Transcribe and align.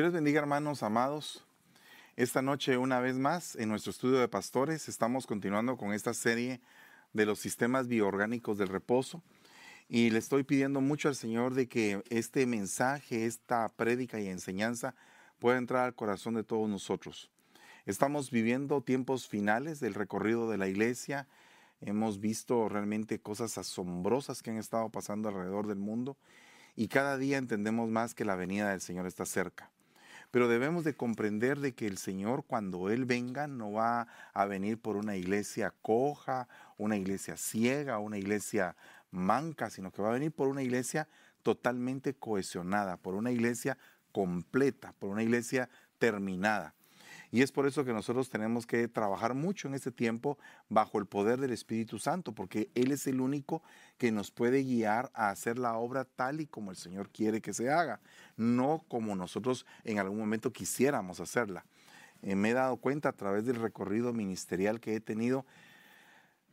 Dios 0.00 0.14
les 0.14 0.14
bendiga 0.14 0.40
hermanos 0.40 0.82
amados. 0.82 1.44
Esta 2.16 2.40
noche 2.40 2.78
una 2.78 3.00
vez 3.00 3.16
más 3.16 3.54
en 3.54 3.68
nuestro 3.68 3.90
estudio 3.90 4.18
de 4.18 4.28
pastores 4.28 4.88
estamos 4.88 5.26
continuando 5.26 5.76
con 5.76 5.92
esta 5.92 6.14
serie 6.14 6.62
de 7.12 7.26
los 7.26 7.38
sistemas 7.38 7.86
bioorgánicos 7.86 8.56
del 8.56 8.68
reposo 8.68 9.22
y 9.90 10.08
le 10.08 10.18
estoy 10.18 10.42
pidiendo 10.42 10.80
mucho 10.80 11.08
al 11.08 11.16
Señor 11.16 11.52
de 11.52 11.68
que 11.68 12.02
este 12.08 12.46
mensaje, 12.46 13.26
esta 13.26 13.68
prédica 13.68 14.18
y 14.18 14.28
enseñanza 14.28 14.94
pueda 15.38 15.58
entrar 15.58 15.84
al 15.84 15.94
corazón 15.94 16.32
de 16.32 16.44
todos 16.44 16.66
nosotros. 16.66 17.30
Estamos 17.84 18.30
viviendo 18.30 18.80
tiempos 18.80 19.28
finales 19.28 19.80
del 19.80 19.92
recorrido 19.92 20.48
de 20.48 20.56
la 20.56 20.68
iglesia. 20.68 21.28
Hemos 21.82 22.20
visto 22.20 22.70
realmente 22.70 23.20
cosas 23.20 23.58
asombrosas 23.58 24.42
que 24.42 24.48
han 24.48 24.56
estado 24.56 24.88
pasando 24.88 25.28
alrededor 25.28 25.66
del 25.66 25.78
mundo 25.78 26.16
y 26.74 26.88
cada 26.88 27.18
día 27.18 27.36
entendemos 27.36 27.90
más 27.90 28.14
que 28.14 28.24
la 28.24 28.34
venida 28.34 28.70
del 28.70 28.80
Señor 28.80 29.06
está 29.06 29.26
cerca. 29.26 29.70
Pero 30.30 30.48
debemos 30.48 30.84
de 30.84 30.94
comprender 30.94 31.58
de 31.58 31.74
que 31.74 31.86
el 31.86 31.98
Señor 31.98 32.44
cuando 32.44 32.88
Él 32.90 33.04
venga 33.04 33.46
no 33.46 33.72
va 33.72 34.06
a 34.32 34.44
venir 34.46 34.78
por 34.78 34.96
una 34.96 35.16
iglesia 35.16 35.74
coja, 35.82 36.48
una 36.76 36.96
iglesia 36.96 37.36
ciega, 37.36 37.98
una 37.98 38.18
iglesia 38.18 38.76
manca, 39.10 39.70
sino 39.70 39.90
que 39.90 40.02
va 40.02 40.10
a 40.10 40.14
venir 40.14 40.32
por 40.32 40.48
una 40.48 40.62
iglesia 40.62 41.08
totalmente 41.42 42.14
cohesionada, 42.14 42.96
por 42.96 43.14
una 43.14 43.32
iglesia 43.32 43.76
completa, 44.12 44.92
por 44.98 45.10
una 45.10 45.22
iglesia 45.22 45.68
terminada. 45.98 46.74
Y 47.32 47.42
es 47.42 47.52
por 47.52 47.66
eso 47.66 47.84
que 47.84 47.92
nosotros 47.92 48.28
tenemos 48.28 48.66
que 48.66 48.88
trabajar 48.88 49.34
mucho 49.34 49.68
en 49.68 49.74
este 49.74 49.92
tiempo 49.92 50.38
bajo 50.68 50.98
el 50.98 51.06
poder 51.06 51.40
del 51.40 51.52
Espíritu 51.52 51.98
Santo, 51.98 52.32
porque 52.32 52.70
Él 52.74 52.90
es 52.90 53.06
el 53.06 53.20
único 53.20 53.62
que 53.98 54.10
nos 54.10 54.30
puede 54.30 54.64
guiar 54.64 55.10
a 55.14 55.30
hacer 55.30 55.58
la 55.58 55.76
obra 55.76 56.04
tal 56.04 56.40
y 56.40 56.46
como 56.46 56.70
el 56.72 56.76
Señor 56.76 57.10
quiere 57.10 57.40
que 57.40 57.54
se 57.54 57.70
haga, 57.70 58.00
no 58.36 58.84
como 58.88 59.14
nosotros 59.14 59.64
en 59.84 59.98
algún 60.00 60.18
momento 60.18 60.52
quisiéramos 60.52 61.20
hacerla. 61.20 61.64
Eh, 62.22 62.34
me 62.34 62.50
he 62.50 62.54
dado 62.54 62.76
cuenta 62.76 63.10
a 63.10 63.12
través 63.12 63.46
del 63.46 63.56
recorrido 63.56 64.12
ministerial 64.12 64.80
que 64.80 64.96
he 64.96 65.00
tenido 65.00 65.46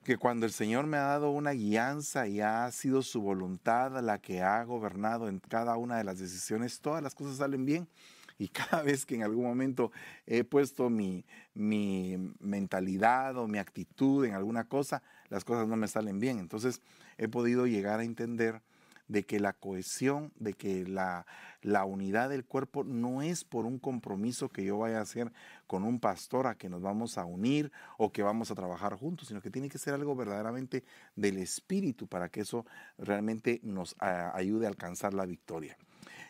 que 0.04 0.18
cuando 0.18 0.46
el 0.46 0.54
Señor 0.54 0.86
me 0.86 0.96
ha 0.96 1.02
dado 1.02 1.32
una 1.32 1.52
guianza 1.52 2.28
y 2.28 2.40
ha 2.40 2.72
sido 2.72 3.02
su 3.02 3.22
voluntad 3.22 4.00
la 4.02 4.20
que 4.20 4.42
ha 4.42 4.64
gobernado 4.64 5.28
en 5.28 5.40
cada 5.40 5.76
una 5.76 5.98
de 5.98 6.06
las 6.06 6.20
decisiones, 6.20 6.80
todas 6.80 7.04
las 7.04 7.14
cosas 7.14 7.38
salen 7.38 7.66
bien 7.66 7.90
y 8.38 8.48
cada 8.50 8.82
vez 8.84 9.06
que 9.06 9.16
en 9.16 9.24
algún 9.24 9.46
momento 9.46 9.92
he 10.26 10.44
puesto 10.44 10.90
mi, 10.90 11.26
mi 11.54 12.34
mentalidad 12.40 13.38
o 13.38 13.48
mi 13.48 13.58
actitud 13.58 14.26
en 14.26 14.34
alguna 14.34 14.66
cosa, 14.66 15.02
las 15.30 15.44
cosas 15.44 15.68
no 15.68 15.76
me 15.76 15.88
salen 15.88 16.20
bien. 16.20 16.40
Entonces 16.40 16.82
he 17.18 17.28
podido 17.28 17.68
llegar 17.68 18.00
a 18.00 18.04
entender 18.04 18.62
de 19.08 19.26
que 19.26 19.40
la 19.40 19.54
cohesión, 19.54 20.34
de 20.36 20.54
que 20.54 20.86
la, 20.86 21.26
la, 21.62 21.86
unidad 21.86 22.30
del 22.30 22.46
cuerpo 22.46 22.84
no 22.84 23.22
es 23.22 23.44
por 23.46 23.66
un 23.66 23.80
compromiso 23.80 24.50
que 24.50 24.66
yo 24.66 24.78
vaya 24.78 25.00
a 25.00 25.04
hacer 25.04 25.32
con 25.66 25.84
un 25.84 26.00
pastor 26.00 26.48
a 26.48 26.56
que 26.56 26.70
nos 26.70 26.82
vamos 26.82 27.18
a 27.18 27.26
unir 27.26 27.72
o 27.98 28.12
que 28.12 28.22
vamos 28.22 28.52
a 28.52 28.56
trabajar 28.56 28.96
juntos, 28.96 29.30
sino 29.30 29.42
que 29.42 29.50
tiene 29.50 29.70
que 29.70 29.78
ser 29.78 29.94
algo 29.94 30.16
verdaderamente 30.16 30.84
del 31.16 31.38
espíritu 31.38 32.08
para 32.08 32.30
que 32.30 32.42
eso 32.42 32.66
realmente 32.98 33.62
nos 33.64 33.96
ayude 34.00 34.66
a 34.66 34.70
alcanzar 34.70 35.14
la 35.14 35.26
victoria. 35.26 35.78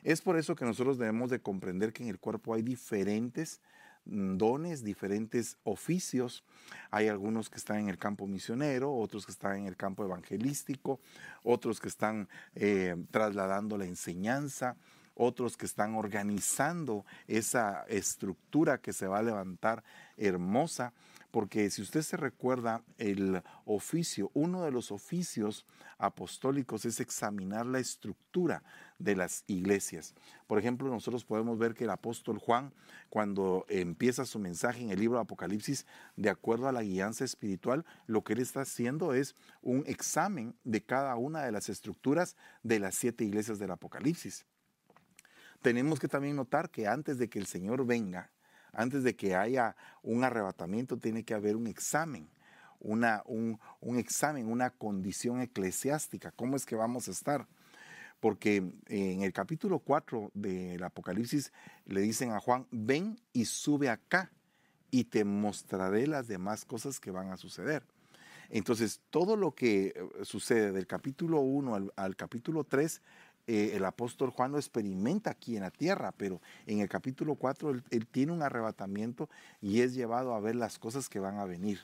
Es 0.07 0.21
por 0.21 0.37
eso 0.37 0.55
que 0.55 0.63
nosotros 0.63 0.97
debemos 0.97 1.29
de 1.29 1.41
comprender 1.41 1.91
que 1.91 2.01
en 2.01 2.07
el 2.07 2.17
cuerpo 2.17 2.53
hay 2.53 2.61
diferentes 2.61 3.59
mm, 4.05 4.37
dones, 4.37 4.81
diferentes 4.81 5.57
oficios. 5.65 6.45
Hay 6.91 7.09
algunos 7.09 7.49
que 7.49 7.57
están 7.57 7.79
en 7.79 7.89
el 7.89 7.97
campo 7.97 8.25
misionero, 8.25 8.93
otros 8.93 9.25
que 9.25 9.33
están 9.33 9.57
en 9.57 9.65
el 9.65 9.75
campo 9.75 10.05
evangelístico, 10.05 11.01
otros 11.43 11.81
que 11.81 11.89
están 11.89 12.29
eh, 12.55 12.95
trasladando 13.11 13.77
la 13.77 13.83
enseñanza, 13.83 14.77
otros 15.13 15.57
que 15.57 15.65
están 15.65 15.95
organizando 15.95 17.05
esa 17.27 17.83
estructura 17.89 18.77
que 18.77 18.93
se 18.93 19.07
va 19.07 19.19
a 19.19 19.23
levantar 19.23 19.83
hermosa. 20.15 20.93
Porque 21.31 21.69
si 21.69 21.81
usted 21.81 22.01
se 22.01 22.17
recuerda, 22.17 22.83
el 22.97 23.43
oficio, 23.65 24.31
uno 24.33 24.63
de 24.63 24.71
los 24.71 24.91
oficios 24.91 25.65
apostólicos 25.97 26.85
es 26.85 26.99
examinar 26.99 27.65
la 27.65 27.79
estructura 27.79 28.63
de 28.97 29.15
las 29.15 29.43
iglesias. 29.47 30.15
Por 30.47 30.57
ejemplo, 30.57 30.89
nosotros 30.89 31.25
podemos 31.25 31.57
ver 31.57 31.73
que 31.73 31.83
el 31.83 31.89
apóstol 31.89 32.39
Juan, 32.39 32.73
cuando 33.09 33.65
empieza 33.67 34.25
su 34.25 34.39
mensaje 34.39 34.81
en 34.81 34.89
el 34.89 34.99
libro 34.99 35.17
de 35.17 35.23
Apocalipsis, 35.23 35.85
de 36.15 36.29
acuerdo 36.29 36.67
a 36.67 36.71
la 36.71 36.83
guianza 36.83 37.25
espiritual, 37.25 37.85
lo 38.05 38.23
que 38.23 38.33
él 38.33 38.39
está 38.39 38.61
haciendo 38.61 39.13
es 39.13 39.35
un 39.61 39.83
examen 39.85 40.55
de 40.63 40.81
cada 40.83 41.15
una 41.17 41.43
de 41.43 41.51
las 41.51 41.67
estructuras 41.67 42.37
de 42.63 42.79
las 42.79 42.95
siete 42.95 43.25
iglesias 43.25 43.59
del 43.59 43.71
Apocalipsis. 43.71 44.45
Tenemos 45.61 45.99
que 45.99 46.07
también 46.07 46.35
notar 46.35 46.69
que 46.69 46.87
antes 46.87 47.17
de 47.17 47.29
que 47.29 47.39
el 47.39 47.47
Señor 47.47 47.85
venga, 47.85 48.31
antes 48.77 49.03
de 49.03 49.15
que 49.15 49.35
haya 49.35 49.75
un 50.03 50.23
arrebatamiento, 50.23 50.97
tiene 50.97 51.23
que 51.23 51.33
haber 51.33 51.57
un 51.57 51.67
examen. 51.67 52.29
Una, 52.79 53.23
un, 53.25 53.59
examen, 53.97 54.47
una 54.47 54.69
condición 54.69 55.41
eclesiástica, 55.41 56.31
cómo 56.31 56.55
es 56.55 56.65
que 56.65 56.75
vamos 56.75 57.07
a 57.07 57.11
estar 57.11 57.47
porque 58.19 58.63
en 58.87 59.21
el 59.21 59.33
capítulo 59.33 59.79
4 59.79 60.31
del 60.33 60.83
Apocalipsis 60.83 61.51
le 61.85 62.01
dicen 62.01 62.31
a 62.31 62.39
Juan, 62.39 62.65
ven 62.71 63.19
y 63.33 63.45
sube 63.45 63.89
acá 63.89 64.31
y 64.89 65.05
te 65.05 65.23
mostraré 65.23 66.07
las 66.07 66.27
demás 66.27 66.65
cosas 66.65 66.99
que 66.99 67.11
van 67.11 67.31
a 67.31 67.37
suceder. 67.37 67.83
Entonces, 68.49 69.01
todo 69.09 69.35
lo 69.35 69.53
que 69.53 69.87
eh, 69.87 69.93
sucede 70.23 70.71
del 70.71 70.87
capítulo 70.87 71.41
1 71.41 71.91
al, 71.95 72.15
capítulo 72.15 72.63
3, 72.63 73.01
eh, 73.47 73.71
el 73.75 73.85
apóstol 73.85 74.29
Juan 74.29 74.51
lo 74.51 74.57
experimenta 74.57 75.31
aquí 75.31 75.55
en 75.55 75.63
la 75.63 75.71
tierra, 75.71 76.11
pero 76.11 76.41
en 76.65 76.79
el 76.79 76.89
capítulo 76.89 77.35
4 77.35 77.81
él 77.89 78.07
tiene 78.07 78.33
un 78.33 78.43
arrebatamiento 78.43 79.29
y 79.61 79.79
es 79.81 79.93
llevado 79.93 80.33
a 80.33 80.39
ver 80.39 80.55
las 80.55 80.77
cosas 80.77 81.07
que 81.07 81.19
van 81.19 81.37
a 81.37 81.45
venir. 81.45 81.79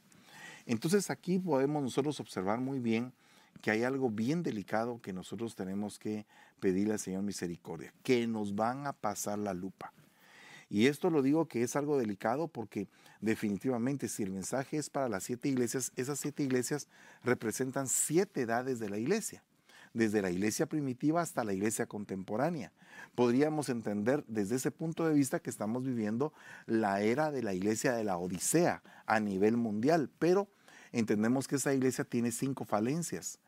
Entonces 0.65 1.09
aquí 1.09 1.39
podemos 1.39 1.81
nosotros 1.81 2.19
observar 2.19 2.59
muy 2.59 2.79
bien 2.79 3.13
que 3.61 3.71
hay 3.71 3.83
algo 3.83 4.09
bien 4.09 4.43
delicado 4.43 5.01
que 5.01 5.13
nosotros 5.13 5.55
tenemos 5.55 5.99
que 5.99 6.25
pedirle 6.59 6.93
al 6.93 6.99
Señor 6.99 7.23
misericordia, 7.23 7.93
que 8.03 8.27
nos 8.27 8.55
van 8.55 8.85
a 8.85 8.93
pasar 8.93 9.39
la 9.39 9.53
lupa. 9.53 9.93
Y 10.69 10.87
esto 10.87 11.09
lo 11.09 11.21
digo 11.21 11.47
que 11.47 11.63
es 11.63 11.75
algo 11.75 11.97
delicado 11.97 12.47
porque 12.47 12.87
definitivamente 13.21 14.09
si 14.09 14.23
el 14.23 14.31
mensaje 14.31 14.77
es 14.77 14.89
para 14.89 15.07
las 15.07 15.23
siete 15.23 15.47
iglesias, 15.47 15.91
esas 15.95 16.19
siete 16.19 16.43
iglesias 16.43 16.87
representan 17.23 17.87
siete 17.87 18.41
edades 18.41 18.79
de 18.79 18.89
la 18.89 18.97
iglesia, 18.97 19.43
desde 19.93 20.21
la 20.21 20.31
iglesia 20.31 20.65
primitiva 20.65 21.21
hasta 21.21 21.43
la 21.43 21.53
iglesia 21.53 21.85
contemporánea. 21.85 22.71
Podríamos 23.15 23.69
entender 23.69 24.23
desde 24.27 24.55
ese 24.55 24.71
punto 24.71 25.07
de 25.07 25.13
vista 25.13 25.39
que 25.39 25.49
estamos 25.49 25.83
viviendo 25.83 26.33
la 26.65 27.01
era 27.01 27.31
de 27.31 27.43
la 27.43 27.53
iglesia 27.53 27.93
de 27.93 28.03
la 28.03 28.17
Odisea 28.17 28.81
a 29.05 29.19
nivel 29.19 29.57
mundial, 29.57 30.09
pero 30.19 30.47
entendemos 30.91 31.47
que 31.47 31.55
esa 31.57 31.73
iglesia 31.73 32.03
tiene 32.03 32.31
cinco 32.31 32.65
falencias 32.65 33.39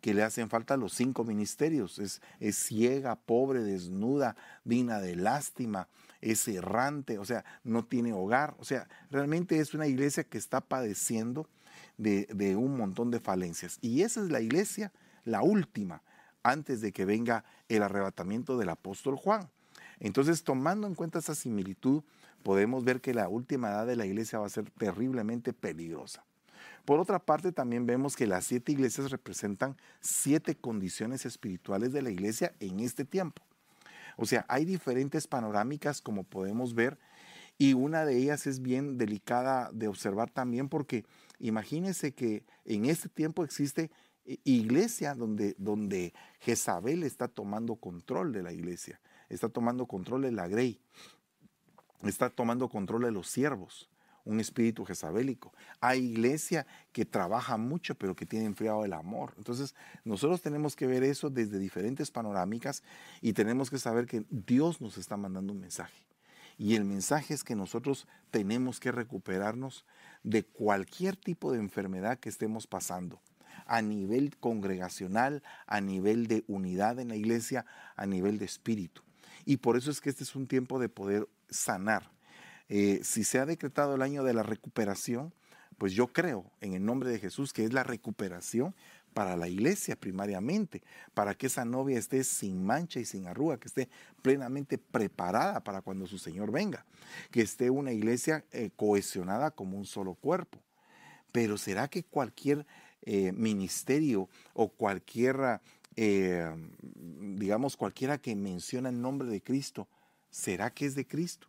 que 0.00 0.14
le 0.14 0.22
hacen 0.22 0.48
falta 0.48 0.76
los 0.76 0.92
cinco 0.92 1.24
ministerios. 1.24 1.98
Es, 1.98 2.20
ciega, 2.56 3.16
pobre, 3.16 3.62
desnuda, 3.62 4.36
digna 4.64 5.00
de 5.00 5.16
lástima, 5.16 5.88
es 6.20 6.46
errante, 6.48 7.18
o 7.18 7.24
sea, 7.24 7.44
no 7.64 7.84
tiene 7.84 8.12
hogar. 8.12 8.54
O 8.58 8.64
sea, 8.64 8.88
realmente 9.10 9.58
es 9.58 9.74
una 9.74 9.86
iglesia 9.86 10.24
que 10.24 10.38
está 10.38 10.60
padeciendo 10.60 11.48
de, 11.96 12.26
de 12.26 12.56
un 12.56 12.76
montón 12.76 13.10
de 13.10 13.20
falencias. 13.20 13.78
Y 13.80 14.02
esa 14.02 14.22
es 14.22 14.30
la 14.30 14.40
iglesia, 14.40 14.92
la 15.26 15.42
última, 15.42 16.02
antes 16.42 16.80
de 16.80 16.92
que 16.92 17.04
venga 17.04 17.44
el 17.68 17.82
arrebatamiento 17.82 18.56
del 18.56 18.70
apóstol 18.70 19.16
Juan. 19.16 19.50
Entonces, 20.00 20.42
tomando 20.42 20.86
en 20.86 20.94
cuenta 20.94 21.18
esa 21.18 21.34
similitud, 21.34 22.02
podemos 22.42 22.84
ver 22.84 23.00
que 23.00 23.12
la 23.12 23.28
última 23.28 23.68
edad 23.68 23.86
de 23.86 23.96
la 23.96 24.06
iglesia 24.06 24.38
va 24.38 24.46
a 24.46 24.50
ser 24.50 24.70
terriblemente 24.70 25.52
peligrosa. 25.52 26.24
Por 26.84 27.00
otra 27.00 27.18
parte, 27.18 27.50
también 27.50 27.84
vemos 27.84 28.14
que 28.14 28.26
las 28.26 28.44
siete 28.44 28.72
iglesias 28.72 29.10
representan 29.10 29.76
siete 30.00 30.54
condiciones 30.54 31.26
espirituales 31.26 31.92
de 31.92 32.02
la 32.02 32.10
iglesia 32.10 32.54
en 32.60 32.80
este 32.80 33.04
tiempo. 33.04 33.42
O 34.16 34.24
sea, 34.24 34.46
hay 34.48 34.64
diferentes 34.64 35.26
panorámicas 35.26 36.00
como 36.00 36.22
podemos 36.22 36.74
ver 36.74 36.98
y 37.58 37.74
una 37.74 38.04
de 38.04 38.16
ellas 38.16 38.46
es 38.46 38.60
bien 38.60 38.98
delicada 38.98 39.70
de 39.72 39.88
observar 39.88 40.30
también 40.30 40.68
porque 40.68 41.04
imagínense 41.38 42.12
que 42.12 42.44
en 42.64 42.86
este 42.86 43.08
tiempo 43.08 43.44
existe 43.44 43.90
iglesia 44.44 45.14
donde, 45.14 45.54
donde 45.58 46.14
Jezabel 46.40 47.02
está 47.02 47.28
tomando 47.28 47.76
control 47.76 48.32
de 48.32 48.42
la 48.42 48.52
iglesia, 48.52 49.00
está 49.28 49.48
tomando 49.48 49.86
control 49.86 50.22
de 50.22 50.32
la 50.32 50.48
grey, 50.48 50.80
está 52.04 52.30
tomando 52.30 52.68
control 52.68 53.02
de 53.02 53.12
los 53.12 53.28
siervos 53.28 53.88
un 54.26 54.40
espíritu 54.40 54.84
jezabélico. 54.84 55.54
Hay 55.80 56.04
iglesia 56.04 56.66
que 56.92 57.04
trabaja 57.04 57.56
mucho, 57.56 57.94
pero 57.94 58.14
que 58.14 58.26
tiene 58.26 58.44
enfriado 58.44 58.84
el 58.84 58.92
amor. 58.92 59.32
Entonces, 59.38 59.74
nosotros 60.04 60.42
tenemos 60.42 60.76
que 60.76 60.86
ver 60.86 61.04
eso 61.04 61.30
desde 61.30 61.58
diferentes 61.58 62.10
panorámicas 62.10 62.82
y 63.22 63.32
tenemos 63.32 63.70
que 63.70 63.78
saber 63.78 64.06
que 64.06 64.24
Dios 64.28 64.80
nos 64.80 64.98
está 64.98 65.16
mandando 65.16 65.52
un 65.52 65.60
mensaje. 65.60 66.04
Y 66.58 66.74
el 66.74 66.84
mensaje 66.84 67.34
es 67.34 67.44
que 67.44 67.54
nosotros 67.54 68.08
tenemos 68.30 68.80
que 68.80 68.90
recuperarnos 68.90 69.84
de 70.22 70.44
cualquier 70.44 71.16
tipo 71.16 71.52
de 71.52 71.60
enfermedad 71.60 72.18
que 72.18 72.28
estemos 72.28 72.66
pasando 72.66 73.20
a 73.66 73.82
nivel 73.82 74.36
congregacional, 74.38 75.42
a 75.66 75.80
nivel 75.80 76.26
de 76.26 76.44
unidad 76.46 76.98
en 76.98 77.08
la 77.08 77.16
iglesia, 77.16 77.66
a 77.96 78.06
nivel 78.06 78.38
de 78.38 78.44
espíritu. 78.44 79.02
Y 79.44 79.58
por 79.58 79.76
eso 79.76 79.90
es 79.90 80.00
que 80.00 80.10
este 80.10 80.24
es 80.24 80.34
un 80.34 80.46
tiempo 80.46 80.78
de 80.78 80.88
poder 80.88 81.28
sanar. 81.48 82.10
Eh, 82.68 83.00
si 83.02 83.24
se 83.24 83.38
ha 83.38 83.46
decretado 83.46 83.94
el 83.94 84.02
año 84.02 84.24
de 84.24 84.34
la 84.34 84.42
recuperación, 84.42 85.32
pues 85.78 85.92
yo 85.92 86.08
creo 86.08 86.50
en 86.60 86.74
el 86.74 86.84
nombre 86.84 87.10
de 87.10 87.18
Jesús 87.18 87.52
que 87.52 87.64
es 87.64 87.72
la 87.72 87.84
recuperación 87.84 88.74
para 89.16 89.36
la 89.36 89.48
iglesia 89.48 89.96
primariamente, 89.96 90.82
para 91.14 91.34
que 91.34 91.46
esa 91.46 91.64
novia 91.64 91.98
esté 91.98 92.22
sin 92.22 92.64
mancha 92.64 93.00
y 93.00 93.06
sin 93.06 93.26
arruga, 93.26 93.58
que 93.58 93.68
esté 93.68 93.88
plenamente 94.20 94.76
preparada 94.76 95.60
para 95.64 95.80
cuando 95.80 96.06
su 96.06 96.18
Señor 96.18 96.50
venga, 96.50 96.84
que 97.30 97.40
esté 97.40 97.70
una 97.70 97.92
iglesia 97.92 98.44
eh, 98.52 98.70
cohesionada 98.76 99.52
como 99.52 99.78
un 99.78 99.86
solo 99.86 100.14
cuerpo. 100.14 100.58
Pero 101.32 101.56
¿será 101.56 101.88
que 101.88 102.02
cualquier 102.02 102.66
eh, 103.02 103.32
ministerio 103.32 104.28
o 104.54 104.68
cualquier, 104.68 105.60
eh, 105.96 106.50
digamos, 106.80 107.76
cualquiera 107.76 108.18
que 108.18 108.34
menciona 108.34 108.88
el 108.88 109.00
nombre 109.00 109.28
de 109.28 109.42
Cristo, 109.42 109.88
¿será 110.30 110.70
que 110.70 110.86
es 110.86 110.94
de 110.94 111.06
Cristo? 111.06 111.48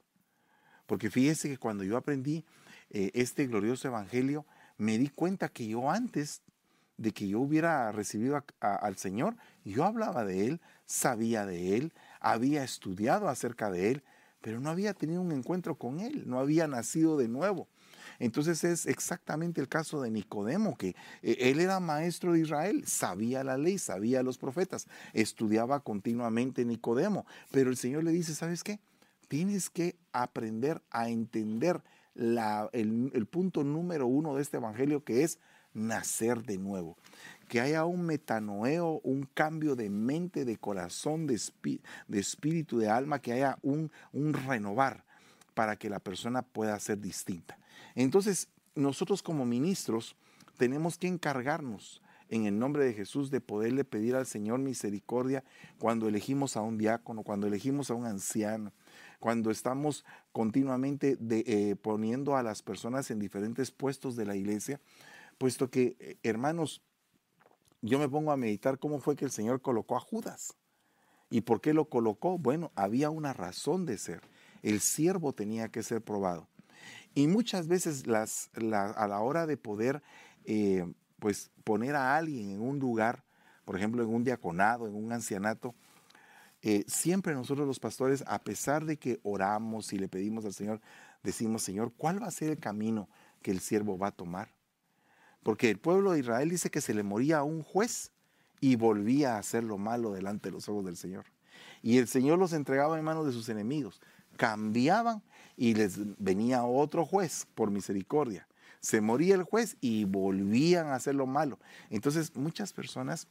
Porque 0.86 1.10
fíjese 1.10 1.50
que 1.50 1.58
cuando 1.58 1.84
yo 1.84 1.98
aprendí 1.98 2.46
este 2.90 3.46
glorioso 3.46 3.90
evangelio, 3.90 4.46
me 4.78 4.98
di 4.98 5.10
cuenta 5.10 5.50
que 5.50 5.68
yo 5.68 5.90
antes 5.92 6.42
de 6.98 7.12
que 7.12 7.28
yo 7.28 7.40
hubiera 7.40 7.92
recibido 7.92 8.44
al 8.60 8.98
Señor, 8.98 9.36
yo 9.64 9.86
hablaba 9.86 10.26
de 10.26 10.48
Él, 10.48 10.62
sabía 10.86 11.46
de 11.46 11.78
Él, 11.78 11.94
había 12.20 12.64
estudiado 12.64 13.30
acerca 13.30 13.70
de 13.70 13.92
Él, 13.92 14.04
pero 14.42 14.60
no 14.60 14.70
había 14.70 14.94
tenido 14.94 15.22
un 15.22 15.32
encuentro 15.32 15.76
con 15.76 16.00
Él, 16.00 16.24
no 16.26 16.40
había 16.40 16.68
nacido 16.68 17.18
de 17.18 17.28
nuevo. 17.28 17.68
Entonces 18.20 18.64
es 18.64 18.86
exactamente 18.86 19.62
el 19.62 19.68
caso 19.68 20.02
de 20.02 20.12
Nicodemo, 20.12 20.78
que 20.78 20.96
eh, 21.22 21.38
él 21.40 21.60
era 21.60 21.80
maestro 21.80 22.34
de 22.34 22.42
Israel, 22.42 22.84
sabía 22.88 23.44
la 23.44 23.58
ley, 23.58 23.78
sabía 23.78 24.24
los 24.24 24.38
profetas, 24.38 24.88
estudiaba 25.14 25.80
continuamente 25.82 26.66
Nicodemo, 26.66 27.26
pero 27.52 27.70
el 27.70 27.78
Señor 27.78 28.04
le 28.04 28.12
dice, 28.12 28.36
¿sabes 28.36 28.64
qué? 28.64 28.80
Tienes 29.28 29.70
que 29.70 29.96
aprender 30.14 30.82
a 30.90 31.10
entender 31.10 31.82
el, 32.16 33.12
el 33.14 33.26
punto 33.28 33.64
número 33.64 34.08
uno 34.08 34.36
de 34.36 34.42
este 34.42 34.58
Evangelio, 34.58 35.04
que 35.04 35.24
es 35.24 35.40
nacer 35.74 36.44
de 36.44 36.58
nuevo. 36.58 36.98
Que 37.48 37.62
haya 37.62 37.86
un 37.86 38.06
metanoeo, 38.06 39.00
un 39.04 39.24
cambio 39.34 39.76
de 39.76 39.90
mente, 39.90 40.44
de 40.44 40.58
corazón, 40.58 41.28
de, 41.28 41.40
espíritu, 42.14 42.80
de 42.80 42.90
alma, 42.90 43.20
que 43.20 43.34
haya 43.34 43.58
un 43.62 43.92
renovar 44.14 45.06
para 45.54 45.76
que 45.76 45.90
la 45.90 46.00
persona 46.00 46.44
pueda 46.44 46.80
ser 46.80 47.00
distinta. 47.00 47.58
Entonces, 47.96 48.50
nosotros 48.76 49.24
como 49.24 49.46
ministros 49.46 50.16
tenemos 50.58 50.98
que 50.98 51.08
encargarnos 51.08 52.02
en 52.30 52.46
el 52.46 52.60
nombre 52.60 52.84
de 52.84 52.94
Jesús 52.94 53.32
de 53.32 53.42
poderle 53.42 53.84
pedir 53.86 54.16
al 54.16 54.26
Señor 54.26 54.60
misericordia 54.60 55.44
cuando 55.80 56.08
elegimos 56.08 56.58
a 56.58 56.62
un 56.62 56.78
diácono, 56.78 57.24
cuando 57.24 57.48
elegimos 57.48 57.90
a 57.90 57.94
un 57.94 58.06
anciano, 58.06 58.74
cuando 59.20 59.50
estamos 59.50 60.06
continuamente 60.32 61.18
eh, 61.30 61.76
poniendo 61.82 62.36
a 62.36 62.44
las 62.44 62.62
personas 62.62 63.10
en 63.12 63.20
diferentes 63.20 63.72
puestos 63.72 64.16
de 64.16 64.26
la 64.26 64.36
iglesia, 64.36 64.80
puesto 65.38 65.70
que, 65.70 65.96
eh, 66.00 66.18
hermanos, 66.24 66.82
yo 67.82 68.00
me 68.00 68.10
pongo 68.10 68.32
a 68.32 68.38
meditar 68.38 68.80
cómo 68.80 69.00
fue 69.00 69.16
que 69.16 69.26
el 69.26 69.32
Señor 69.32 69.62
colocó 69.62 69.96
a 69.96 70.02
Judas. 70.02 70.56
¿Y 71.30 71.42
por 71.42 71.62
qué 71.62 71.74
lo 71.74 71.86
colocó? 71.86 72.38
Bueno, 72.38 72.72
había 72.76 73.10
una 73.10 73.34
razón 73.34 73.86
de 73.86 73.98
ser. 73.98 74.22
El 74.64 74.80
siervo 74.80 75.34
tenía 75.34 75.70
que 75.70 75.84
ser 75.84 76.02
probado. 76.02 76.48
Y 77.14 77.28
muchas 77.28 77.68
veces 77.68 78.08
las, 78.08 78.50
a 78.56 79.08
la 79.08 79.20
hora 79.20 79.46
de 79.46 79.58
poder 79.58 80.02
eh, 80.46 80.86
pues 81.20 81.52
poner 81.64 81.96
a 81.96 82.16
alguien 82.16 82.52
en 82.52 82.62
un 82.62 82.80
lugar, 82.80 83.24
por 83.66 83.76
ejemplo, 83.76 84.04
en 84.04 84.10
un 84.10 84.24
diaconado, 84.24 84.88
en 84.88 84.96
un 84.96 85.12
ancianato, 85.12 85.76
eh, 86.62 86.86
siempre 86.88 87.34
nosotros 87.34 87.68
los 87.68 87.80
pastores, 87.80 88.24
a 88.28 88.40
pesar 88.40 88.86
de 88.86 88.98
que 88.98 89.20
oramos 89.24 89.94
y 89.94 90.00
le 90.00 90.08
pedimos 90.08 90.46
al 90.46 90.54
Señor, 90.54 90.82
decimos, 91.24 91.64
Señor, 91.64 91.94
¿cuál 91.96 92.22
va 92.22 92.28
a 92.28 92.32
ser 92.32 92.50
el 92.50 92.60
camino 92.60 93.10
que 93.42 93.52
el 93.52 93.60
siervo 93.60 93.98
va 93.98 94.08
a 94.08 94.12
tomar? 94.12 94.50
Porque 95.44 95.70
el 95.70 95.80
pueblo 95.80 96.12
de 96.12 96.20
Israel 96.20 96.50
dice 96.50 96.70
que 96.70 96.82
se 96.82 96.94
le 96.94 97.04
moría 97.04 97.40
a 97.40 97.44
un 97.44 97.62
juez 97.62 98.12
y 98.60 98.76
volvía 98.76 99.36
a 99.36 99.40
hacer 99.40 99.64
lo 99.64 99.78
malo 99.78 100.12
delante 100.12 100.50
de 100.50 100.54
los 100.54 100.68
ojos 100.68 100.86
del 100.86 100.98
Señor. 100.98 101.26
Y 101.82 102.00
el 102.00 102.08
Señor 102.08 102.40
los 102.40 102.54
entregaba 102.54 102.98
en 102.98 103.06
manos 103.06 103.26
de 103.26 103.32
sus 103.32 103.50
enemigos. 103.50 104.02
Cambiaban 104.36 105.24
y 105.58 105.74
les 105.74 105.98
venía 106.24 106.64
otro 106.64 107.04
juez 107.04 107.48
por 107.56 107.72
misericordia. 107.72 108.48
Se 108.80 109.02
moría 109.02 109.36
el 109.36 109.44
juez 109.44 109.76
y 109.82 110.06
volvían 110.06 110.88
a 110.88 110.96
hacer 110.96 111.16
lo 111.16 111.26
malo. 111.26 111.60
Entonces 111.90 112.36
muchas 112.36 112.72
personas, 112.72 113.28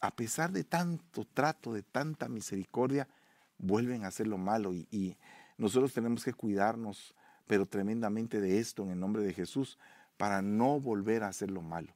a 0.00 0.14
pesar 0.14 0.52
de 0.52 0.62
tanto 0.62 1.26
trato, 1.32 1.72
de 1.72 1.82
tanta 1.82 2.28
misericordia, 2.28 3.08
vuelven 3.56 4.04
a 4.04 4.08
hacer 4.08 4.26
lo 4.26 4.36
malo. 4.36 4.74
Y, 4.74 5.16
nosotros 5.56 5.92
tenemos 5.92 6.22
que 6.22 6.32
cuidarnos, 6.32 7.16
pero 7.48 7.66
tremendamente 7.66 8.40
de 8.40 8.60
esto 8.60 8.84
en 8.84 8.90
el 8.90 9.00
nombre 9.00 9.24
de 9.24 9.34
Jesús, 9.34 9.76
para 10.16 10.40
no 10.40 10.78
volver 10.78 11.24
a 11.24 11.28
hacer 11.28 11.50
lo 11.50 11.62
malo, 11.62 11.92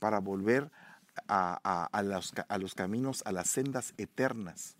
para 0.00 0.18
volver 0.18 0.72
a, 1.28 1.88
los, 2.02 2.34
a, 2.48 2.58
los, 2.58 2.74
caminos, 2.74 3.22
a 3.24 3.30
las 3.30 3.48
sendas 3.48 3.94
eternas, 3.98 4.76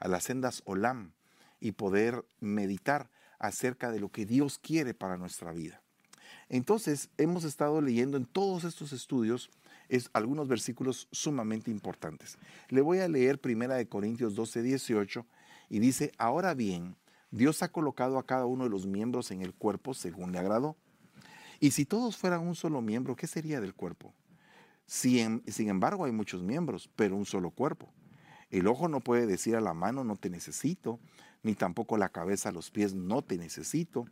a 0.00 0.08
las 0.08 0.24
sendas 0.24 0.60
olam, 0.66 1.12
y 1.60 1.72
poder 1.72 2.26
meditar 2.40 3.08
acerca 3.38 3.90
de 3.90 4.00
lo 4.00 4.10
que 4.10 4.26
Dios 4.26 4.58
quiere 4.58 4.94
para 4.94 5.16
nuestra 5.16 5.52
vida. 5.52 5.82
Entonces, 6.48 7.10
hemos 7.18 7.44
estado 7.44 7.80
leyendo 7.80 8.16
en 8.16 8.24
todos 8.24 8.64
estos 8.64 8.92
estudios 8.92 9.50
es, 9.88 10.10
algunos 10.12 10.48
versículos 10.48 11.08
sumamente 11.12 11.70
importantes. 11.70 12.38
Le 12.68 12.80
voy 12.80 12.98
a 12.98 13.08
leer 13.08 13.40
primera 13.40 13.76
de 13.76 13.88
Corintios 13.88 14.34
12, 14.34 14.62
18 14.62 15.26
y 15.70 15.78
dice, 15.78 16.12
ahora 16.18 16.54
bien, 16.54 16.96
Dios 17.30 17.62
ha 17.62 17.68
colocado 17.68 18.18
a 18.18 18.26
cada 18.26 18.46
uno 18.46 18.64
de 18.64 18.70
los 18.70 18.86
miembros 18.86 19.30
en 19.30 19.42
el 19.42 19.52
cuerpo 19.52 19.94
según 19.94 20.32
le 20.32 20.38
agradó. 20.38 20.76
Y 21.60 21.72
si 21.72 21.84
todos 21.84 22.16
fueran 22.16 22.46
un 22.46 22.54
solo 22.54 22.80
miembro, 22.80 23.16
¿qué 23.16 23.26
sería 23.26 23.60
del 23.60 23.74
cuerpo? 23.74 24.14
sin 24.86 25.42
embargo, 25.68 26.06
hay 26.06 26.12
muchos 26.12 26.42
miembros, 26.42 26.88
pero 26.96 27.14
un 27.14 27.26
solo 27.26 27.50
cuerpo. 27.50 27.92
El 28.48 28.66
ojo 28.66 28.88
no 28.88 29.00
puede 29.00 29.26
decir 29.26 29.54
a 29.54 29.60
la 29.60 29.74
mano, 29.74 30.02
no 30.02 30.16
te 30.16 30.30
necesito, 30.30 30.98
ni 31.42 31.54
tampoco 31.54 31.96
la 31.96 32.08
cabeza 32.08 32.52
los 32.52 32.70
pies, 32.70 32.94
no 32.94 33.22
te 33.22 33.38
necesito. 33.38 34.06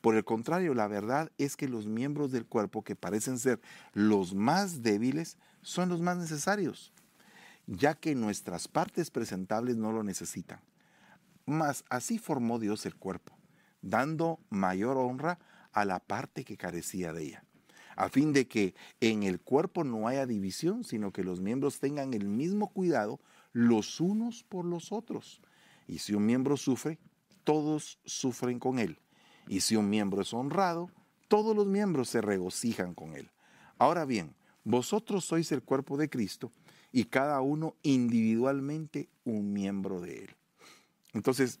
Por 0.00 0.16
el 0.16 0.24
contrario, 0.24 0.74
la 0.74 0.88
verdad 0.88 1.30
es 1.38 1.56
que 1.56 1.68
los 1.68 1.86
miembros 1.86 2.32
del 2.32 2.46
cuerpo 2.46 2.82
que 2.82 2.96
parecen 2.96 3.38
ser 3.38 3.60
los 3.92 4.34
más 4.34 4.82
débiles 4.82 5.38
son 5.62 5.88
los 5.88 6.00
más 6.00 6.16
necesarios, 6.16 6.92
ya 7.66 7.94
que 7.94 8.14
nuestras 8.14 8.66
partes 8.66 9.10
presentables 9.10 9.76
no 9.76 9.92
lo 9.92 10.02
necesitan. 10.02 10.60
Mas 11.46 11.84
así 11.88 12.18
formó 12.18 12.58
Dios 12.58 12.84
el 12.84 12.96
cuerpo, 12.96 13.36
dando 13.80 14.40
mayor 14.50 14.96
honra 14.96 15.38
a 15.72 15.84
la 15.84 16.00
parte 16.00 16.44
que 16.44 16.56
carecía 16.56 17.12
de 17.12 17.24
ella, 17.24 17.44
a 17.96 18.08
fin 18.08 18.32
de 18.32 18.46
que 18.48 18.74
en 19.00 19.22
el 19.22 19.40
cuerpo 19.40 19.84
no 19.84 20.08
haya 20.08 20.26
división, 20.26 20.84
sino 20.84 21.12
que 21.12 21.24
los 21.24 21.40
miembros 21.40 21.78
tengan 21.78 22.12
el 22.14 22.28
mismo 22.28 22.72
cuidado 22.72 23.20
los 23.52 24.00
unos 24.00 24.44
por 24.44 24.64
los 24.64 24.92
otros. 24.92 25.40
Y 25.86 25.98
si 25.98 26.14
un 26.14 26.26
miembro 26.26 26.56
sufre, 26.56 26.98
todos 27.44 27.98
sufren 28.04 28.58
con 28.58 28.78
él. 28.78 28.98
Y 29.48 29.60
si 29.60 29.76
un 29.76 29.90
miembro 29.90 30.22
es 30.22 30.32
honrado, 30.32 30.90
todos 31.28 31.56
los 31.56 31.66
miembros 31.66 32.08
se 32.08 32.20
regocijan 32.20 32.94
con 32.94 33.14
él. 33.14 33.30
Ahora 33.78 34.04
bien, 34.04 34.34
vosotros 34.64 35.24
sois 35.24 35.50
el 35.52 35.62
cuerpo 35.62 35.96
de 35.96 36.08
Cristo 36.08 36.52
y 36.92 37.04
cada 37.04 37.40
uno 37.40 37.74
individualmente 37.82 39.08
un 39.24 39.52
miembro 39.52 40.00
de 40.00 40.24
él. 40.24 40.36
Entonces, 41.14 41.58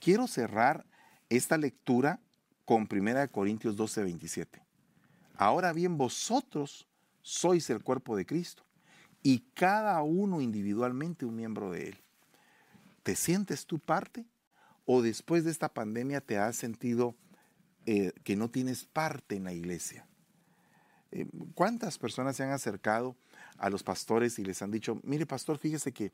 quiero 0.00 0.26
cerrar 0.26 0.86
esta 1.28 1.56
lectura 1.56 2.20
con 2.64 2.88
1 2.90 3.30
Corintios 3.30 3.76
12, 3.76 4.02
27. 4.02 4.62
Ahora 5.36 5.72
bien, 5.72 5.98
vosotros 5.98 6.88
sois 7.22 7.68
el 7.70 7.82
cuerpo 7.82 8.16
de 8.16 8.26
Cristo 8.26 8.64
y 9.22 9.40
cada 9.54 10.02
uno 10.02 10.40
individualmente 10.40 11.24
un 11.24 11.36
miembro 11.36 11.70
de 11.70 11.88
él. 11.88 12.03
¿Te 13.04 13.14
sientes 13.14 13.66
tu 13.66 13.78
parte? 13.78 14.26
¿O 14.84 15.00
después 15.00 15.44
de 15.44 15.52
esta 15.52 15.72
pandemia 15.72 16.20
te 16.20 16.36
has 16.36 16.56
sentido 16.56 17.14
eh, 17.86 18.12
que 18.24 18.34
no 18.34 18.50
tienes 18.50 18.84
parte 18.84 19.36
en 19.36 19.44
la 19.44 19.52
iglesia? 19.52 20.08
Eh, 21.12 21.26
¿Cuántas 21.54 21.96
personas 21.98 22.34
se 22.34 22.42
han 22.42 22.50
acercado 22.50 23.16
a 23.58 23.70
los 23.70 23.84
pastores 23.84 24.40
y 24.40 24.44
les 24.44 24.60
han 24.62 24.72
dicho, 24.72 25.00
mire 25.04 25.26
pastor, 25.26 25.58
fíjese 25.58 25.92
que 25.92 26.12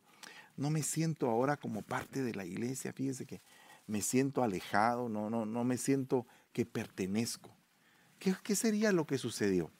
no 0.58 0.68
me 0.68 0.82
siento 0.82 1.30
ahora 1.30 1.56
como 1.56 1.80
parte 1.80 2.22
de 2.22 2.34
la 2.34 2.44
iglesia, 2.44 2.92
fíjese 2.92 3.24
que 3.24 3.40
me 3.86 4.02
siento 4.02 4.42
alejado, 4.42 5.08
no, 5.08 5.30
no, 5.30 5.46
no 5.46 5.64
me 5.64 5.78
siento 5.78 6.26
que 6.52 6.66
pertenezco. 6.66 7.50
¿Qué, 8.18 8.54
sería 8.54 8.92
lo 8.92 9.06
que 9.06 9.16
sucedió? 9.16 9.70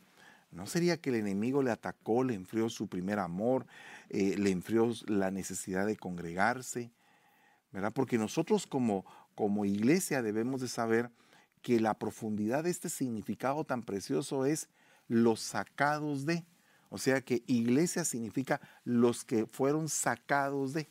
¿No 0.51 0.67
sería 0.67 0.97
que 0.97 1.11
el 1.11 1.17
enemigo 1.17 1.63
le 1.63 1.71
atacó, 1.71 2.25
le 2.25 2.35
enfrió 2.35 2.71
su 2.71 2.89
primer 2.89 3.19
amor, 3.19 3.67
eh, 4.09 4.37
le 4.39 4.51
enfrió 4.51 4.91
la 5.07 5.31
necesidad 5.31 5.87
de 5.87 5.97
congregarse? 5.97 6.91
Porque 7.95 8.19
nosotros 8.19 8.67
como, 8.67 9.05
como 9.35 9.65
iglesia 9.65 10.23
debemos 10.23 10.61
de 10.61 10.69
saber 10.69 11.11
que 11.63 11.81
la 11.81 11.95
profundidad 11.95 12.65
de 12.65 12.71
este 12.71 12.89
significado 12.89 13.65
tan 13.65 13.83
precioso 13.83 14.45
es 14.45 14.69
los 15.09 15.41
sacados 15.41 16.27
de. 16.27 16.45
O 16.89 16.99
sea 16.99 17.21
que 17.21 17.45
iglesia 17.47 18.05
significa 18.05 18.61
los 18.85 19.25
que 19.25 19.47
fueron 19.47 19.89
sacados 19.89 20.73
de. 20.73 20.89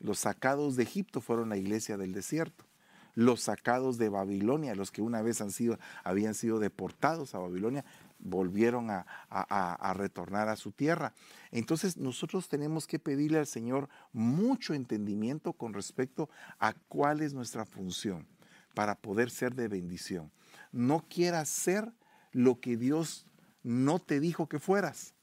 Los 0.00 0.20
sacados 0.20 0.76
de 0.76 0.82
Egipto 0.82 1.20
fueron 1.20 1.50
la 1.50 1.56
iglesia 1.56 1.96
del 1.96 2.12
desierto. 2.12 2.64
Los 3.14 3.42
sacados 3.42 3.98
de 3.98 4.08
Babilonia, 4.08 4.74
los 4.74 4.90
que 4.90 5.02
una 5.02 5.20
vez 5.20 5.40
han 5.40 5.50
sido, 5.50 5.78
habían 6.04 6.34
sido 6.34 6.58
deportados 6.58 7.34
a 7.34 7.38
Babilonia, 7.38 7.84
volvieron 8.20 8.88
a, 8.90 9.94
retornar 9.94 10.48
a 10.48 10.56
su 10.56 10.72
tierra. 10.72 11.12
Entonces 11.50 11.96
nosotros 11.96 12.48
tenemos 12.48 12.86
que 12.86 12.98
pedirle 12.98 13.38
al 13.38 13.46
Señor 13.46 13.88
mucho 14.12 14.74
entendimiento 14.74 15.52
con 15.52 15.72
respecto 15.72 16.28
a 16.58 16.72
cuál 16.72 17.20
es 17.20 17.34
nuestra 17.34 17.64
función 17.64 18.26
para 18.74 18.94
poder 18.94 19.30
ser 19.30 19.54
de 19.54 19.68
bendición. 19.68 20.30
No 20.72 21.04
quieras 21.08 21.48
ser 21.48 21.92
lo 22.32 22.60
que 22.60 22.76
Dios 22.76 23.26
no 23.62 23.98
te 23.98 24.20
dijo 24.20 24.48
que 24.48 24.58
fueras. 24.58 25.14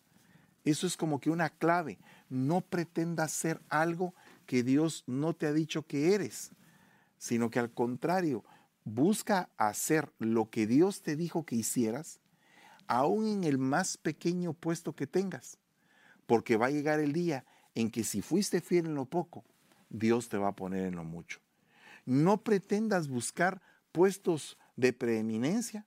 Eso 0.64 0.86
es 0.86 0.98
como 0.98 1.20
que 1.20 1.30
una 1.30 1.50
clave. 1.50 1.98
No 2.30 2.62
pretendas 2.62 3.32
ser 3.32 3.62
algo 3.70 4.14
que 4.46 4.64
Dios 4.64 5.04
no 5.08 5.34
te 5.34 5.48
ha 5.48 5.54
dicho 5.54 5.84
que 5.84 6.14
eres, 6.14 6.52
sino 7.18 7.50
que 7.50 7.60
al 7.60 7.72
contrario, 7.72 8.44
busca 8.84 9.50
hacer 9.58 10.12
lo 10.20 10.50
que 10.50 10.68
Dios 10.68 11.02
te 11.02 11.16
dijo 11.16 11.46
que 11.46 11.56
hicieras, 11.56 12.20
aún 12.88 13.28
en 13.28 13.44
el 13.44 13.58
más 13.58 13.98
pequeño 13.98 14.54
puesto 14.54 14.96
que 14.96 15.08
tengas, 15.08 15.58
porque 16.26 16.58
va 16.58 16.68
a 16.68 16.72
llegar 16.72 17.00
el 17.00 17.14
día 17.14 17.46
en 17.76 17.92
que 17.92 18.04
si 18.04 18.22
fuiste 18.22 18.62
fiel 18.62 18.88
en 18.88 18.96
lo 18.96 19.06
poco, 19.06 19.46
Dios 19.90 20.30
te 20.30 20.38
va 20.38 20.50
a 20.50 20.56
poner 20.56 20.86
en 20.88 20.96
lo 20.96 21.04
mucho. 21.04 21.40
No 22.06 22.44
pretendas 22.44 23.08
buscar 23.08 23.62
puestos 23.92 24.58
de 24.76 24.94
preeminencia 24.94 25.86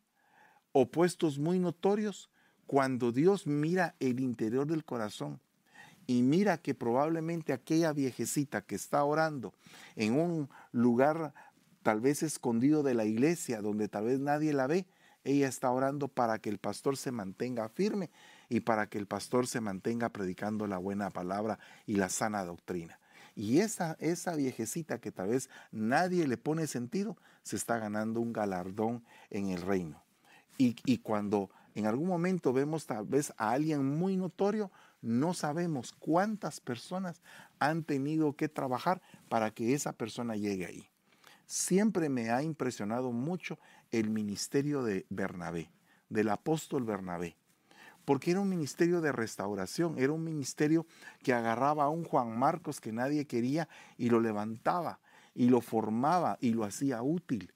o 0.73 0.91
puestos 0.91 1.39
muy 1.39 1.59
notorios 1.59 2.31
cuando 2.67 3.11
Dios 3.13 3.47
mira 3.47 3.97
el 3.99 4.21
interior 4.21 4.67
del 4.67 4.85
corazón 4.85 5.41
y 6.07 6.23
mira 6.23 6.59
que 6.59 6.75
probablemente 6.75 7.53
aquella 7.53 7.93
viejecita 7.93 8.63
que 8.63 8.75
está 8.75 9.05
orando 9.05 9.55
en 9.97 10.19
un 10.19 10.49
lugar 10.73 11.33
tal 11.83 12.01
vez 12.01 12.23
escondido 12.23 12.83
de 12.83 12.95
la 12.95 13.05
iglesia, 13.05 13.63
donde 13.63 13.89
tal 13.89 14.05
vez 14.05 14.19
nadie 14.19 14.53
la 14.53 14.67
ve, 14.67 14.87
ella 15.25 15.49
está 15.49 15.71
orando 15.71 16.09
para 16.09 16.39
que 16.39 16.51
el 16.51 16.59
pastor 16.59 16.97
se 16.97 17.13
mantenga 17.13 17.69
firme 17.69 18.11
y 18.49 18.61
para 18.61 18.89
que 18.89 18.99
el 18.99 19.07
pastor 19.07 19.47
se 19.47 19.61
mantenga 19.61 20.09
predicando 20.09 20.67
la 20.67 20.79
buena 20.79 21.11
palabra 21.11 21.59
y 21.87 21.97
la 21.97 22.09
sana 22.09 22.45
doctrina. 22.45 22.99
Y 23.37 23.61
esa, 23.61 23.97
esa 24.01 24.35
viejecita 24.35 24.99
que 24.99 25.13
tal 25.13 25.29
vez 25.29 25.49
nadie 25.71 26.27
le 26.27 26.37
pone 26.37 26.67
sentido, 26.67 27.17
se 27.43 27.57
está 27.57 27.79
ganando 27.79 28.21
un 28.21 28.33
galardón 28.33 29.05
en 29.31 29.51
el 29.51 29.63
reino. 29.63 30.03
Y, 30.59 30.77
y 30.85 30.99
cuando 30.99 31.51
en 31.75 31.87
algún 31.87 32.09
momento 32.09 32.53
vemos 32.53 32.87
tal 32.87 33.07
vez 33.07 33.33
a 33.37 33.53
alguien 33.53 33.85
muy 33.85 34.17
notorio, 34.17 34.71
no 35.01 35.33
sabemos 35.33 35.93
cuántas 35.93 36.61
personas 36.61 37.23
han 37.59 37.85
tenido 37.85 38.35
que 38.35 38.49
trabajar 38.49 39.01
para 39.29 39.51
que 39.53 39.75
esa 39.75 39.93
persona 39.93 40.37
llegue 40.37 40.67
ahí. 40.67 40.90
Siempre 41.51 42.09
me 42.09 42.31
ha 42.31 42.45
impresionado 42.45 43.11
mucho 43.11 43.59
el 43.91 44.09
ministerio 44.09 44.85
de 44.85 45.05
Bernabé, 45.11 45.73
del 46.09 46.29
apóstol 46.29 46.85
Bernabé, 46.85 47.35
porque 48.05 48.31
era 48.31 48.39
un 48.39 48.49
ministerio 48.49 49.01
de 49.01 49.11
restauración, 49.11 49.99
era 49.99 50.13
un 50.13 50.23
ministerio 50.23 50.87
que 51.25 51.33
agarraba 51.33 51.83
a 51.83 51.89
un 51.89 52.05
Juan 52.05 52.39
Marcos 52.39 52.81
que 52.81 52.93
nadie 52.93 53.27
quería 53.27 53.69
y 53.99 54.11
lo 54.11 54.21
levantaba 54.21 55.01
y 55.35 55.49
lo 55.49 55.61
formaba 55.61 56.39
y 56.41 56.51
lo 56.51 56.63
hacía 56.63 57.03
útil 57.03 57.53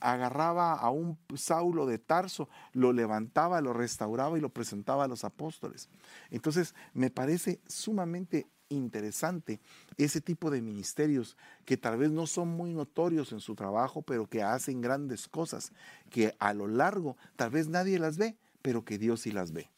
agarraba 0.00 0.74
a 0.74 0.88
un 0.90 1.18
Saulo 1.34 1.86
de 1.86 1.98
Tarso, 1.98 2.48
lo 2.72 2.92
levantaba, 2.92 3.60
lo 3.60 3.74
restauraba 3.74 4.38
y 4.38 4.40
lo 4.40 4.48
presentaba 4.48 5.04
a 5.04 5.08
los 5.08 5.24
apóstoles. 5.24 5.90
Entonces, 6.30 6.74
me 6.94 7.10
parece 7.10 7.60
sumamente 7.66 8.46
interesante 8.68 9.60
ese 9.96 10.20
tipo 10.20 10.50
de 10.50 10.62
ministerios 10.62 11.36
que 11.64 11.76
tal 11.76 11.98
vez 11.98 12.10
no 12.10 12.26
son 12.26 12.48
muy 12.48 12.72
notorios 12.72 13.32
en 13.32 13.40
su 13.40 13.54
trabajo, 13.54 14.02
pero 14.02 14.26
que 14.26 14.42
hacen 14.42 14.80
grandes 14.80 15.28
cosas, 15.28 15.72
que 16.10 16.34
a 16.38 16.54
lo 16.54 16.68
largo 16.68 17.16
tal 17.36 17.50
vez 17.50 17.68
nadie 17.68 17.98
las 17.98 18.18
ve, 18.18 18.36
pero 18.62 18.84
que 18.84 18.98
Dios 18.98 19.22
sí 19.22 19.32
las 19.32 19.52
ve. 19.52 19.68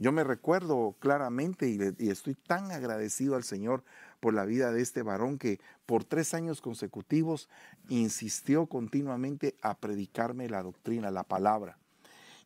Yo 0.00 0.12
me 0.12 0.24
recuerdo 0.24 0.96
claramente 0.98 1.68
y, 1.68 2.08
estoy 2.08 2.34
tan 2.34 2.72
agradecido 2.72 3.36
al 3.36 3.44
Señor 3.44 3.84
por 4.18 4.32
la 4.32 4.46
vida 4.46 4.72
de 4.72 4.80
este 4.80 5.02
varón 5.02 5.36
que 5.36 5.60
por 5.84 6.04
tres 6.04 6.32
años 6.32 6.62
consecutivos 6.62 7.50
insistió 7.90 8.64
continuamente 8.64 9.56
a 9.60 9.76
predicarme 9.76 10.48
la 10.48 10.62
doctrina, 10.62 11.10
la 11.10 11.24
palabra. 11.24 11.76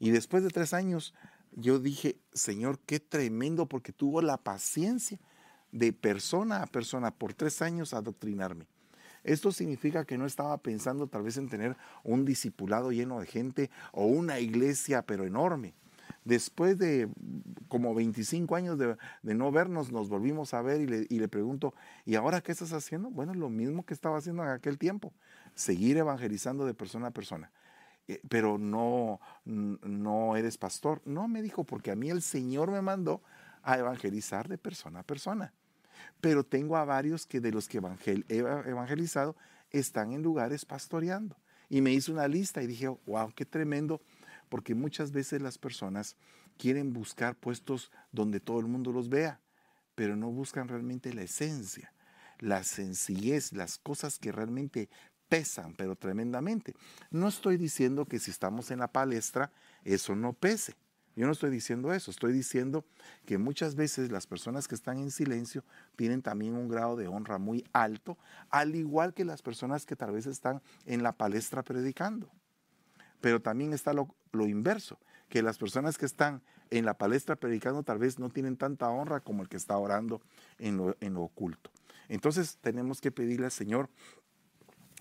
Y 0.00 0.10
después 0.10 0.42
de 0.42 0.50
tres 0.50 0.74
años 0.74 1.14
yo 1.52 1.78
dije, 1.78 2.18
Señor, 2.32 2.80
qué 2.86 2.98
tremendo 2.98 3.66
porque 3.66 3.92
tuvo 3.92 4.20
la 4.20 4.36
paciencia 4.36 5.20
de 5.74 5.92
persona 5.92 6.62
a 6.62 6.66
persona 6.66 7.10
por 7.10 7.34
tres 7.34 7.60
años 7.60 7.92
a 7.92 7.98
adoctrinarme. 7.98 8.68
Esto 9.24 9.50
significa 9.50 10.04
que 10.04 10.16
no 10.16 10.24
estaba 10.24 10.56
pensando 10.58 11.08
tal 11.08 11.22
vez 11.22 11.36
en 11.36 11.48
tener 11.48 11.76
un 12.04 12.24
discipulado 12.24 12.92
lleno 12.92 13.18
de 13.18 13.26
gente 13.26 13.70
o 13.92 14.06
una 14.06 14.38
iglesia 14.38 15.02
pero 15.02 15.24
enorme. 15.24 15.74
Después 16.24 16.78
de 16.78 17.08
como 17.68 17.92
25 17.92 18.54
años 18.54 18.78
de, 18.78 18.96
no 19.34 19.50
vernos, 19.50 19.90
nos 19.90 20.08
volvimos 20.08 20.54
a 20.54 20.62
ver 20.62 20.80
y 20.80 21.18
le, 21.18 21.28
pregunto, 21.28 21.74
¿y 22.04 22.14
ahora 22.14 22.40
qué 22.40 22.52
estás 22.52 22.72
haciendo? 22.72 23.10
Bueno, 23.10 23.34
lo 23.34 23.50
mismo 23.50 23.84
que 23.84 23.94
estaba 23.94 24.18
haciendo 24.18 24.44
en 24.44 24.50
aquel 24.50 24.78
tiempo, 24.78 25.12
seguir 25.54 25.96
evangelizando 25.96 26.66
de 26.66 26.74
persona 26.74 27.08
a 27.08 27.10
persona. 27.10 27.50
Eh, 28.06 28.20
pero 28.28 28.58
no, 28.58 29.20
no 29.44 30.36
eres 30.36 30.56
pastor. 30.56 31.02
No, 31.04 31.26
me 31.26 31.42
dijo, 31.42 31.64
porque 31.64 31.90
a 31.90 31.96
mí 31.96 32.10
el 32.10 32.22
Señor 32.22 32.70
me 32.70 32.80
mandó 32.80 33.22
a 33.62 33.78
evangelizar 33.78 34.48
de 34.48 34.56
persona 34.56 35.00
a 35.00 35.02
persona. 35.02 35.52
Pero 36.20 36.44
tengo 36.44 36.76
a 36.76 36.84
varios 36.84 37.26
que 37.26 37.40
de 37.40 37.52
los 37.52 37.68
que 37.68 37.78
he 38.28 38.38
evangelizado 38.38 39.36
están 39.70 40.12
en 40.12 40.22
lugares 40.22 40.64
pastoreando. 40.64 41.36
Y 41.68 41.80
me 41.80 41.92
hizo 41.92 42.12
una 42.12 42.28
lista 42.28 42.62
y 42.62 42.66
dije, 42.66 42.88
wow, 43.06 43.32
qué 43.34 43.44
tremendo 43.44 44.00
porque 44.48 44.74
muchas 44.74 45.10
veces 45.10 45.42
las 45.42 45.58
personas 45.58 46.16
quieren 46.56 46.92
buscar 46.92 47.34
puestos 47.34 47.90
donde 48.12 48.40
todo 48.40 48.60
el 48.60 48.66
mundo 48.66 48.92
los 48.92 49.08
vea, 49.08 49.40
pero 49.94 50.16
no 50.16 50.30
buscan 50.30 50.68
realmente 50.68 51.12
la 51.12 51.22
esencia, 51.22 51.92
la 52.38 52.62
sencillez, 52.62 53.52
las 53.52 53.78
cosas 53.78 54.18
que 54.18 54.32
realmente 54.32 54.88
pesan, 55.28 55.74
pero 55.74 55.96
tremendamente. 55.96 56.74
No 57.10 57.28
estoy 57.28 57.56
diciendo 57.56 58.06
que 58.06 58.18
si 58.18 58.30
estamos 58.30 58.70
en 58.70 58.78
la 58.78 58.92
palestra, 58.92 59.50
eso 59.82 60.14
no 60.14 60.32
pese. 60.32 60.76
Yo 61.16 61.26
no 61.26 61.32
estoy 61.32 61.50
diciendo 61.50 61.92
eso, 61.92 62.10
estoy 62.10 62.32
diciendo 62.32 62.84
que 63.24 63.38
muchas 63.38 63.76
veces 63.76 64.10
las 64.10 64.26
personas 64.26 64.66
que 64.66 64.74
están 64.74 64.98
en 64.98 65.10
silencio 65.10 65.64
tienen 65.96 66.22
también 66.22 66.54
un 66.54 66.68
grado 66.68 66.96
de 66.96 67.06
honra 67.06 67.38
muy 67.38 67.64
alto, 67.72 68.18
al 68.50 68.74
igual 68.74 69.14
que 69.14 69.24
las 69.24 69.40
personas 69.40 69.86
que 69.86 69.94
tal 69.94 70.12
vez 70.12 70.26
están 70.26 70.60
en 70.86 71.02
la 71.02 71.12
palestra 71.12 71.62
predicando. 71.62 72.28
Pero 73.20 73.40
también 73.40 73.72
está 73.72 73.92
lo, 73.92 74.08
inverso, 74.32 74.98
que 75.28 75.42
las 75.42 75.56
personas 75.56 75.98
que 75.98 76.06
están 76.06 76.42
en 76.70 76.84
la 76.84 76.98
palestra 76.98 77.36
predicando 77.36 77.84
tal 77.84 77.98
vez 77.98 78.18
no 78.18 78.28
tienen 78.28 78.56
tanta 78.56 78.90
honra 78.90 79.20
como 79.20 79.42
el 79.42 79.48
que 79.48 79.56
está 79.56 79.78
orando 79.78 80.20
en 80.58 80.76
lo, 80.76 80.96
en 81.00 81.14
lo 81.14 81.22
oculto. 81.22 81.70
Entonces 82.08 82.58
tenemos 82.60 83.00
que 83.00 83.12
pedirle 83.12 83.46
al 83.46 83.52
Señor 83.52 83.88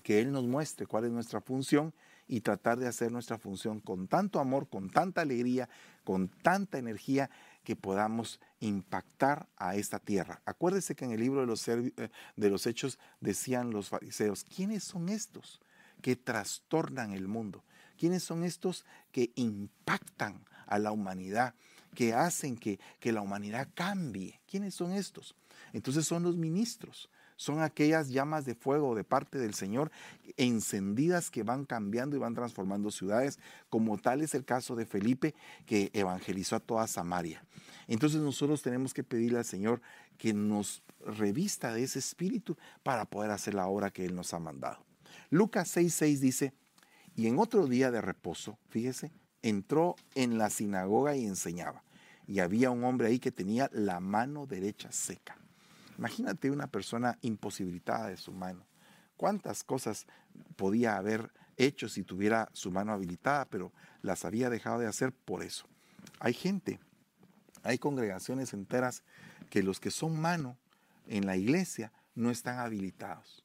que 0.04 0.20
Él 0.20 0.30
nos 0.30 0.46
muestre 0.46 0.86
cuál 0.86 1.06
es 1.06 1.10
nuestra 1.10 1.40
función 1.40 1.92
y 2.26 2.40
tratar 2.40 2.78
de 2.78 2.88
hacer 2.88 3.12
nuestra 3.12 3.38
función 3.38 3.80
con 3.80 4.08
tanto 4.08 4.40
amor, 4.40 4.68
con 4.68 4.90
tanta 4.90 5.20
alegría, 5.20 5.68
con 6.04 6.28
tanta 6.28 6.78
energía 6.78 7.30
que 7.64 7.76
podamos 7.76 8.40
impactar 8.60 9.48
a 9.56 9.76
esta 9.76 9.98
tierra. 9.98 10.40
Acuérdese 10.44 10.94
que 10.94 11.04
en 11.04 11.12
el 11.12 11.20
libro 11.20 11.40
de 11.40 11.46
los, 11.46 11.66
eh, 11.68 11.92
de 12.36 12.50
los 12.50 12.66
Hechos 12.66 12.98
decían 13.20 13.70
los 13.70 13.88
fariseos, 13.88 14.44
¿quiénes 14.44 14.84
son 14.84 15.08
estos 15.08 15.60
que 16.00 16.16
trastornan 16.16 17.12
el 17.12 17.28
mundo? 17.28 17.64
¿Quiénes 17.96 18.22
son 18.22 18.44
estos 18.44 18.84
que 19.12 19.32
impactan 19.36 20.44
a 20.66 20.78
la 20.78 20.92
humanidad, 20.92 21.54
que 21.94 22.12
hacen 22.12 22.56
que, 22.56 22.78
que 23.00 23.12
la 23.12 23.22
humanidad 23.22 23.68
cambie? 23.74 24.40
¿Quiénes 24.46 24.74
son 24.74 24.92
estos? 24.92 25.34
Entonces 25.72 26.06
son 26.06 26.22
los 26.22 26.36
ministros, 26.36 27.08
son 27.36 27.60
aquellas 27.60 28.08
llamas 28.08 28.44
de 28.44 28.54
fuego 28.54 28.94
de 28.94 29.04
parte 29.04 29.38
del 29.38 29.54
Señor 29.54 29.90
encendidas 30.36 31.30
que 31.30 31.42
van 31.42 31.64
cambiando 31.64 32.16
y 32.16 32.18
van 32.18 32.34
transformando 32.34 32.90
ciudades, 32.90 33.38
como 33.68 33.98
tal 33.98 34.22
es 34.22 34.34
el 34.34 34.44
caso 34.44 34.76
de 34.76 34.86
Felipe 34.86 35.34
que 35.66 35.90
evangelizó 35.92 36.56
a 36.56 36.60
toda 36.60 36.86
Samaria. 36.86 37.44
Entonces 37.86 38.20
nosotros 38.20 38.62
tenemos 38.62 38.94
que 38.94 39.04
pedirle 39.04 39.38
al 39.38 39.44
Señor 39.44 39.80
que 40.16 40.32
nos 40.32 40.82
revista 41.04 41.72
de 41.72 41.84
ese 41.84 41.98
espíritu 41.98 42.56
para 42.82 43.04
poder 43.04 43.30
hacer 43.30 43.54
la 43.54 43.66
obra 43.66 43.90
que 43.90 44.04
Él 44.04 44.14
nos 44.14 44.32
ha 44.32 44.38
mandado. 44.38 44.84
Lucas 45.30 45.76
6:6 45.76 46.18
dice, 46.20 46.52
y 47.16 47.26
en 47.26 47.38
otro 47.38 47.66
día 47.66 47.90
de 47.90 48.00
reposo, 48.00 48.58
fíjese, 48.68 49.12
entró 49.42 49.96
en 50.14 50.38
la 50.38 50.50
sinagoga 50.50 51.16
y 51.16 51.26
enseñaba. 51.26 51.84
Y 52.26 52.40
había 52.40 52.70
un 52.70 52.84
hombre 52.84 53.08
ahí 53.08 53.18
que 53.18 53.30
tenía 53.30 53.70
la 53.72 54.00
mano 54.00 54.46
derecha 54.46 54.90
seca. 54.90 55.38
Imagínate 55.98 56.50
una 56.50 56.66
persona 56.66 57.18
imposibilitada 57.22 58.08
de 58.08 58.16
su 58.16 58.32
mano. 58.32 58.66
¿Cuántas 59.16 59.62
cosas 59.64 60.06
podía 60.56 60.96
haber 60.96 61.30
hecho 61.56 61.88
si 61.88 62.02
tuviera 62.02 62.48
su 62.52 62.70
mano 62.70 62.92
habilitada, 62.92 63.44
pero 63.46 63.72
las 64.02 64.24
había 64.24 64.50
dejado 64.50 64.80
de 64.80 64.86
hacer 64.86 65.12
por 65.12 65.42
eso? 65.42 65.66
Hay 66.20 66.34
gente, 66.34 66.80
hay 67.62 67.78
congregaciones 67.78 68.52
enteras 68.52 69.02
que 69.50 69.62
los 69.62 69.80
que 69.80 69.90
son 69.90 70.20
mano 70.20 70.56
en 71.06 71.26
la 71.26 71.36
iglesia 71.36 71.92
no 72.14 72.30
están 72.30 72.58
habilitados. 72.58 73.44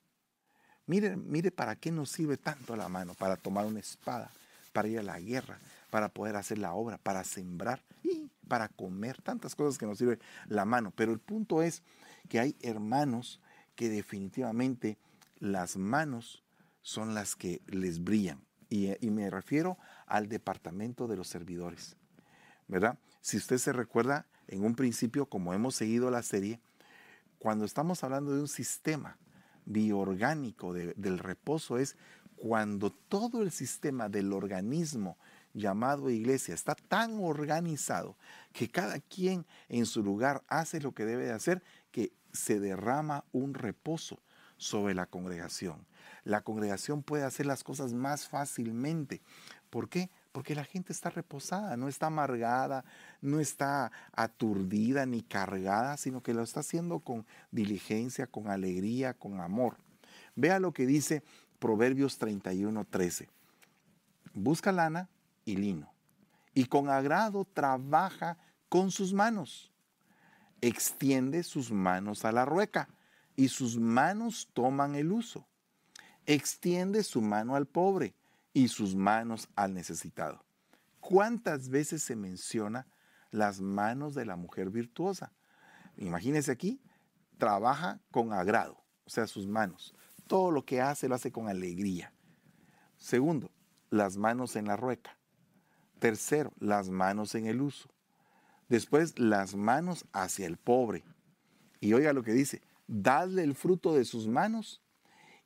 Mire, 0.87 1.15
mire 1.15 1.51
para 1.51 1.75
qué 1.75 1.91
nos 1.91 2.09
sirve 2.09 2.37
tanto 2.37 2.75
la 2.75 2.89
mano, 2.89 3.13
para 3.13 3.35
tomar 3.35 3.65
una 3.65 3.79
espada, 3.79 4.31
para 4.73 4.87
ir 4.87 4.99
a 4.99 5.03
la 5.03 5.19
guerra, 5.19 5.59
para 5.91 6.09
poder 6.09 6.35
hacer 6.35 6.57
la 6.57 6.73
obra, 6.73 6.97
para 6.97 7.23
sembrar 7.23 7.83
y 8.03 8.29
para 8.47 8.69
comer, 8.69 9.21
tantas 9.21 9.53
cosas 9.53 9.77
que 9.77 9.85
nos 9.85 9.99
sirve 9.99 10.19
la 10.47 10.65
mano. 10.65 10.91
Pero 10.95 11.11
el 11.11 11.19
punto 11.19 11.61
es 11.61 11.83
que 12.29 12.39
hay 12.39 12.55
hermanos 12.61 13.41
que 13.75 13.89
definitivamente 13.89 14.97
las 15.39 15.75
manos 15.75 16.43
son 16.81 17.13
las 17.13 17.35
que 17.35 17.61
les 17.67 18.03
brillan. 18.03 18.41
Y, 18.69 19.09
me 19.09 19.29
refiero 19.29 19.77
al 20.05 20.29
departamento 20.29 21.07
de 21.07 21.17
los 21.17 21.27
servidores, 21.27 21.97
¿verdad? 22.67 22.99
Si 23.19 23.35
usted 23.37 23.57
se 23.57 23.73
recuerda, 23.73 24.27
en 24.47 24.63
un 24.63 24.75
principio, 24.75 25.25
como 25.25 25.53
hemos 25.53 25.75
seguido 25.75 26.11
la 26.11 26.21
serie, 26.21 26.61
cuando 27.39 27.65
estamos 27.65 28.03
hablando 28.03 28.33
de 28.33 28.41
un 28.41 28.47
sistema 28.47 29.17
bioorgánico 29.65 30.73
del 30.73 31.19
reposo 31.19 31.77
es 31.77 31.95
cuando 32.35 32.91
todo 32.91 33.41
el 33.41 33.51
sistema 33.51 34.07
del 34.07 34.33
organismo 34.33 35.17
llamado 35.53 36.09
iglesia 36.09 36.53
está 36.53 36.75
tan 36.75 37.19
organizado 37.19 38.17
que 38.53 38.69
cada 38.69 38.99
quien 38.99 39.45
en 39.67 39.85
su 39.85 40.03
lugar 40.03 40.43
hace 40.47 40.79
lo 40.79 40.93
que 40.93 41.05
debe 41.05 41.25
de 41.25 41.33
hacer, 41.33 41.63
que 41.91 42.13
se 42.31 42.59
derrama 42.59 43.25
un 43.31 43.53
reposo 43.53 44.19
sobre 44.57 44.93
la 44.93 45.05
congregación. 45.05 45.87
La 46.23 46.41
congregación 46.41 47.01
puede 47.01 47.23
hacer 47.23 47.45
las 47.45 47.63
cosas 47.63 47.93
más 47.93 48.27
fácilmente. 48.27 49.21
¿Por 49.69 49.89
qué? 49.89 50.09
Porque 50.31 50.53
la 50.53 50.65
gente 50.65 50.93
está 50.93 51.09
reposada, 51.09 51.77
no 51.77 51.87
está 51.87 52.07
amargada, 52.07 52.83
no 53.21 53.39
está 53.39 53.91
aturdida 54.11 55.05
ni 55.05 55.21
cargada, 55.21 55.97
sino 55.97 56.21
que 56.21 56.33
lo 56.33 56.43
está 56.43 56.59
haciendo 56.59 56.99
con 56.99 57.25
diligencia, 57.51 58.27
con 58.27 58.49
alegría, 58.49 59.13
con 59.13 59.39
amor. 59.39 59.77
Vea 60.35 60.59
lo 60.59 60.73
que 60.73 60.85
dice 60.85 61.23
Proverbios 61.59 62.17
31, 62.17 62.85
13. 62.85 63.29
Busca 64.33 64.71
lana 64.71 65.09
y 65.45 65.55
lino, 65.55 65.91
y 66.53 66.65
con 66.65 66.89
agrado 66.89 67.45
trabaja 67.45 68.37
con 68.67 68.91
sus 68.91 69.13
manos. 69.13 69.68
Extiende 70.61 71.43
sus 71.43 71.71
manos 71.71 72.25
a 72.25 72.31
la 72.31 72.45
rueca, 72.45 72.89
y 73.39 73.47
sus 73.47 73.77
manos 73.77 74.49
toman 74.51 74.95
el 74.95 75.13
uso. 75.13 75.47
Extiende 76.25 77.03
su 77.03 77.21
mano 77.21 77.55
al 77.55 77.67
pobre 77.67 78.13
y 78.51 78.67
sus 78.67 78.95
manos 78.95 79.47
al 79.55 79.73
necesitado. 79.73 80.43
¿Cuántas 80.99 81.69
veces 81.69 82.03
se 82.03 82.17
menciona 82.17 82.85
las 83.31 83.61
manos 83.61 84.13
de 84.13 84.25
la 84.25 84.35
mujer 84.35 84.69
virtuosa? 84.69 85.31
Imagínense 85.95 86.51
aquí, 86.51 86.81
trabaja 87.37 88.01
con 88.11 88.33
agrado, 88.33 88.83
o 89.05 89.09
sea, 89.09 89.25
sus 89.25 89.47
manos. 89.47 89.95
Todo 90.27 90.51
lo 90.51 90.65
que 90.65 90.81
hace 90.81 91.07
lo 91.07 91.15
hace 91.15 91.31
con 91.31 91.47
alegría. 91.47 92.13
Segundo, 92.97 93.51
las 93.89 94.17
manos 94.17 94.57
en 94.57 94.65
la 94.65 94.75
rueca. 94.75 95.17
Tercero, 95.99 96.51
las 96.59 96.89
manos 96.89 97.35
en 97.35 97.47
el 97.47 97.61
uso. 97.61 97.89
Después, 98.69 99.19
las 99.19 99.55
manos 99.55 100.05
hacia 100.13 100.47
el 100.47 100.57
pobre. 100.57 101.03
Y 101.81 101.93
oiga 101.93 102.13
lo 102.13 102.23
que 102.23 102.33
dice, 102.33 102.61
dadle 102.87 103.43
el 103.43 103.55
fruto 103.55 103.93
de 103.93 104.05
sus 104.05 104.27
manos 104.27 104.81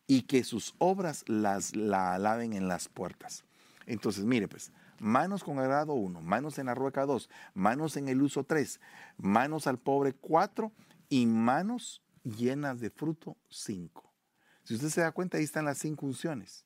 y 0.08 0.24
que 0.24 0.44
sus 0.44 0.76
obras 0.78 1.24
las 1.28 1.76
la 1.76 2.14
alaben 2.14 2.54
en 2.54 2.68
las 2.68 2.90
puertas. 2.90 3.46
Entonces, 3.86 4.26
mire 4.26 4.48
pues, 4.48 4.72
manos 5.00 5.44
con 5.44 5.60
agrado 5.60 5.94
uno, 5.94 6.22
manos 6.22 6.58
en 6.60 6.68
la 6.68 6.76
rueca 6.76 7.06
dos, 7.06 7.30
manos 7.54 7.98
en 7.98 8.10
el 8.10 8.22
uso 8.22 8.44
tres, 8.44 8.80
manos 9.18 9.68
al 9.68 9.80
pobre 9.80 10.14
cuatro 10.14 10.72
y 11.10 11.26
manos 11.26 12.02
llenas 12.24 12.80
de 12.80 12.90
fruto 12.90 13.38
cinco. 13.50 14.14
Si 14.64 14.76
usted 14.76 14.90
se 14.90 15.02
da 15.02 15.12
cuenta, 15.12 15.38
ahí 15.38 15.44
están 15.44 15.66
las 15.66 15.78
cinco 15.78 16.06
unciones. 16.06 16.66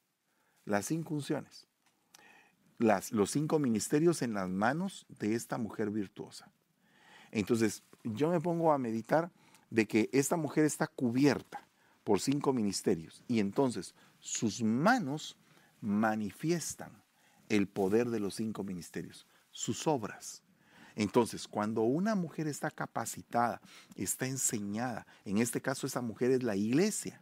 Las 0.66 0.86
cinco 0.86 1.16
unciones. 1.16 1.67
Las, 2.78 3.12
los 3.12 3.32
cinco 3.32 3.60
ministerios 3.60 4.22
en 4.22 4.34
las 4.34 4.50
manos 4.50 5.06
de 5.20 5.34
esta 5.34 5.58
mujer 5.58 5.90
virtuosa. 5.90 6.50
Entonces, 7.32 7.84
yo 8.04 8.30
me 8.30 8.40
pongo 8.40 8.72
a 8.72 8.78
meditar 8.78 9.32
de 9.70 9.88
que 9.88 10.10
esta 10.14 10.38
mujer 10.38 10.66
está 10.66 10.88
cubierta 10.88 11.68
por 12.04 12.20
cinco 12.20 12.54
ministerios. 12.54 13.24
Y 13.28 13.40
entonces 13.40 13.94
sus 14.20 14.64
manos 14.64 15.38
manifiestan 15.82 16.92
el 17.50 17.68
poder 17.68 18.10
de 18.10 18.20
los 18.20 18.36
cinco 18.36 18.64
ministerios, 18.64 19.28
sus 19.52 19.88
obras. 19.88 20.42
Entonces, 20.96 21.48
cuando 21.48 21.84
una 21.84 22.16
mujer 22.16 22.48
está 22.48 22.72
capacitada, 22.72 23.62
está 23.96 24.26
enseñada, 24.26 25.06
en 25.26 25.38
este 25.38 25.62
caso 25.62 25.86
esa 25.86 26.02
mujer 26.02 26.32
es 26.32 26.44
la 26.44 26.56
iglesia. 26.56 27.22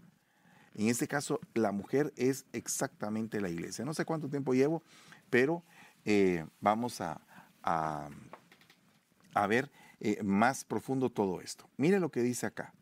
En 0.76 0.88
este 0.90 1.08
caso, 1.08 1.40
la 1.54 1.72
mujer 1.72 2.14
es 2.18 2.46
exactamente 2.52 3.40
la 3.40 3.50
iglesia. 3.50 3.86
No 3.86 3.94
sé 3.94 4.04
cuánto 4.04 4.30
tiempo 4.30 4.54
llevo, 4.54 4.84
pero 5.30 5.64
eh, 6.06 6.46
vamos 6.62 7.02
a, 7.02 7.22
a, 7.64 9.48
ver 9.48 9.72
eh, 10.00 10.22
más 10.24 10.64
profundo 10.64 11.10
todo 11.10 11.42
esto. 11.42 11.68
Mire 11.78 12.00
lo 12.00 12.10
que 12.10 12.22
dice 12.22 12.46
acá. 12.46 12.74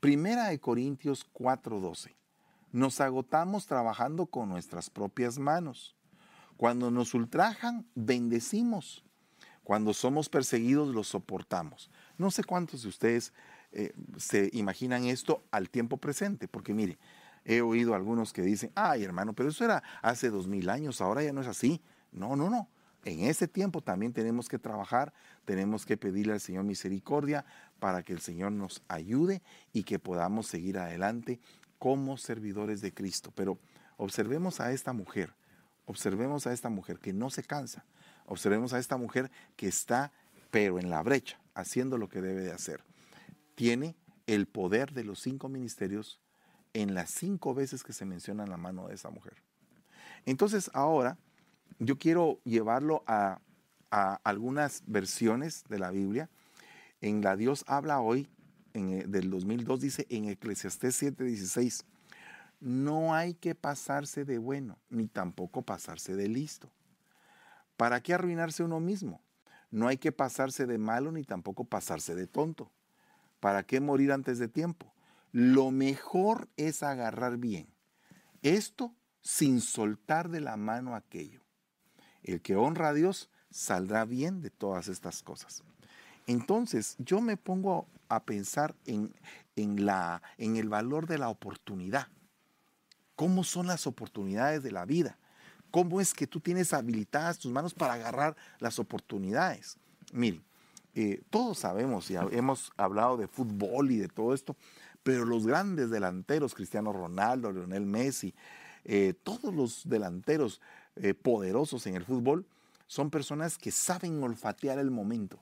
Primera 0.00 0.48
de 0.48 0.58
Corintios 0.58 1.26
4:12. 1.32 2.14
Nos 2.72 3.00
agotamos 3.00 3.66
trabajando 3.66 4.26
con 4.26 4.48
nuestras 4.48 4.90
propias 4.90 5.38
manos. 5.38 5.96
Cuando 6.56 6.90
nos 6.90 7.14
ultrajan, 7.14 7.86
bendecimos. 7.94 9.04
Cuando 9.62 9.92
somos 9.92 10.28
perseguidos, 10.28 10.94
los 10.94 11.08
soportamos. 11.08 11.90
No 12.18 12.30
sé 12.30 12.44
cuántos 12.44 12.82
de 12.82 12.88
ustedes 12.88 13.32
eh, 13.72 13.92
se 14.16 14.48
imaginan 14.52 15.04
esto 15.04 15.44
al 15.50 15.68
tiempo 15.68 15.96
presente, 15.96 16.48
porque 16.48 16.72
mire, 16.72 16.98
he 17.46 17.62
oído 17.62 17.94
algunos 17.94 18.32
que 18.32 18.42
dicen, 18.42 18.72
ay 18.74 19.04
hermano, 19.04 19.32
pero 19.32 19.48
eso 19.48 19.64
era 19.64 19.82
hace 20.02 20.30
dos 20.30 20.48
mil 20.48 20.68
años, 20.68 21.00
ahora 21.00 21.22
ya 21.22 21.32
no 21.32 21.40
es 21.40 21.46
así. 21.46 21.80
No, 22.10 22.34
no, 22.34 22.50
no. 22.50 22.68
En 23.04 23.20
ese 23.20 23.46
tiempo 23.46 23.82
también 23.82 24.12
tenemos 24.12 24.48
que 24.48 24.58
trabajar, 24.58 25.14
tenemos 25.44 25.86
que 25.86 25.96
pedirle 25.96 26.32
al 26.32 26.40
Señor 26.40 26.64
misericordia 26.64 27.44
para 27.78 28.02
que 28.02 28.12
el 28.12 28.20
Señor 28.20 28.50
nos 28.50 28.82
ayude 28.88 29.42
y 29.72 29.84
que 29.84 30.00
podamos 30.00 30.48
seguir 30.48 30.76
adelante 30.76 31.38
como 31.78 32.16
servidores 32.16 32.80
de 32.80 32.92
Cristo. 32.92 33.30
Pero 33.32 33.60
observemos 33.96 34.58
a 34.58 34.72
esta 34.72 34.92
mujer, 34.92 35.34
observemos 35.84 36.48
a 36.48 36.52
esta 36.52 36.68
mujer 36.68 36.98
que 36.98 37.12
no 37.12 37.30
se 37.30 37.44
cansa, 37.44 37.84
observemos 38.26 38.72
a 38.72 38.80
esta 38.80 38.96
mujer 38.96 39.30
que 39.54 39.68
está, 39.68 40.10
pero 40.50 40.80
en 40.80 40.90
la 40.90 41.00
brecha, 41.04 41.38
haciendo 41.54 41.98
lo 41.98 42.08
que 42.08 42.20
debe 42.20 42.40
de 42.40 42.52
hacer. 42.52 42.82
Tiene 43.54 43.94
el 44.26 44.46
poder 44.46 44.92
de 44.92 45.04
los 45.04 45.20
cinco 45.20 45.48
ministerios 45.48 46.20
en 46.76 46.94
las 46.94 47.10
cinco 47.10 47.54
veces 47.54 47.82
que 47.82 47.94
se 47.94 48.04
menciona 48.04 48.44
en 48.44 48.50
la 48.50 48.58
mano 48.58 48.88
de 48.88 48.94
esa 48.94 49.08
mujer. 49.08 49.32
Entonces 50.26 50.70
ahora 50.74 51.16
yo 51.78 51.98
quiero 51.98 52.38
llevarlo 52.44 53.02
a, 53.06 53.40
algunas 54.24 54.82
versiones 54.86 55.64
de 55.70 55.78
la 55.78 55.90
Biblia. 55.90 56.28
En 57.00 57.22
la 57.22 57.34
Dios 57.34 57.64
habla 57.66 58.00
hoy, 58.00 58.28
en, 58.74 58.90
eh, 58.90 59.04
del 59.06 59.30
2002, 59.30 59.80
dice 59.80 60.06
en 60.10 60.28
Eclesiastés 60.28 61.00
7:16, 61.02 61.84
no 62.60 63.14
hay 63.14 63.32
que 63.32 63.54
pasarse 63.54 64.26
de 64.26 64.36
bueno, 64.36 64.76
ni 64.90 65.06
tampoco 65.06 65.62
pasarse 65.62 66.14
de 66.14 66.28
listo. 66.28 66.70
¿Para 67.78 68.02
qué 68.02 68.12
arruinarse 68.12 68.62
uno 68.62 68.80
mismo? 68.80 69.22
No 69.70 69.88
hay 69.88 69.96
que 69.96 70.12
pasarse 70.12 70.66
de 70.66 70.76
malo, 70.76 71.10
ni 71.10 71.24
tampoco 71.24 71.64
pasarse 71.64 72.14
de 72.14 72.26
tonto. 72.26 72.70
¿Para 73.40 73.62
qué 73.62 73.80
morir 73.80 74.12
antes 74.12 74.38
de 74.38 74.48
tiempo? 74.48 74.92
Lo 75.38 75.70
mejor 75.70 76.48
es 76.56 76.82
agarrar 76.82 77.36
bien. 77.36 77.68
Esto 78.40 78.94
sin 79.20 79.60
soltar 79.60 80.30
de 80.30 80.40
la 80.40 80.56
mano 80.56 80.96
aquello. 80.96 81.42
El 82.22 82.40
que 82.40 82.56
honra 82.56 82.88
a 82.88 82.94
Dios 82.94 83.28
saldrá 83.50 84.06
bien 84.06 84.40
de 84.40 84.48
todas 84.48 84.88
estas 84.88 85.22
cosas. 85.22 85.62
Entonces 86.26 86.96
yo 86.98 87.20
me 87.20 87.36
pongo 87.36 87.86
a 88.08 88.24
pensar 88.24 88.74
en, 88.86 89.12
la, 89.84 90.22
en 90.38 90.56
el 90.56 90.70
valor 90.70 91.06
de 91.06 91.18
la 91.18 91.28
oportunidad. 91.28 92.08
¿Cómo 93.14 93.44
son 93.44 93.66
las 93.66 93.86
oportunidades 93.86 94.62
de 94.62 94.72
la 94.72 94.86
vida? 94.86 95.18
¿Cómo 95.70 96.00
es 96.00 96.14
que 96.14 96.26
tú 96.26 96.40
tienes 96.40 96.72
habilitadas 96.72 97.38
tus 97.38 97.52
manos 97.52 97.74
para 97.74 97.92
agarrar 97.92 98.38
las 98.58 98.78
oportunidades? 98.78 99.76
Miren, 100.14 100.42
eh, 100.98 101.22
todos 101.28 101.58
sabemos 101.58 102.10
y 102.10 102.16
hemos 102.16 102.72
hablado 102.78 103.18
de 103.18 103.28
fútbol 103.28 103.90
y 103.90 103.98
de 103.98 104.08
todo 104.08 104.32
esto, 104.32 104.56
pero 105.06 105.24
los 105.24 105.46
grandes 105.46 105.88
delanteros, 105.88 106.52
Cristiano 106.52 106.92
Ronaldo, 106.92 107.52
Lionel 107.52 107.86
Messi, 107.86 108.34
eh, 108.84 109.14
todos 109.22 109.54
los 109.54 109.88
delanteros 109.88 110.60
eh, 110.96 111.14
poderosos 111.14 111.86
en 111.86 111.94
el 111.94 112.04
fútbol 112.04 112.44
son 112.88 113.10
personas 113.10 113.56
que 113.56 113.70
saben 113.70 114.20
olfatear 114.20 114.80
el 114.80 114.90
momento 114.90 115.38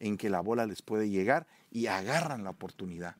en 0.00 0.16
que 0.16 0.30
la 0.30 0.40
bola 0.40 0.66
les 0.66 0.82
puede 0.82 1.10
llegar 1.10 1.46
y 1.70 1.86
agarran 1.86 2.42
la 2.42 2.50
oportunidad. 2.50 3.14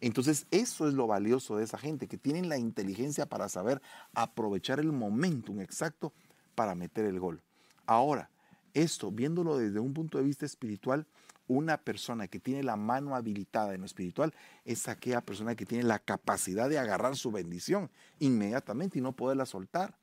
Entonces 0.00 0.48
eso 0.50 0.88
es 0.88 0.94
lo 0.94 1.06
valioso 1.06 1.58
de 1.58 1.62
esa 1.62 1.78
gente, 1.78 2.08
que 2.08 2.18
tienen 2.18 2.48
la 2.48 2.58
inteligencia 2.58 3.24
para 3.24 3.48
saber 3.48 3.80
aprovechar 4.14 4.80
el 4.80 4.90
momentum 4.90 5.60
exacto 5.60 6.12
para 6.56 6.74
meter 6.74 7.04
el 7.04 7.20
gol. 7.20 7.40
Ahora, 7.86 8.30
esto, 8.74 9.12
viéndolo 9.12 9.58
desde 9.58 9.78
un 9.78 9.94
punto 9.94 10.18
de 10.18 10.24
vista 10.24 10.44
espiritual, 10.44 11.06
una 11.50 11.78
persona 11.78 12.28
que 12.28 12.38
tiene 12.38 12.62
la 12.62 12.76
mano 12.76 13.16
habilitada 13.16 13.74
en 13.74 13.80
lo 13.80 13.86
espiritual 13.86 14.32
es 14.64 14.86
aquella 14.86 15.20
persona 15.20 15.56
que 15.56 15.66
tiene 15.66 15.82
la 15.82 15.98
capacidad 15.98 16.68
de 16.68 16.78
agarrar 16.78 17.16
su 17.16 17.32
bendición 17.32 17.90
inmediatamente 18.20 19.00
y 19.00 19.02
no 19.02 19.16
poderla 19.16 19.46
soltar. 19.46 19.96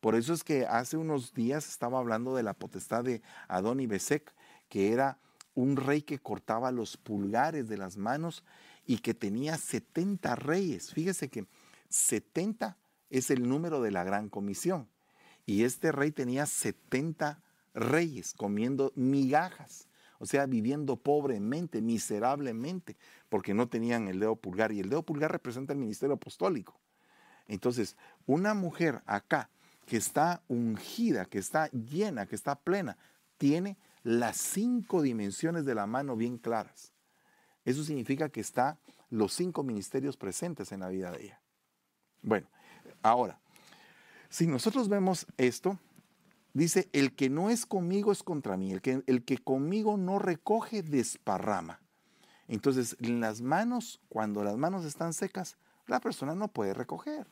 Por 0.00 0.14
eso 0.16 0.34
es 0.34 0.44
que 0.44 0.66
hace 0.66 0.98
unos 0.98 1.32
días 1.32 1.66
estaba 1.66 1.98
hablando 1.98 2.36
de 2.36 2.42
la 2.42 2.52
potestad 2.52 3.04
de 3.04 3.22
Adoni 3.48 3.86
Besek, 3.86 4.34
que 4.68 4.92
era 4.92 5.18
un 5.54 5.76
rey 5.76 6.02
que 6.02 6.18
cortaba 6.18 6.70
los 6.70 6.98
pulgares 6.98 7.70
de 7.70 7.78
las 7.78 7.96
manos 7.96 8.44
y 8.84 8.98
que 8.98 9.14
tenía 9.14 9.56
70 9.56 10.36
reyes. 10.36 10.92
Fíjese 10.92 11.30
que 11.30 11.46
70 11.88 12.76
es 13.08 13.30
el 13.30 13.48
número 13.48 13.80
de 13.80 13.92
la 13.92 14.04
gran 14.04 14.28
comisión. 14.28 14.90
Y 15.46 15.64
este 15.64 15.90
rey 15.90 16.10
tenía 16.10 16.44
70 16.44 17.40
reyes 17.72 18.34
comiendo 18.34 18.92
migajas, 18.94 19.85
o 20.18 20.26
sea, 20.26 20.46
viviendo 20.46 20.96
pobremente, 20.96 21.80
miserablemente, 21.80 22.96
porque 23.28 23.54
no 23.54 23.68
tenían 23.68 24.08
el 24.08 24.20
dedo 24.20 24.36
pulgar. 24.36 24.72
Y 24.72 24.80
el 24.80 24.88
dedo 24.88 25.02
pulgar 25.02 25.32
representa 25.32 25.72
el 25.72 25.78
ministerio 25.78 26.14
apostólico. 26.14 26.78
Entonces, 27.48 27.96
una 28.26 28.54
mujer 28.54 29.02
acá 29.06 29.50
que 29.86 29.96
está 29.96 30.42
ungida, 30.48 31.24
que 31.26 31.38
está 31.38 31.70
llena, 31.70 32.26
que 32.26 32.34
está 32.34 32.56
plena, 32.56 32.96
tiene 33.38 33.76
las 34.02 34.36
cinco 34.36 35.02
dimensiones 35.02 35.64
de 35.64 35.74
la 35.74 35.86
mano 35.86 36.16
bien 36.16 36.38
claras. 36.38 36.92
Eso 37.64 37.84
significa 37.84 38.28
que 38.28 38.40
está 38.40 38.78
los 39.10 39.32
cinco 39.32 39.62
ministerios 39.62 40.16
presentes 40.16 40.72
en 40.72 40.80
la 40.80 40.88
vida 40.88 41.10
de 41.12 41.24
ella. 41.24 41.40
Bueno, 42.22 42.48
ahora, 43.02 43.38
si 44.28 44.46
nosotros 44.46 44.88
vemos 44.88 45.26
esto, 45.36 45.78
dice, 46.58 46.88
el 46.92 47.14
que 47.14 47.28
no 47.28 47.50
es 47.50 47.66
conmigo 47.66 48.12
es 48.12 48.22
contra 48.22 48.56
mí, 48.56 48.72
el 48.72 48.80
que, 48.80 49.02
el 49.06 49.24
que 49.24 49.38
conmigo 49.38 49.96
no 49.96 50.18
recoge 50.18 50.82
desparrama. 50.82 51.80
Entonces, 52.48 52.96
en 53.00 53.20
las 53.20 53.40
manos, 53.42 54.00
cuando 54.08 54.44
las 54.44 54.56
manos 54.56 54.84
están 54.84 55.12
secas, 55.12 55.56
la 55.86 56.00
persona 56.00 56.34
no 56.34 56.48
puede 56.48 56.74
recoger. 56.74 57.26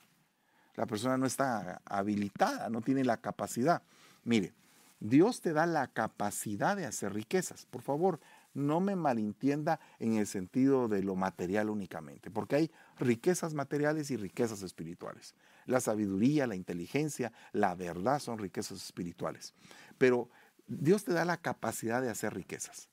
La 0.76 0.86
persona 0.86 1.16
no 1.16 1.26
está 1.26 1.80
habilitada, 1.84 2.68
no 2.68 2.80
tiene 2.80 3.04
la 3.04 3.18
capacidad. 3.18 3.82
Mire, 4.24 4.52
Dios 5.00 5.40
te 5.40 5.52
da 5.52 5.66
la 5.66 5.86
capacidad 5.88 6.76
de 6.76 6.86
hacer 6.86 7.12
riquezas. 7.12 7.66
Por 7.66 7.82
favor, 7.82 8.20
no 8.54 8.80
me 8.80 8.96
malentienda 8.96 9.80
en 9.98 10.14
el 10.14 10.26
sentido 10.26 10.88
de 10.88 11.02
lo 11.02 11.14
material 11.14 11.70
únicamente, 11.70 12.30
porque 12.30 12.56
hay 12.56 12.70
riquezas 12.98 13.54
materiales 13.54 14.10
y 14.10 14.16
riquezas 14.16 14.62
espirituales. 14.62 15.34
La 15.66 15.80
sabiduría, 15.80 16.46
la 16.46 16.56
inteligencia, 16.56 17.32
la 17.52 17.74
verdad 17.74 18.18
son 18.18 18.38
riquezas 18.38 18.82
espirituales. 18.82 19.54
Pero 19.98 20.28
Dios 20.66 21.04
te 21.04 21.12
da 21.12 21.24
la 21.24 21.36
capacidad 21.36 22.02
de 22.02 22.10
hacer 22.10 22.34
riquezas. 22.34 22.88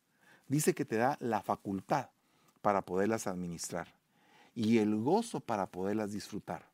Dice 0.47 0.73
que 0.73 0.86
te 0.86 0.97
da 0.97 1.17
la 1.19 1.41
facultad 1.41 2.10
para 2.62 2.81
poderlas 2.81 3.27
administrar 3.27 3.93
y 4.53 4.79
el 4.79 4.95
gozo 4.95 5.39
para 5.39 5.67
poderlas 5.67 6.12
disfrutar. 6.12 6.69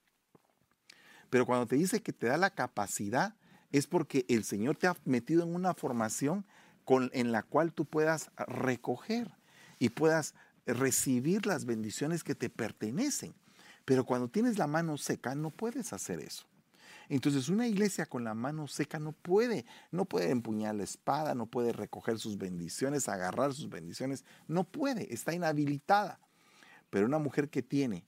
Pero 1.29 1.45
cuando 1.45 1.67
te 1.67 1.75
dice 1.75 2.01
que 2.01 2.13
te 2.13 2.27
da 2.27 2.37
la 2.37 2.49
capacidad, 2.49 3.35
es 3.71 3.85
porque 3.85 4.25
el 4.29 4.43
Señor 4.43 4.77
te 4.77 4.87
ha 4.87 4.95
metido 5.05 5.43
en 5.43 5.53
una 5.53 5.73
formación 5.73 6.45
en 7.11 7.31
la 7.31 7.43
cual 7.43 7.73
tú 7.73 7.85
puedas 7.85 8.31
recoger 8.37 9.31
y 9.77 9.89
puedas 9.89 10.33
recibir 10.65 11.45
las 11.45 11.65
bendiciones 11.65 12.23
que 12.23 12.33
te 12.33 12.49
pertenecen. 12.49 13.35
Pero 13.87 14.03
cuando 14.03 14.27
tienes 14.27 14.57
la 14.57 14.67
mano 14.67 14.97
seca 14.97 15.33
no 15.33 15.49
puedes 15.49 15.93
hacer 15.93 16.19
eso. 16.19 16.45
Entonces 17.07 17.47
una 17.47 17.67
iglesia 17.67 18.05
con 18.05 18.25
la 18.25 18.33
mano 18.33 18.67
seca 18.67 18.99
no 18.99 19.13
puede, 19.13 19.65
no 19.91 20.03
puede 20.03 20.29
empuñar 20.29 20.75
la 20.75 20.83
espada, 20.83 21.33
no 21.35 21.45
puede 21.45 21.71
recoger 21.71 22.19
sus 22.19 22.37
bendiciones, 22.37 23.07
agarrar 23.07 23.53
sus 23.53 23.69
bendiciones, 23.69 24.25
no 24.45 24.65
puede, 24.65 25.13
está 25.13 25.33
inhabilitada. 25.33 26.19
Pero 26.89 27.05
una 27.05 27.17
mujer 27.17 27.49
que 27.49 27.63
tiene 27.63 28.05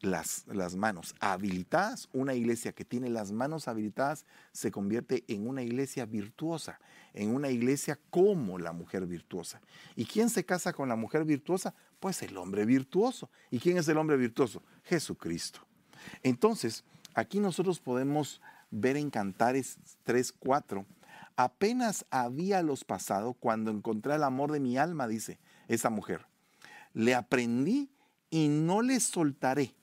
las, 0.00 0.44
las, 0.46 0.76
manos 0.76 1.14
habilitadas, 1.20 2.08
una 2.12 2.34
iglesia 2.34 2.72
que 2.72 2.84
tiene 2.84 3.10
las 3.10 3.32
manos 3.32 3.68
habilitadas 3.68 4.24
se 4.52 4.70
convierte 4.70 5.24
en 5.28 5.46
una 5.46 5.62
iglesia 5.62 6.06
virtuosa, 6.06 6.80
en 7.12 7.34
una 7.34 7.50
iglesia 7.50 7.98
como 8.10 8.58
la 8.58 8.72
mujer 8.72 9.06
virtuosa. 9.06 9.60
¿Y 9.96 10.06
quién 10.06 10.30
se 10.30 10.44
casa 10.44 10.72
con 10.72 10.88
la 10.88 10.96
mujer 10.96 11.24
virtuosa? 11.24 11.74
Pues 11.98 12.22
el 12.22 12.36
hombre 12.38 12.64
virtuoso. 12.64 13.28
¿Y 13.50 13.58
quién 13.58 13.76
es 13.76 13.88
el 13.88 13.98
hombre 13.98 14.16
virtuoso? 14.16 14.62
Jesucristo. 14.84 15.60
Entonces, 16.22 16.84
aquí 17.14 17.38
nosotros 17.38 17.78
podemos 17.78 18.40
ver 18.70 18.96
en 18.96 19.10
Cantares 19.10 19.78
3.4, 20.06 20.86
apenas 21.36 22.06
había 22.10 22.62
los 22.62 22.84
pasado 22.84 23.34
cuando 23.34 23.70
encontré 23.70 24.14
el 24.14 24.22
amor 24.22 24.52
de 24.52 24.60
mi 24.60 24.78
alma, 24.78 25.08
dice 25.08 25.38
esa 25.68 25.90
mujer. 25.90 26.26
Le 26.94 27.14
aprendí 27.14 27.90
y 28.30 28.48
no 28.48 28.82
le 28.82 29.00
soltaré 29.00 29.74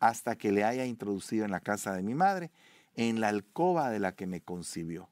hasta 0.00 0.36
que 0.36 0.50
le 0.50 0.64
haya 0.64 0.86
introducido 0.86 1.44
en 1.44 1.50
la 1.50 1.60
casa 1.60 1.94
de 1.94 2.02
mi 2.02 2.14
madre, 2.14 2.50
en 2.96 3.20
la 3.20 3.28
alcoba 3.28 3.90
de 3.90 4.00
la 4.00 4.16
que 4.16 4.26
me 4.26 4.40
concibió. 4.40 5.08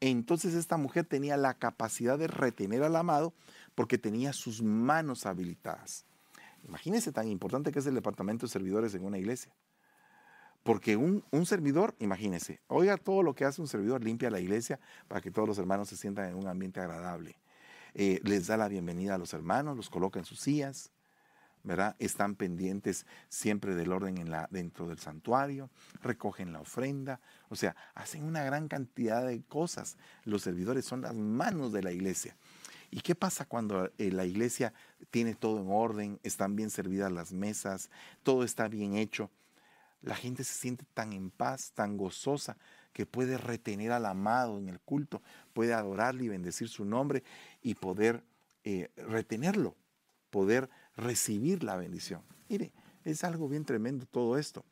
Entonces 0.00 0.54
esta 0.54 0.76
mujer 0.76 1.04
tenía 1.04 1.36
la 1.36 1.54
capacidad 1.54 2.18
de 2.18 2.26
retener 2.26 2.82
al 2.82 2.96
amado 2.96 3.32
porque 3.74 3.98
tenía 3.98 4.32
sus 4.32 4.62
manos 4.62 5.26
habilitadas. 5.26 6.04
Imagínense 6.66 7.12
tan 7.12 7.28
importante 7.28 7.72
que 7.72 7.78
es 7.78 7.86
el 7.86 7.94
departamento 7.94 8.46
de 8.46 8.52
servidores 8.52 8.94
en 8.94 9.04
una 9.04 9.18
iglesia. 9.18 9.52
Porque 10.62 10.96
un, 10.96 11.22
servidor, 11.44 11.94
imagínense, 11.98 12.60
oiga 12.68 12.96
todo 12.96 13.22
lo 13.22 13.34
que 13.34 13.44
hace 13.44 13.60
un 13.60 13.68
servidor, 13.68 14.02
limpia 14.02 14.30
la 14.30 14.40
iglesia 14.40 14.80
para 15.08 15.20
que 15.20 15.30
todos 15.30 15.46
los 15.46 15.58
hermanos 15.58 15.90
se 15.90 15.96
sientan 15.96 16.30
en 16.30 16.36
un 16.36 16.48
ambiente 16.48 16.80
agradable. 16.80 17.36
Eh, 17.92 18.20
les 18.24 18.46
da 18.46 18.56
la 18.56 18.68
bienvenida 18.68 19.14
a 19.14 19.18
los 19.18 19.34
hermanos, 19.34 19.76
los 19.76 19.90
coloca 19.90 20.18
en 20.18 20.24
sus 20.24 20.40
sillas, 20.40 20.90
¿verdad? 21.64 21.96
Están 21.98 22.36
pendientes 22.36 23.06
siempre 23.28 23.74
del 23.74 23.90
orden 23.90 24.30
dentro 24.50 24.86
del 24.86 24.98
santuario, 24.98 25.70
recogen 26.02 26.52
la 26.52 26.60
ofrenda, 26.60 27.20
o 27.48 27.56
sea, 27.56 27.74
hacen 27.94 28.22
una 28.22 28.44
gran 28.44 28.68
cantidad 28.68 29.26
de 29.26 29.42
cosas. 29.42 29.96
Los 30.24 30.42
servidores 30.42 30.84
son 30.84 31.00
las 31.00 31.14
manos 31.14 31.72
de 31.72 31.82
la 31.82 31.90
iglesia. 31.90 32.36
¿Y 32.90 33.00
qué 33.00 33.16
pasa 33.16 33.46
cuando 33.46 33.90
eh, 33.98 34.12
la 34.12 34.24
iglesia 34.24 34.72
tiene 35.10 35.34
todo 35.34 35.60
en 35.60 35.66
orden, 35.68 36.20
están 36.22 36.54
bien 36.54 36.70
servidas 36.70 37.10
las 37.10 37.32
mesas, 37.32 37.90
todo 38.22 38.44
está 38.44 38.68
bien 38.68 38.94
hecho? 38.94 39.30
La 40.02 40.14
gente 40.14 40.44
se 40.44 40.54
siente 40.54 40.84
tan 40.94 41.12
en 41.12 41.30
paz, 41.30 41.72
tan 41.74 41.96
gozosa, 41.96 42.56
que 42.92 43.06
puede 43.06 43.38
retener 43.38 43.90
al 43.90 44.06
amado 44.06 44.58
en 44.58 44.68
el 44.68 44.78
culto, 44.78 45.22
puede 45.54 45.74
adorarle 45.74 46.24
y 46.24 46.28
bendecir 46.28 46.68
su 46.68 46.84
nombre 46.84 47.24
y 47.62 47.74
poder 47.74 48.22
eh, 48.62 48.90
retenerlo, 48.96 49.74
poder 50.30 50.70
recibir 50.96 51.62
la 51.64 51.76
bendición. 51.76 52.22
Mire, 52.48 52.72
es 53.04 53.24
algo 53.24 53.48
bien 53.48 53.64
tremendo 53.64 54.06
todo 54.06 54.38
esto, 54.38 54.64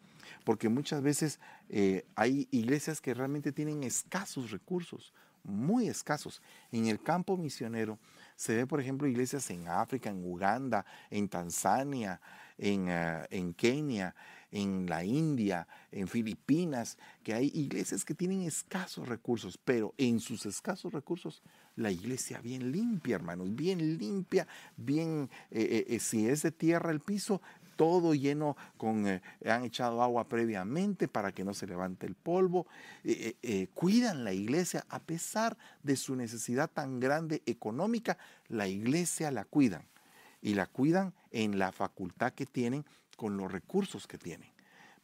porque 0.45 0.69
muchas 0.69 1.03
veces 1.03 1.41
eh, 1.69 2.05
hay 2.15 2.49
iglesias 2.51 3.01
que 3.01 3.15
realmente 3.15 3.53
tienen 3.53 3.83
escasos 3.83 4.51
recursos, 4.51 5.13
muy 5.45 5.89
escasos. 5.89 6.41
En 6.71 6.87
el 6.87 7.03
campo 7.03 7.37
misionero 7.37 7.99
se 8.37 8.55
ve, 8.55 8.67
por 8.67 8.81
ejemplo, 8.81 9.09
iglesias 9.09 9.51
en 9.51 9.69
África, 9.69 10.11
en 10.11 10.25
Uganda, 10.25 10.87
en 11.11 11.29
Tanzania, 11.29 12.21
en, 12.59 12.89
eh, 12.89 13.27
en 13.31 13.53
Kenia, 13.55 14.15
en 14.51 14.87
la 14.87 15.05
India, 15.05 15.67
en 15.91 16.07
Filipinas, 16.07 16.99
que 17.23 17.35
hay 17.35 17.51
iglesias 17.55 18.05
que 18.05 18.15
tienen 18.15 18.43
escasos 18.43 19.09
recursos, 19.09 19.59
pero 19.59 19.95
en 19.97 20.21
sus 20.21 20.47
escasos 20.47 20.93
recursos 20.93 21.43
la 21.77 21.91
iglesia 21.91 22.41
bien 22.41 22.73
limpia, 22.73 23.17
hermanos, 23.17 23.55
bien 23.55 23.99
limpia, 23.99 24.47
bien, 24.77 25.31
eh, 25.51 25.87
eh, 25.89 26.01
si 26.01 26.29
es 26.29 26.43
de 26.43 26.53
tierra 26.53 26.91
el 26.91 27.01
piso, 27.01 27.41
todo 27.77 28.15
lleno 28.15 28.57
con, 28.77 29.07
han 29.07 29.65
echado 29.65 30.03
agua 30.03 30.29
previamente 30.29 31.09
para 31.09 31.33
que 31.33 31.43
no 31.43 31.55
se 31.55 31.67
levante 31.67 32.07
el 32.07 32.15
polvo, 32.15 32.67
cuidan 33.75 34.25
la 34.25 34.33
iglesia 34.33 34.85
a 34.91 35.01
pesar 35.01 35.57
de 35.83 35.97
su 35.97 36.15
necesidad 36.15 36.71
tan 36.71 37.01
grande 37.01 37.43
económica, 37.47 38.19
la 38.49 38.69
iglesia 38.69 39.31
la 39.31 39.45
cuidan 39.45 39.87
y 40.43 40.55
la 40.55 40.67
cuidan 40.67 41.15
en 41.31 41.59
la 41.59 41.73
facultad 41.73 42.33
que 42.33 42.47
tienen 42.47 42.85
con 43.17 43.37
los 43.37 43.51
recursos 43.51 44.07
que 44.07 44.19
tienen, 44.19 44.51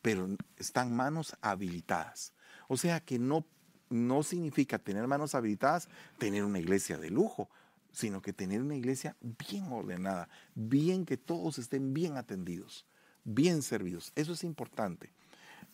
pero 0.03 0.29
están 0.57 0.95
manos 0.95 1.37
habilitadas. 1.41 2.33
O 2.67 2.77
sea 2.77 3.01
que 3.01 3.19
no, 3.19 3.47
no 3.91 4.23
significa 4.23 4.79
tener 4.79 5.07
manos 5.07 5.35
habilitadas 5.35 5.89
tener 6.19 6.45
una 6.45 6.59
iglesia 6.59 6.99
de 6.99 7.11
lujo, 7.11 7.49
sino 7.93 8.23
que 8.23 8.33
tener 8.33 8.61
una 8.61 8.77
iglesia 8.77 9.17
bien 9.21 9.65
ordenada, 9.65 10.29
bien 10.55 11.07
que 11.07 11.17
todos 11.17 11.59
estén 11.59 11.95
bien 11.95 12.17
atendidos, 12.17 12.87
bien 13.25 13.63
servidos. 13.63 14.13
Eso 14.15 14.33
es 14.33 14.45
importante. 14.45 15.11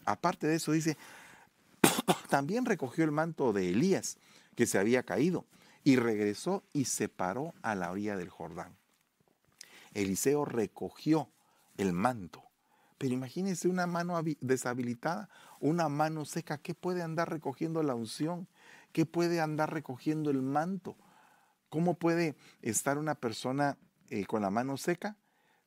Aparte 0.05 0.47
de 0.47 0.57
eso, 0.57 0.73
dice, 0.73 0.97
también 2.29 2.65
recogió 2.65 3.05
el 3.05 3.11
manto 3.11 3.53
de 3.53 3.71
Elías, 3.71 4.19
que 4.55 4.67
se 4.67 4.79
había 4.79 5.03
caído, 5.03 5.45
y 5.83 5.97
regresó 5.97 6.65
y 6.73 6.87
se 6.87 7.09
paró 7.09 7.55
a 7.63 7.75
la 7.75 7.91
orilla 7.91 8.17
del 8.17 8.31
Jordán. 8.31 8.77
Eliseo 9.93 10.45
recogió 10.45 11.29
el 11.77 11.93
manto. 11.93 12.43
Pero 12.99 13.15
imagínense 13.15 13.69
una 13.69 13.87
mano 13.87 14.21
deshabilitada, 14.41 15.29
una 15.61 15.89
mano 15.89 16.25
seca, 16.25 16.59
¿qué 16.59 16.75
puede 16.75 17.03
andar 17.03 17.31
recogiendo 17.31 17.83
la 17.83 17.95
unción? 17.95 18.47
¿Qué 18.93 19.07
puede 19.07 19.41
andar 19.41 19.73
recogiendo 19.73 20.31
el 20.31 20.43
manto? 20.43 20.97
¿Cómo 21.69 21.95
puede 21.95 22.37
estar 22.63 22.99
una 22.99 23.17
persona 23.17 23.77
eh, 24.11 24.27
con 24.27 24.43
la 24.43 24.51
mano 24.51 24.77
seca? 24.77 25.17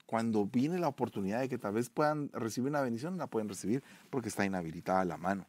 Cuando 0.06 0.46
viene 0.46 0.80
la 0.80 0.88
oportunidad 0.88 1.42
de 1.42 1.50
que 1.50 1.58
tal 1.58 1.74
vez 1.74 1.90
puedan 1.90 2.30
recibir 2.32 2.70
una 2.70 2.80
bendición, 2.82 3.18
la 3.18 3.28
pueden 3.28 3.50
recibir 3.50 3.84
porque 4.10 4.30
está 4.30 4.46
inhabilitada 4.46 5.04
la 5.04 5.18
mano. 5.18 5.46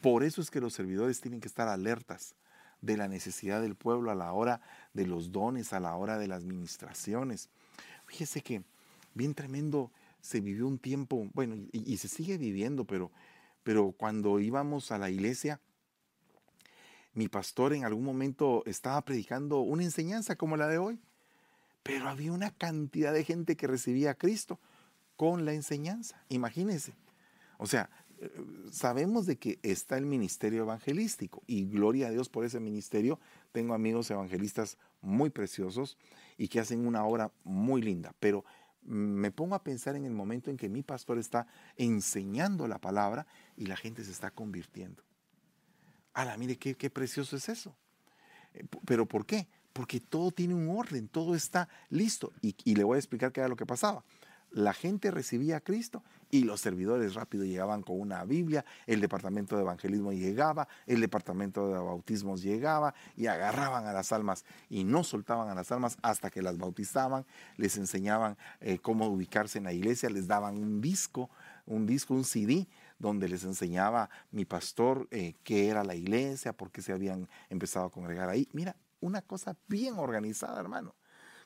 Por 0.00 0.24
eso 0.24 0.40
es 0.40 0.50
que 0.50 0.60
los 0.60 0.72
servidores 0.72 1.20
tienen 1.20 1.40
que 1.40 1.46
estar 1.46 1.68
alertas 1.68 2.34
de 2.80 2.96
la 2.96 3.06
necesidad 3.06 3.60
del 3.60 3.76
pueblo 3.76 4.10
a 4.10 4.14
la 4.14 4.32
hora 4.32 4.60
de 4.94 5.06
los 5.06 5.30
dones, 5.30 5.72
a 5.72 5.78
la 5.78 5.94
hora 5.94 6.18
de 6.18 6.26
las 6.26 6.44
ministraciones. 6.44 7.48
Fíjese 8.06 8.42
que 8.42 8.64
bien 9.14 9.34
tremendo 9.34 9.92
se 10.20 10.40
vivió 10.40 10.66
un 10.66 10.78
tiempo, 10.78 11.28
bueno, 11.34 11.56
y, 11.72 11.96
se 11.96 12.08
sigue 12.08 12.38
viviendo, 12.38 12.84
pero, 12.84 13.10
pero 13.62 13.92
cuando 13.92 14.40
íbamos 14.40 14.92
a 14.92 14.98
la 14.98 15.10
iglesia, 15.10 15.60
mi 17.14 17.28
pastor 17.28 17.74
en 17.74 17.84
algún 17.84 18.04
momento 18.04 18.62
estaba 18.66 19.00
predicando 19.02 19.60
una 19.60 19.82
enseñanza 19.82 20.36
como 20.36 20.56
la 20.56 20.68
de 20.68 20.78
hoy, 20.78 20.98
pero 21.82 22.08
había 22.08 22.32
una 22.32 22.50
cantidad 22.50 23.12
de 23.12 23.24
gente 23.24 23.56
que 23.56 23.66
recibía 23.66 24.12
a 24.12 24.14
Cristo 24.14 24.58
con 25.16 25.44
la 25.44 25.52
enseñanza. 25.52 26.22
Imagínense. 26.28 26.94
O 27.58 27.66
sea, 27.66 27.90
sabemos 28.70 29.26
de 29.26 29.36
que 29.36 29.58
está 29.62 29.96
el 29.96 30.06
ministerio 30.06 30.62
evangelístico 30.62 31.42
y 31.46 31.64
gloria 31.64 32.08
a 32.08 32.10
Dios 32.10 32.28
por 32.28 32.44
ese 32.44 32.60
ministerio. 32.60 33.18
Tengo 33.52 33.74
amigos 33.74 34.10
evangelistas 34.10 34.76
muy 35.00 35.30
preciosos 35.30 35.96
y 36.36 36.48
que 36.48 36.60
hacen 36.60 36.86
una 36.86 37.04
obra 37.04 37.32
muy 37.44 37.82
linda, 37.82 38.14
pero 38.20 38.44
me 38.82 39.30
pongo 39.30 39.54
a 39.54 39.62
pensar 39.62 39.96
en 39.96 40.04
el 40.04 40.12
momento 40.12 40.50
en 40.50 40.56
que 40.56 40.68
mi 40.68 40.82
pastor 40.82 41.18
está 41.18 41.46
enseñando 41.76 42.66
la 42.66 42.78
palabra 42.78 43.26
y 43.56 43.66
la 43.66 43.76
gente 43.76 44.04
se 44.04 44.10
está 44.10 44.30
convirtiendo. 44.30 45.02
Ala, 46.12 46.36
mire 46.36 46.56
qué, 46.56 46.90
precioso 46.90 47.36
es 47.36 47.48
eso. 47.48 47.76
Eh, 48.54 48.64
pero 48.84 49.06
¿por 49.06 49.26
qué? 49.26 49.48
Porque 49.72 50.00
todo 50.00 50.30
tiene 50.32 50.54
un 50.54 50.68
orden, 50.68 51.08
todo 51.08 51.34
está 51.34 51.68
listo. 51.88 52.32
Y, 52.42 52.56
y 52.64 52.74
le 52.74 52.84
voy 52.84 52.96
a 52.96 52.98
explicar 52.98 53.32
qué 53.32 53.40
era 53.40 53.48
lo 53.48 53.56
que 53.56 53.66
pasaba 53.66 54.04
la 54.50 54.72
gente 54.72 55.10
recibía 55.10 55.58
a 55.58 55.60
Cristo 55.60 56.02
y 56.30 56.44
los 56.44 56.60
servidores 56.60 57.14
rápido 57.14 57.44
llegaban 57.44 57.82
con 57.82 58.00
una 58.00 58.24
Biblia, 58.24 58.64
el 58.86 59.00
departamento 59.00 59.56
de 59.56 59.62
evangelismo 59.62 60.12
llegaba, 60.12 60.68
el 60.86 61.00
departamento 61.00 61.68
de 61.68 61.78
bautismos 61.78 62.42
llegaba 62.42 62.94
y 63.16 63.26
agarraban 63.26 63.86
a 63.86 63.92
las 63.92 64.12
almas 64.12 64.44
y 64.68 64.84
no 64.84 65.04
soltaban 65.04 65.48
a 65.48 65.54
las 65.54 65.70
almas 65.72 65.96
hasta 66.02 66.30
que 66.30 66.42
las 66.42 66.58
bautizaban, 66.58 67.24
les 67.56 67.76
enseñaban 67.76 68.36
eh, 68.60 68.78
cómo 68.78 69.06
ubicarse 69.06 69.58
en 69.58 69.64
la 69.64 69.72
iglesia, 69.72 70.10
les 70.10 70.26
daban 70.26 70.56
un 70.56 70.80
disco, 70.80 71.30
un 71.66 71.86
disco, 71.86 72.14
un 72.14 72.24
CD 72.24 72.68
donde 72.98 73.28
les 73.28 73.44
enseñaba 73.44 74.10
mi 74.30 74.44
pastor 74.44 75.08
eh, 75.10 75.34
qué 75.42 75.68
era 75.68 75.84
la 75.84 75.94
iglesia, 75.94 76.52
por 76.52 76.70
qué 76.70 76.82
se 76.82 76.92
habían 76.92 77.28
empezado 77.48 77.86
a 77.86 77.90
congregar 77.90 78.28
ahí. 78.28 78.48
Mira, 78.52 78.76
una 79.00 79.22
cosa 79.22 79.56
bien 79.66 79.94
organizada, 79.98 80.60
hermano. 80.60 80.94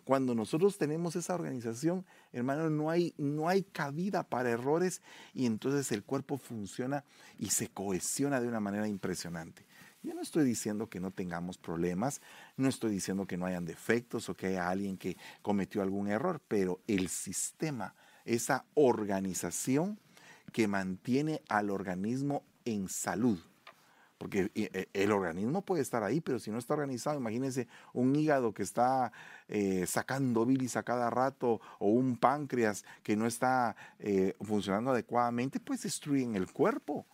Cuando 0.04 0.34
nosotros 0.34 0.76
tenemos 0.76 1.16
esa 1.16 1.34
organización, 1.34 2.04
hermano, 2.32 2.68
no 2.68 2.90
hay, 2.90 3.14
no 3.16 3.48
hay 3.48 3.62
cabida 3.62 4.22
para 4.22 4.50
errores 4.50 5.00
y 5.32 5.46
entonces 5.46 5.90
el 5.92 6.04
cuerpo 6.04 6.36
funciona 6.36 7.04
y 7.38 7.50
se 7.50 7.68
cohesiona 7.68 8.40
de 8.40 8.48
una 8.48 8.60
manera 8.60 8.86
impresionante. 8.86 9.64
Yo 10.02 10.12
no 10.12 10.20
estoy 10.20 10.44
diciendo 10.44 10.90
que 10.90 11.00
no 11.00 11.10
tengamos 11.10 11.56
problemas, 11.56 12.20
no 12.58 12.68
estoy 12.68 12.92
diciendo 12.92 13.26
que 13.26 13.38
no 13.38 13.46
hayan 13.46 13.64
defectos 13.64 14.28
o 14.28 14.34
que 14.34 14.48
haya 14.48 14.68
alguien 14.68 14.98
que 14.98 15.16
cometió 15.40 15.80
algún 15.80 16.08
error, 16.08 16.42
pero 16.46 16.82
el 16.86 17.08
sistema, 17.08 17.94
esa 18.26 18.66
organización 18.74 19.98
que 20.52 20.68
mantiene 20.68 21.40
al 21.48 21.70
organismo 21.70 22.44
en 22.66 22.90
salud, 22.90 23.40
porque 24.18 24.50
eh, 24.54 24.86
el 24.92 25.12
organismo 25.12 25.62
puede 25.62 25.82
estar 25.82 26.02
ahí, 26.02 26.20
pero 26.20 26.38
si 26.38 26.50
no 26.50 26.58
está 26.58 26.74
organizado, 26.74 27.18
imagínense 27.18 27.68
un 27.92 28.14
hígado 28.14 28.52
que 28.54 28.62
está 28.62 29.12
eh, 29.48 29.86
sacando 29.86 30.46
bilis 30.46 30.76
a 30.76 30.82
cada 30.82 31.10
rato 31.10 31.60
o 31.78 31.88
un 31.88 32.16
páncreas 32.16 32.84
que 33.02 33.16
no 33.16 33.26
está 33.26 33.76
eh, 33.98 34.34
funcionando 34.40 34.92
adecuadamente, 34.92 35.60
pues 35.60 35.82
destruyen 35.82 36.36
el 36.36 36.50
cuerpo. 36.52 37.06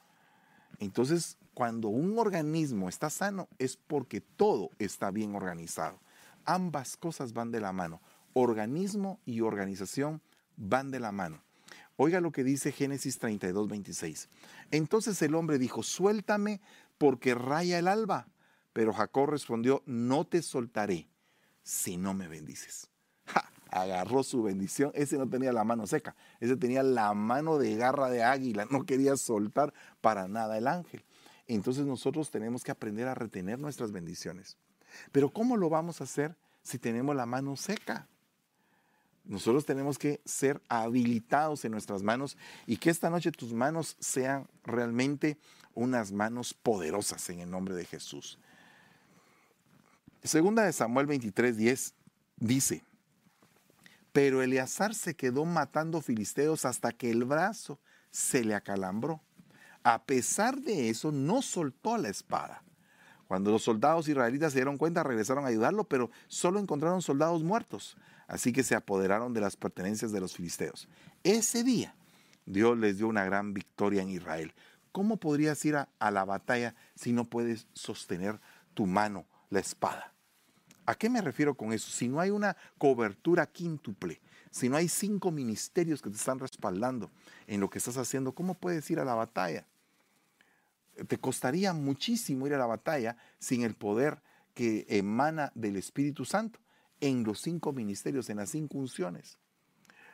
Entonces, 0.79 1.37
cuando 1.55 1.89
un 1.89 2.19
organismo 2.19 2.89
está 2.89 3.11
sano 3.11 3.49
es 3.59 3.77
porque 3.77 4.21
todo 4.21 4.71
está 4.79 5.11
bien 5.11 5.35
organizado. 5.35 5.99
Ambas 6.45 6.97
cosas 6.97 7.33
van 7.33 7.51
de 7.51 7.61
la 7.61 7.73
mano. 7.73 8.01
Organismo 8.33 9.21
y 9.25 9.41
organización 9.41 10.23
van 10.57 10.91
de 10.91 11.01
la 11.01 11.13
mano. 11.13 11.43
Oiga 11.97 12.23
lo 12.23 12.33
que 12.33 12.45
dice 12.45 12.73
Génesis 12.73 13.19
32, 13.19 13.69
26. 13.69 14.29
Entonces 14.71 15.21
el 15.21 15.35
hombre 15.35 15.59
dijo, 15.59 15.83
suéltame 15.83 16.63
porque 17.01 17.35
raya 17.35 17.79
el 17.79 17.89
alba. 17.89 18.29
Pero 18.75 18.93
Jacob 18.93 19.31
respondió, 19.31 19.83
no 19.87 20.27
te 20.27 20.43
soltaré 20.43 21.09
si 21.63 21.97
no 21.97 22.13
me 22.13 22.29
bendices. 22.29 22.91
agarró 23.71 24.23
su 24.23 24.43
bendición. 24.43 24.93
Ese 24.95 25.17
no 25.17 25.27
tenía 25.27 25.51
la 25.51 25.65
mano 25.65 25.87
seca, 25.87 26.15
ese 26.41 26.59
tenía 26.59 26.83
la 26.83 27.15
mano 27.15 27.57
de 27.57 27.75
garra 27.75 28.11
de 28.11 28.23
águila, 28.23 28.67
no 28.71 28.85
quería 28.85 29.17
soltar 29.17 29.73
para 30.03 30.29
nada 30.29 30.59
el 30.59 30.69
ángel. 30.69 31.03
Entonces 31.47 31.87
nosotros 31.87 32.31
tenemos 32.31 32.63
que 32.63 32.71
aprender 32.71 33.09
a 33.09 33.15
retener 33.15 33.59
nuestras 33.59 33.93
bendiciones. 33.93 34.59
Pero 35.11 35.31
¿cómo 35.31 35.57
lo 35.57 35.71
vamos 35.71 36.03
a 36.03 36.05
hacer 36.05 36.37
si 36.63 36.79
tenemos 36.79 37.17
la 37.17 37.25
mano 37.25 37.57
seca? 37.57 38.09
Nosotros 39.25 39.65
tenemos 39.65 39.99
que 39.99 40.21
ser 40.27 40.61
habilitados 40.69 41.65
en 41.65 41.73
nuestras 41.73 42.03
manos 42.03 42.37
y 42.67 42.77
que 42.77 42.91
esta 42.91 43.09
noche 43.09 43.33
tus 43.33 43.55
manos 43.55 43.97
sean 44.01 44.49
realmente 44.65 45.39
unas 45.75 46.13
manos 46.13 46.55
poderosas 46.55 47.29
en 47.31 47.41
el 47.41 47.51
nombre 47.51 47.75
de 47.75 47.85
Jesús. 47.85 48.39
Segunda 50.23 50.65
de 50.65 50.73
Samuel 50.73 51.07
23, 51.07 51.57
10 51.57 51.95
dice, 52.37 52.85
pero 54.13 54.43
Eleazar 54.43 54.95
se 54.95 55.15
quedó 55.15 55.45
matando 55.45 56.01
filisteos 56.01 56.65
hasta 56.65 56.93
que 56.93 57.11
el 57.11 57.25
brazo 57.25 57.79
se 58.11 58.45
le 58.45 58.55
acalambró. 58.55 59.23
A 59.83 60.05
pesar 60.05 60.61
de 60.61 60.91
eso, 60.91 61.13
no 61.13 61.43
soltó 61.43 61.97
la 61.97 62.09
espada. 62.09 62.63
Cuando 63.29 63.53
los 63.53 63.63
soldados 63.63 64.09
israelitas 64.09 64.53
se 64.53 64.59
dieron 64.59 64.77
cuenta, 64.77 65.05
regresaron 65.05 65.45
a 65.45 65.49
ayudarlo, 65.49 65.85
pero 65.85 66.11
solo 66.27 66.59
encontraron 66.59 67.01
soldados 67.01 67.45
muertos. 67.45 67.97
Así 68.27 68.53
que 68.53 68.65
se 68.65 68.75
apoderaron 68.75 69.33
de 69.33 69.41
las 69.41 69.57
pertenencias 69.57 70.13
de 70.13 70.21
los 70.21 70.35
filisteos. 70.35 70.89
Ese 71.23 71.63
día, 71.63 71.95
Dios 72.45 72.77
les 72.77 72.99
dio 72.99 73.07
una 73.07 73.25
gran 73.25 73.55
victoria 73.55 74.03
en 74.03 74.11
Israel. 74.11 74.53
¿Cómo 74.93 75.19
podrías 75.19 75.65
ir 75.65 75.77
a, 75.77 76.11
la 76.11 76.25
batalla 76.25 76.75
si 76.95 77.13
no 77.13 77.25
puedes 77.25 77.67
sostener 77.73 78.41
tu 78.75 78.87
mano, 78.87 79.27
la 79.51 79.61
espada? 79.61 80.13
¿A 80.87 80.95
qué 80.95 81.09
me 81.09 81.21
refiero 81.21 81.55
con 81.55 81.73
eso? 81.73 81.91
Si 81.91 82.09
no 82.09 82.21
hay 82.21 82.31
una 82.31 82.57
cobertura 82.79 83.47
quíntuple, 83.47 84.21
si 84.51 84.69
no 84.69 84.77
hay 84.77 84.89
cinco 84.89 85.31
ministerios 85.31 86.03
que 86.03 86.11
te 86.11 86.17
están 86.17 86.41
respaldando 86.41 87.11
en 87.47 87.61
lo 87.61 87.71
que 87.71 87.79
estás 87.79 87.97
haciendo, 87.97 88.35
¿cómo 88.35 88.55
puedes 88.55 88.91
ir 88.91 88.99
a 88.99 89.05
la 89.05 89.15
batalla? 89.15 89.65
Te 91.07 91.19
costaría 91.19 91.73
muchísimo 91.73 92.47
ir 92.47 92.55
a 92.55 92.59
la 92.59 92.67
batalla 92.67 93.17
sin 93.39 93.63
el 93.63 93.75
poder 93.75 94.21
que 94.55 94.87
emana 94.89 95.53
del 95.55 95.77
Espíritu 95.77 96.25
Santo 96.25 96.59
en 97.01 97.25
los 97.25 97.41
cinco 97.41 97.73
ministerios, 97.73 98.29
en 98.29 98.39
las 98.39 98.51
cinco 98.51 98.79
unciones. 98.79 99.39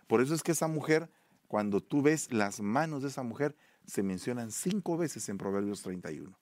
Por 0.07 0.21
eso 0.21 0.35
es 0.35 0.43
que 0.43 0.53
esa 0.53 0.69
mujer, 0.69 1.11
cuando 1.49 1.81
tú 1.81 2.03
ves 2.03 2.33
las 2.33 2.61
manos 2.61 3.03
de 3.03 3.09
esa 3.09 3.23
mujer, 3.23 3.57
se 3.87 4.03
mencionan 4.03 4.51
cinco 4.51 4.97
veces 4.97 5.29
en 5.29 5.39
Proverbios 5.39 5.83
31. 5.83 6.37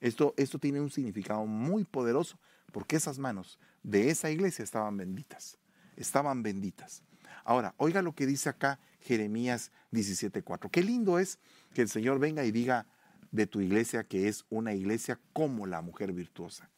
Esto, 0.00 0.34
esto 0.36 0.58
tiene 0.58 0.80
un 0.80 0.90
significado 0.90 1.44
muy 1.46 1.84
poderoso 1.84 2.38
porque 2.72 2.96
esas 2.96 3.18
manos 3.18 3.58
de 3.82 4.10
esa 4.10 4.30
iglesia 4.30 4.62
estaban 4.62 4.96
benditas, 4.96 5.58
estaban 5.96 6.42
benditas. 6.42 7.02
Ahora, 7.44 7.74
oiga 7.78 8.02
lo 8.02 8.14
que 8.14 8.26
dice 8.26 8.48
acá 8.48 8.78
Jeremías 9.00 9.72
17:4. 9.90 10.70
Qué 10.70 10.82
lindo 10.82 11.18
es 11.18 11.38
que 11.72 11.82
el 11.82 11.88
Señor 11.88 12.18
venga 12.18 12.44
y 12.44 12.50
diga 12.50 12.86
de 13.30 13.46
tu 13.46 13.60
iglesia 13.60 14.04
que 14.04 14.28
es 14.28 14.44
una 14.50 14.74
iglesia 14.74 15.18
como 15.32 15.66
la 15.66 15.80
mujer 15.80 16.12
virtuosa. 16.12 16.70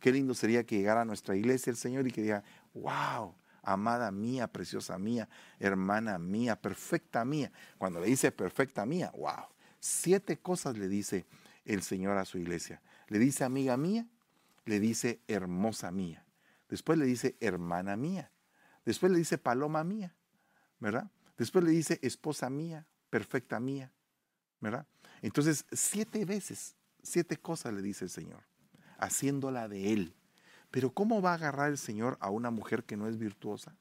Qué 0.00 0.12
lindo 0.12 0.34
sería 0.34 0.64
que 0.64 0.76
llegara 0.76 1.02
a 1.02 1.04
nuestra 1.04 1.36
iglesia 1.36 1.70
el 1.70 1.76
Señor 1.76 2.06
y 2.06 2.10
que 2.10 2.22
diga, 2.22 2.44
wow, 2.74 3.34
amada 3.62 4.10
mía, 4.10 4.46
preciosa 4.48 4.98
mía, 4.98 5.28
hermana 5.58 6.18
mía, 6.18 6.56
perfecta 6.56 7.24
mía. 7.24 7.50
Cuando 7.78 8.00
le 8.00 8.06
dice 8.06 8.30
perfecta 8.30 8.84
mía, 8.84 9.10
wow, 9.16 9.46
Siete 9.86 10.38
cosas 10.38 10.78
le 10.78 10.88
dice 10.88 11.26
el 11.66 11.82
Señor 11.82 12.16
a 12.16 12.24
su 12.24 12.38
iglesia. 12.38 12.80
Le 13.08 13.18
dice 13.18 13.44
amiga 13.44 13.76
mía, 13.76 14.08
le 14.64 14.80
dice 14.80 15.20
hermosa 15.28 15.90
mía. 15.90 16.24
Después 16.70 16.98
le 16.98 17.04
dice 17.04 17.36
hermana 17.38 17.94
mía. 17.94 18.30
Después 18.86 19.12
le 19.12 19.18
dice 19.18 19.36
paloma 19.36 19.84
mía, 19.84 20.14
¿verdad? 20.80 21.10
Después 21.36 21.66
le 21.66 21.70
dice 21.70 21.98
esposa 22.00 22.48
mía, 22.48 22.86
perfecta 23.10 23.60
mía, 23.60 23.92
¿verdad? 24.58 24.86
Entonces, 25.20 25.66
siete 25.70 26.24
veces, 26.24 26.76
siete 27.02 27.36
cosas 27.36 27.74
le 27.74 27.82
dice 27.82 28.06
el 28.06 28.10
Señor, 28.10 28.42
haciéndola 28.96 29.68
de 29.68 29.92
Él. 29.92 30.14
Pero 30.70 30.94
¿cómo 30.94 31.20
va 31.20 31.32
a 31.32 31.34
agarrar 31.34 31.68
el 31.68 31.76
Señor 31.76 32.16
a 32.20 32.30
una 32.30 32.50
mujer 32.50 32.84
que 32.84 32.96
no 32.96 33.06
es 33.06 33.18
virtuosa? 33.18 33.76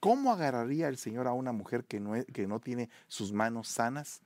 ¿Cómo 0.00 0.34
agarraría 0.34 0.88
el 0.88 0.98
Señor 0.98 1.26
a 1.26 1.32
una 1.32 1.52
mujer 1.52 1.86
que 1.86 1.98
no, 1.98 2.12
que 2.26 2.46
no 2.46 2.60
tiene 2.60 2.90
sus 3.08 3.32
manos 3.32 3.68
sanas? 3.68 4.20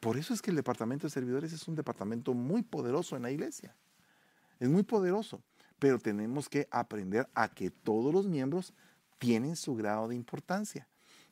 Por 0.00 0.16
eso 0.16 0.34
es 0.34 0.42
que 0.42 0.50
el 0.50 0.56
departamento 0.56 1.06
de 1.06 1.10
servidores 1.10 1.52
es 1.52 1.66
un 1.68 1.74
departamento 1.74 2.34
muy 2.34 2.62
poderoso 2.62 3.16
en 3.16 3.22
la 3.22 3.30
iglesia. 3.30 3.74
Es 4.60 4.68
muy 4.68 4.82
poderoso. 4.82 5.42
pero 5.78 5.98
tenemos 5.98 6.48
que 6.48 6.66
aprender 6.70 7.28
a 7.34 7.48
que 7.48 7.70
todos 7.70 8.12
los 8.12 8.26
miembros 8.26 8.72
tienen 9.18 9.56
su 9.56 9.74
grado 9.74 10.08
de 10.08 10.14
importancia 10.14 10.88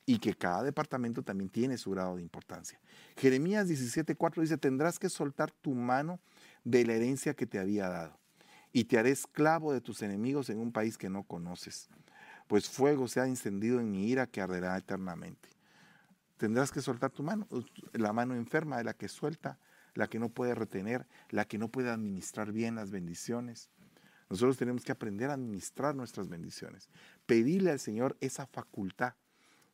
y 0.06 0.18
que 0.18 0.34
cada 0.34 0.62
departamento 0.62 1.22
también 1.22 1.48
tiene 1.48 1.78
su 1.78 1.90
grado 1.90 2.16
de 2.16 2.22
importancia. 2.22 2.78
Jeremías 3.16 3.68
17:4 3.68 4.42
dice, 4.42 4.58
tendrás 4.58 4.98
que 4.98 5.08
soltar 5.08 5.50
tu 5.50 5.74
mano 5.74 6.20
de 6.62 6.84
la 6.84 6.94
herencia 6.94 7.34
que 7.34 7.46
te 7.46 7.58
había 7.58 7.88
dado 7.88 8.18
y 8.72 8.84
te 8.84 8.98
haré 8.98 9.10
esclavo 9.10 9.72
de 9.72 9.80
tus 9.80 10.02
enemigos 10.02 10.50
en 10.50 10.58
un 10.58 10.72
país 10.72 10.98
que 10.98 11.08
no 11.08 11.22
conoces, 11.22 11.88
pues 12.46 12.68
fuego 12.68 13.08
se 13.08 13.20
ha 13.20 13.26
encendido 13.26 13.80
en 13.80 13.90
mi 13.90 14.08
ira 14.08 14.26
que 14.26 14.40
arderá 14.40 14.76
eternamente. 14.76 15.53
Tendrás 16.36 16.72
que 16.72 16.80
soltar 16.80 17.10
tu 17.10 17.22
mano, 17.22 17.46
la 17.92 18.12
mano 18.12 18.34
enferma 18.34 18.78
de 18.78 18.84
la 18.84 18.94
que 18.94 19.08
suelta, 19.08 19.58
la 19.94 20.08
que 20.08 20.18
no 20.18 20.28
puede 20.28 20.54
retener, 20.54 21.06
la 21.30 21.44
que 21.44 21.58
no 21.58 21.68
puede 21.68 21.90
administrar 21.90 22.52
bien 22.52 22.74
las 22.74 22.90
bendiciones. 22.90 23.70
Nosotros 24.28 24.56
tenemos 24.56 24.84
que 24.84 24.92
aprender 24.92 25.30
a 25.30 25.34
administrar 25.34 25.94
nuestras 25.94 26.28
bendiciones, 26.28 26.88
pedirle 27.26 27.70
al 27.70 27.78
Señor 27.78 28.16
esa 28.20 28.46
facultad 28.46 29.14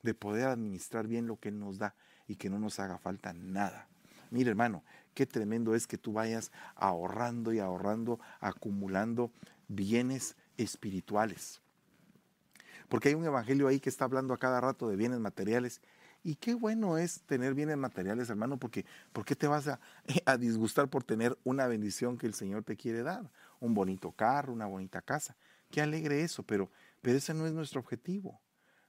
de 0.03 0.15
poder 0.15 0.49
administrar 0.49 1.07
bien 1.07 1.27
lo 1.27 1.37
que 1.37 1.49
Él 1.49 1.59
nos 1.59 1.79
da 1.79 1.95
y 2.27 2.37
que 2.37 2.51
no 2.51 2.59
nos 2.59 2.79
haga 2.79 2.99
falta 2.99 3.33
nada. 3.33 3.89
Mire 4.31 4.51
hermano, 4.51 4.85
qué 5.15 5.27
tremendo 5.27 5.75
es 5.75 5.87
que 5.87 5.99
tú 5.99 6.13
vayas 6.13 6.53
ahorrando 6.77 7.53
y 7.53 7.59
ahorrando, 7.59 8.21
acumulando 8.41 9.33
bienes 9.69 10.37
espirituales. 10.57 11.61
Porque 12.89 13.09
hay 13.09 13.15
un 13.15 13.25
evangelio 13.25 13.69
ahí 13.69 13.81
que 13.81 13.89
está 13.89 14.05
hablando 14.05 14.35
a 14.35 14.39
cada 14.39 14.61
rato 14.61 14.89
de 14.89 14.97
bienes 14.97 15.21
materiales. 15.21 15.81
Y 16.23 16.37
qué 16.37 16.55
bueno 16.55 16.99
es 16.99 17.23
tener 17.23 17.55
bienes 17.55 17.77
materiales, 17.77 18.29
hermano, 18.29 18.59
porque 18.59 18.85
¿por 19.13 19.25
qué 19.25 19.35
te 19.35 19.47
vas 19.47 19.69
a, 19.69 19.81
a 20.27 20.37
disgustar 20.37 20.89
por 20.89 21.05
tener 21.05 21.39
una 21.45 21.67
bendición 21.67 22.19
que 22.19 22.27
el 22.27 22.35
Señor 22.35 22.65
te 22.65 22.77
quiere 22.77 23.03
dar? 23.03 23.31
Un 23.61 23.75
bonito 23.75 24.13
carro, 24.13 24.53
una 24.53 24.67
bonita 24.67 25.03
casa. 25.03 25.37
Qué 25.71 25.81
alegre 25.81 26.23
eso, 26.23 26.43
pero, 26.43 26.71
pero 27.01 27.19
ese 27.19 27.35
no 27.35 27.47
es 27.47 27.53
nuestro 27.53 27.81
objetivo 27.81 28.41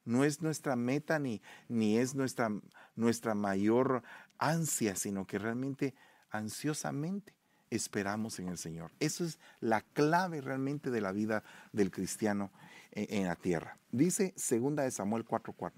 no 0.05 0.23
es 0.23 0.41
nuestra 0.41 0.75
meta 0.75 1.19
ni, 1.19 1.41
ni 1.67 1.97
es 1.97 2.15
nuestra, 2.15 2.49
nuestra 2.95 3.35
mayor 3.35 4.03
ansia, 4.37 4.95
sino 4.95 5.25
que 5.25 5.37
realmente 5.37 5.93
ansiosamente 6.29 7.33
esperamos 7.69 8.39
en 8.39 8.49
el 8.49 8.57
Señor. 8.57 8.91
Eso 8.99 9.23
es 9.23 9.39
la 9.59 9.81
clave 9.81 10.41
realmente 10.41 10.89
de 10.89 11.01
la 11.01 11.11
vida 11.11 11.43
del 11.71 11.91
cristiano 11.91 12.51
en, 12.91 13.27
la 13.27 13.35
tierra. 13.35 13.77
Dice 13.91 14.33
segunda 14.35 14.83
de 14.83 14.91
Samuel 14.91 15.25
4:4. 15.25 15.71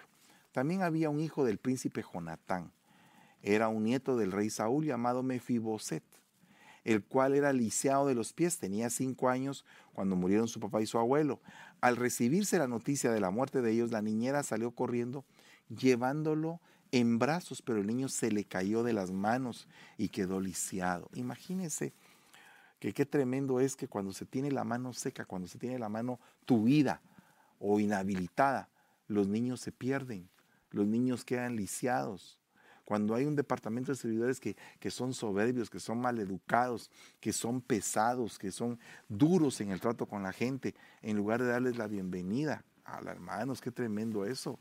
También 0.54 0.84
había 0.84 1.10
un 1.10 1.20
hijo 1.20 1.44
del 1.44 1.58
príncipe 1.58 2.04
Jonatán. 2.14 2.72
Era 3.42 3.68
un 3.68 3.84
nieto 3.84 4.16
del 4.16 4.32
rey 4.32 4.50
Saúl 4.50 4.86
llamado 4.86 5.24
Mefiboset, 5.24 6.04
el 6.84 7.04
cual 7.04 7.34
era 7.34 7.52
lisiado 7.52 8.08
de 8.08 8.14
los 8.14 8.34
pies, 8.34 8.60
tenía 8.60 8.90
cinco 8.90 9.30
años 9.30 9.66
cuando 9.94 10.16
murieron 10.16 10.48
su 10.48 10.60
papá 10.60 10.82
y 10.82 10.86
su 10.86 11.00
abuelo. 11.00 11.42
Al 11.82 11.98
recibirse 11.98 12.60
la 12.60 12.68
noticia 12.68 13.12
de 13.12 13.20
la 13.20 13.32
muerte 13.32 13.62
de 13.62 13.72
ellos, 13.72 13.92
la 13.92 14.02
niñera 14.02 14.44
salió 14.44 14.72
corriendo 14.72 15.26
llevándolo 15.70 16.62
en 16.92 17.18
brazos, 17.18 17.64
pero 17.64 17.80
el 17.80 17.88
niño 17.88 18.08
se 18.08 18.32
le 18.32 18.46
cayó 18.46 18.84
de 18.84 18.94
las 18.94 19.12
manos 19.12 19.68
y 19.98 20.10
quedó 20.10 20.40
lisiado. 20.40 21.10
Imagínense 21.16 21.94
que 22.80 22.94
qué 22.94 23.08
tremendo 23.08 23.60
es 23.60 23.76
que 23.76 23.88
cuando 23.88 24.14
se 24.14 24.28
tiene 24.28 24.52
la 24.52 24.64
mano 24.64 24.94
seca, 24.94 25.26
cuando 25.26 25.48
se 25.48 25.58
tiene 25.58 25.80
la 25.80 25.90
mano 25.90 26.20
tuida 26.46 27.02
o 27.58 27.80
inhabilitada, 27.80 28.70
los 29.08 29.28
niños 29.28 29.60
se 29.60 29.72
pierden, 29.72 30.30
los 30.74 30.86
niños 30.86 31.24
quedan 31.24 31.56
lisiados. 31.56 32.40
Cuando 32.84 33.16
hay 33.16 33.24
un 33.24 33.36
departamento 33.36 33.94
de 33.94 33.98
servidores 33.98 34.42
que, 34.42 34.58
que 34.80 34.92
son 34.92 35.14
soberbios, 35.14 35.70
que 35.70 35.80
son 35.80 36.02
maleducados, 36.02 36.92
que 37.22 37.32
son 37.32 37.62
pesados, 37.62 38.38
que 38.38 38.52
son 38.52 38.78
duros 39.08 39.62
en 39.62 39.72
el 39.72 39.80
trato 39.80 40.06
con 40.06 40.24
la 40.24 40.34
gente, 40.34 40.76
en 41.02 41.16
lugar 41.16 41.42
de 41.42 41.48
darles 41.48 41.78
la 41.78 41.88
bienvenida 41.88 42.66
a 42.84 43.00
los 43.00 43.12
hermanos, 43.12 43.62
qué 43.62 43.72
tremendo 43.72 44.26
eso. 44.26 44.60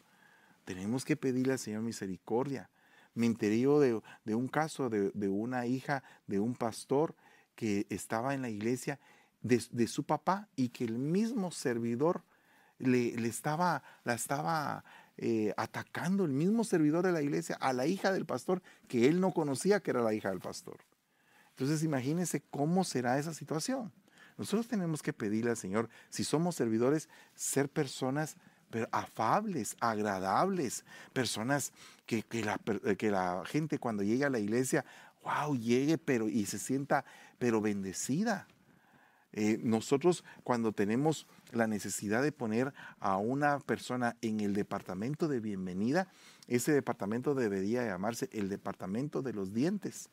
Tenemos 0.65 1.05
que 1.05 1.17
pedirle 1.17 1.55
al 1.55 1.59
Señor 1.59 1.83
misericordia. 1.83 2.71
Me 3.15 3.27
enteré 3.27 3.57
de, 3.57 4.01
de 4.25 4.35
un 4.35 4.47
caso 4.47 4.89
de, 4.89 5.11
de, 5.15 5.29
una 5.29 5.67
hija 5.67 6.05
de 6.29 6.39
un 6.39 6.55
pastor 6.55 7.17
que 7.57 7.87
estaba 7.91 8.35
en 8.35 8.43
la 8.43 8.51
iglesia 8.51 9.01
de, 9.43 9.61
de 9.73 9.87
su 9.89 10.05
papá 10.05 10.49
y 10.55 10.69
que 10.69 10.85
el 10.85 10.99
mismo 10.99 11.51
servidor 11.51 12.23
le, 12.79 13.17
le 13.17 13.29
estaba, 13.29 13.83
la 14.05 14.15
estaba 14.15 14.85
eh, 15.25 15.55
atacando 15.57 16.25
el 16.25 16.33
mismo 16.33 16.65
servidor 16.65 17.07
de 17.07 17.13
la 17.13 17.23
iglesia 17.23 17.57
a 17.61 17.73
la 17.73 17.87
hija 17.87 18.11
del 18.11 18.27
pastor 18.27 18.61
que 18.89 19.07
él 19.07 19.21
no 19.21 19.33
conocía 19.33 19.79
que 19.79 19.93
era 19.93 20.03
la 20.03 20.15
hija 20.15 20.31
del 20.31 20.41
pastor. 20.41 20.79
Entonces 21.51 21.85
imagínense 21.85 22.43
cómo 22.51 22.83
será 22.83 23.17
esa 23.21 23.33
situación. 23.33 23.93
Nosotros 24.37 24.67
tenemos 24.67 25.01
que 25.01 25.13
pedirle 25.13 25.51
al 25.51 25.57
Señor, 25.57 25.89
si 26.11 26.25
somos 26.25 26.57
servidores, 26.57 27.09
ser 27.37 27.69
personas 27.69 28.37
afables, 28.91 29.77
agradables, 29.79 30.85
personas 31.13 31.73
que, 32.05 32.25
que, 32.25 32.45
la, 32.45 32.59
que 32.99 33.13
la 33.13 33.45
gente 33.47 33.79
cuando 33.79 34.03
llegue 34.03 34.25
a 34.25 34.31
la 34.31 34.41
iglesia, 34.41 34.85
wow, 35.23 35.55
llegue 35.55 35.99
pero 35.99 36.29
y 36.29 36.47
se 36.47 36.59
sienta 36.59 37.05
pero 37.39 37.61
bendecida. 37.61 38.49
Eh, 39.33 39.59
nosotros 39.63 40.25
cuando 40.45 40.73
tenemos 40.73 41.27
la 41.53 41.67
necesidad 41.67 42.23
de 42.23 42.33
poner 42.33 42.75
a 43.01 43.17
una 43.17 43.59
persona 43.61 44.17
en 44.21 44.41
el 44.41 44.55
departamento 44.55 45.29
de 45.29 45.41
bienvenida, 45.41 46.09
ese 46.49 46.73
departamento 46.73 47.35
debería 47.35 47.85
llamarse 47.85 48.29
el 48.33 48.49
departamento 48.49 49.23
de 49.23 49.33
los 49.33 49.55
dientes, 49.55 50.11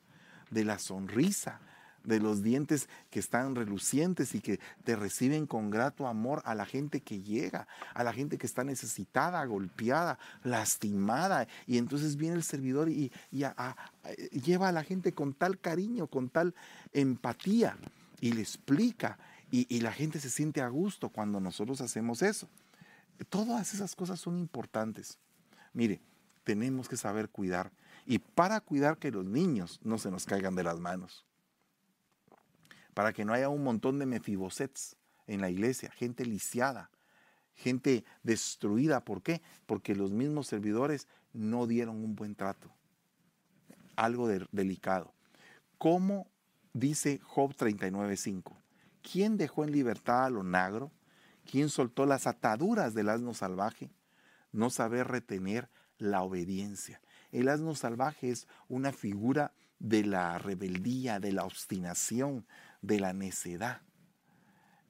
de 0.51 0.63
la 0.63 0.79
sonrisa, 0.79 1.59
de 2.03 2.19
los 2.19 2.41
dientes 2.41 2.87
que 3.09 3.19
están 3.19 3.55
relucientes 3.55 4.33
y 4.33 4.39
que 4.39 4.59
te 4.85 4.95
reciben 4.95 5.45
con 5.45 5.69
grato 5.69 6.07
amor 6.07 6.41
a 6.45 6.55
la 6.55 6.65
gente 6.65 7.01
que 7.01 7.21
llega, 7.21 7.67
a 7.93 8.03
la 8.05 8.13
gente 8.13 8.37
que 8.37 8.47
está 8.47 8.63
necesitada, 8.63 9.43
golpeada, 9.45 10.17
lastimada. 10.43 11.45
Y 11.67 11.77
entonces 11.77 12.15
viene 12.15 12.35
el 12.35 12.43
servidor 12.43 12.89
y, 12.89 13.11
lleva 13.31 14.69
a 14.69 14.71
la 14.71 14.83
gente 14.83 15.11
con 15.13 15.33
tal 15.33 15.59
cariño, 15.59 16.07
con 16.07 16.29
tal 16.29 16.55
empatía 16.93 17.77
y 18.21 18.33
le 18.33 18.41
explica 18.41 19.17
y, 19.51 19.79
la 19.79 19.91
gente 19.91 20.19
se 20.19 20.29
siente 20.29 20.61
a 20.61 20.69
gusto 20.69 21.09
cuando 21.09 21.39
nosotros 21.39 21.81
hacemos 21.81 22.21
eso. 22.21 22.47
Todas 23.29 23.73
esas 23.73 23.95
cosas 23.95 24.19
son 24.19 24.37
importantes. 24.37 25.17
Mire, 25.73 26.01
tenemos 26.43 26.87
que 26.87 26.97
saber 26.97 27.29
cuidar 27.29 27.71
y 28.05 28.19
para 28.19 28.61
cuidar 28.61 28.97
que 28.97 29.11
los 29.11 29.25
niños 29.25 29.79
no 29.83 29.97
se 29.97 30.11
nos 30.11 30.25
caigan 30.25 30.55
de 30.55 30.63
las 30.63 30.79
manos. 30.79 31.25
Para 32.93 33.11
que 33.11 33.25
no 33.25 33.33
haya 33.33 33.49
un 33.49 33.63
montón 33.63 33.97
de 33.97 34.05
mefibosets 34.05 34.95
en 35.25 35.41
la 35.41 35.49
iglesia, 35.49 35.89
gente 35.91 36.25
lisiada, 36.25 36.91
gente 37.55 38.03
destruida. 38.23 39.03
¿Por 39.03 39.21
qué? 39.21 39.41
Porque 39.65 39.95
los 39.95 40.11
mismos 40.11 40.47
servidores 40.47 41.07
no 41.33 41.67
dieron 41.67 42.03
un 42.03 42.15
buen 42.15 42.35
trato. 42.35 42.71
Algo 43.95 44.27
delicado. 44.51 45.13
¿Cómo 45.77 46.27
Dice 46.79 47.19
Job 47.23 47.53
39:5, 47.57 48.53
¿quién 49.01 49.35
dejó 49.35 49.65
en 49.65 49.73
libertad 49.73 50.23
a 50.23 50.29
lo 50.29 50.43
negro? 50.43 50.93
¿Quién 51.43 51.67
soltó 51.67 52.05
las 52.05 52.25
ataduras 52.25 52.93
del 52.93 53.09
asno 53.09 53.33
salvaje? 53.33 53.91
No 54.53 54.69
saber 54.69 55.07
retener 55.07 55.69
la 55.97 56.21
obediencia. 56.21 57.01
El 57.33 57.49
asno 57.49 57.75
salvaje 57.75 58.29
es 58.29 58.47
una 58.69 58.93
figura 58.93 59.51
de 59.79 60.05
la 60.05 60.37
rebeldía, 60.37 61.19
de 61.19 61.33
la 61.33 61.43
obstinación, 61.43 62.45
de 62.81 63.01
la 63.01 63.11
necedad. 63.11 63.81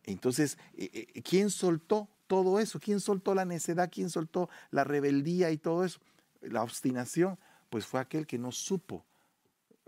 Entonces, 0.04 0.60
eh, 0.76 0.92
eh, 0.94 1.22
¿quién 1.24 1.50
soltó 1.50 2.08
todo 2.28 2.60
eso? 2.60 2.80
¿Quién 2.80 3.00
soltó 3.00 3.34
la 3.34 3.46
necedad? 3.46 3.90
¿Quién 3.92 4.12
soltó 4.12 4.48
la 4.70 4.84
rebeldía 4.84 5.50
y 5.50 5.58
todo 5.58 5.84
eso? 5.84 6.00
La 6.42 6.62
obstinación, 6.62 7.40
pues 7.72 7.88
fue 7.88 8.00
aquel 8.00 8.28
que 8.28 8.38
no 8.38 8.52
supo 8.52 9.08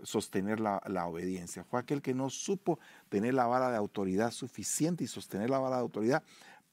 sostener 0.02 0.60
la, 0.60 1.06
obediencia. 1.06 1.64
Fue 1.64 1.80
aquel 1.80 2.02
que 2.02 2.14
no 2.14 2.30
supo 2.30 2.78
tener 3.08 3.34
la 3.34 3.46
vara 3.46 3.70
de 3.70 3.76
autoridad 3.76 4.30
suficiente 4.30 5.04
y 5.04 5.06
sostener 5.06 5.50
la 5.50 5.58
vara 5.58 5.76
de 5.76 5.82
autoridad 5.82 6.22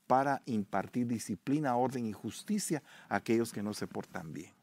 para 0.08 0.42
impartir 0.46 1.08
disciplina, 1.08 1.76
orden 1.76 2.06
y 2.06 2.14
justicia 2.14 2.82
a 3.08 3.18
aquellos 3.18 3.54
que 3.54 3.64
no 3.64 3.74
se 3.74 3.88
portan 3.88 4.34
bien. 4.34 4.54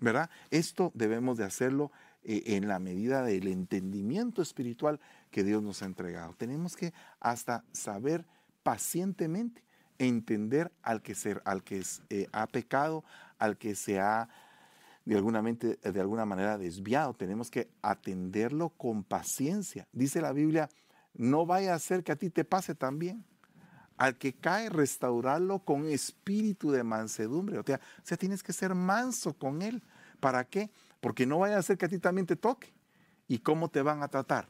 ¿Verdad? 0.00 0.30
Esto 0.50 0.90
debemos 0.94 1.36
de 1.38 1.44
hacerlo 1.44 1.92
eh, 2.22 2.42
en 2.46 2.68
la 2.68 2.78
medida 2.78 3.22
del 3.22 3.48
entendimiento 3.48 4.42
espiritual 4.42 5.00
que 5.30 5.44
Dios 5.44 5.62
nos 5.62 5.82
ha 5.82 5.86
entregado. 5.86 6.34
Tenemos 6.34 6.76
que 6.76 6.92
hasta 7.20 7.64
saber 7.72 8.26
pacientemente 8.62 9.62
entender 9.98 10.72
al 10.82 11.02
que, 11.02 11.14
ser, 11.14 11.42
al 11.44 11.62
que 11.62 11.82
eh, 12.10 12.26
ha 12.32 12.46
pecado, 12.46 13.04
al 13.38 13.56
que 13.56 13.74
se 13.74 14.00
ha 14.00 14.28
de 15.04 15.16
alguna, 15.16 15.42
de 15.42 16.00
alguna 16.00 16.24
manera 16.24 16.58
desviado. 16.58 17.14
Tenemos 17.14 17.50
que 17.50 17.68
atenderlo 17.82 18.70
con 18.70 19.04
paciencia. 19.04 19.86
Dice 19.92 20.20
la 20.20 20.32
Biblia, 20.32 20.68
no 21.14 21.46
vaya 21.46 21.74
a 21.74 21.78
ser 21.78 22.02
que 22.02 22.12
a 22.12 22.16
ti 22.16 22.30
te 22.30 22.44
pase 22.44 22.74
también. 22.74 23.24
Al 23.96 24.16
que 24.16 24.32
cae, 24.32 24.70
restaurarlo 24.70 25.60
con 25.60 25.86
espíritu 25.86 26.72
de 26.72 26.82
mansedumbre. 26.82 27.58
O 27.58 27.62
sea, 27.64 27.76
o 27.76 28.06
sea, 28.06 28.16
tienes 28.16 28.42
que 28.42 28.52
ser 28.52 28.74
manso 28.74 29.34
con 29.34 29.62
él. 29.62 29.82
¿Para 30.20 30.44
qué? 30.44 30.70
Porque 31.00 31.26
no 31.26 31.38
vaya 31.38 31.58
a 31.58 31.62
ser 31.62 31.78
que 31.78 31.86
a 31.86 31.88
ti 31.88 31.98
también 31.98 32.26
te 32.26 32.34
toque. 32.34 32.74
¿Y 33.28 33.38
cómo 33.38 33.68
te 33.68 33.82
van 33.82 34.02
a 34.02 34.08
tratar? 34.08 34.48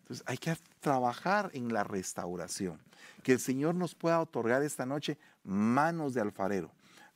Entonces 0.00 0.24
hay 0.26 0.36
que 0.36 0.56
trabajar 0.80 1.50
en 1.54 1.72
la 1.72 1.84
restauración. 1.84 2.80
Que 3.22 3.32
el 3.32 3.40
Señor 3.40 3.74
nos 3.74 3.94
pueda 3.94 4.20
otorgar 4.20 4.62
esta 4.62 4.84
noche 4.84 5.16
manos 5.44 6.12
de 6.12 6.20
alfarero. 6.20 6.70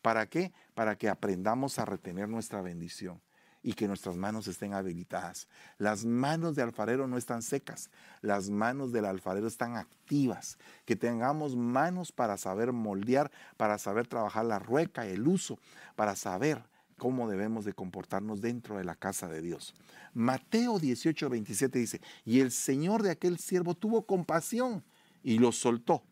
¿Para 0.07 0.27
qué? 0.27 0.53
Para 0.75 0.97
que 0.97 1.09
aprendamos 1.09 1.81
a 1.81 1.85
retener 1.85 2.29
nuestra 2.29 2.63
bendición 2.63 3.21
y 3.61 3.73
que 3.73 3.89
nuestras 3.89 4.17
manos 4.17 4.47
estén 4.47 4.73
habilitadas. 4.73 5.49
Las 5.79 6.05
manos 6.05 6.55
de 6.55 6.63
alfarero 6.63 7.09
no 7.09 7.19
están 7.19 7.43
secas, 7.43 7.91
las 8.21 8.49
manos 8.49 8.93
del 8.93 9.05
alfarero 9.05 9.49
están 9.49 9.77
activas. 9.77 10.59
Que 10.85 10.95
tengamos 10.95 11.57
manos 11.57 12.13
para 12.13 12.37
saber 12.37 12.73
moldear, 12.73 13.33
para 13.57 13.79
saber 13.79 14.07
trabajar 14.07 14.45
la 14.45 14.61
rueca, 14.61 15.07
el 15.07 15.27
uso, 15.27 15.59
para 15.97 16.15
saber 16.15 16.63
cómo 16.99 17.29
debemos 17.29 17.65
de 17.65 17.73
comportarnos 17.73 18.41
dentro 18.41 18.79
de 18.79 18.85
la 18.85 18.95
casa 18.95 19.27
de 19.27 19.43
Dios. 19.43 19.75
Mateo 20.15 20.79
18, 20.79 21.29
27 21.29 21.81
dice, 21.81 22.01
y 22.25 22.39
el 22.39 22.53
Señor 22.53 23.03
de 23.03 23.11
aquel 23.11 23.39
siervo 23.39 23.75
tuvo 23.75 24.07
compasión 24.07 24.85
y 25.25 25.41
lo 25.41 25.51
soltó 25.51 26.05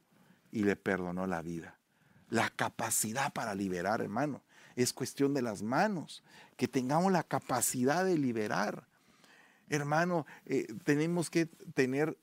y 0.51 0.65
le 0.65 0.75
perdonó 0.75 1.29
la 1.29 1.43
vida. 1.43 1.79
La 2.31 2.51
capacidad 2.51 3.33
para 3.33 3.55
liberar, 3.55 4.01
hermano 4.01 4.43
es 4.77 4.93
cuestión 4.93 5.35
de 5.35 5.43
las 5.43 5.63
manos, 5.63 6.23
que 6.57 6.69
tengamos 6.69 7.13
la 7.13 7.23
capacidad 7.23 8.05
de 8.05 8.19
liberar. 8.19 8.87
Hermano, 9.69 10.27
eh, 10.47 10.67
tenemos 10.85 11.31
que 11.31 11.47
tener 11.47 12.19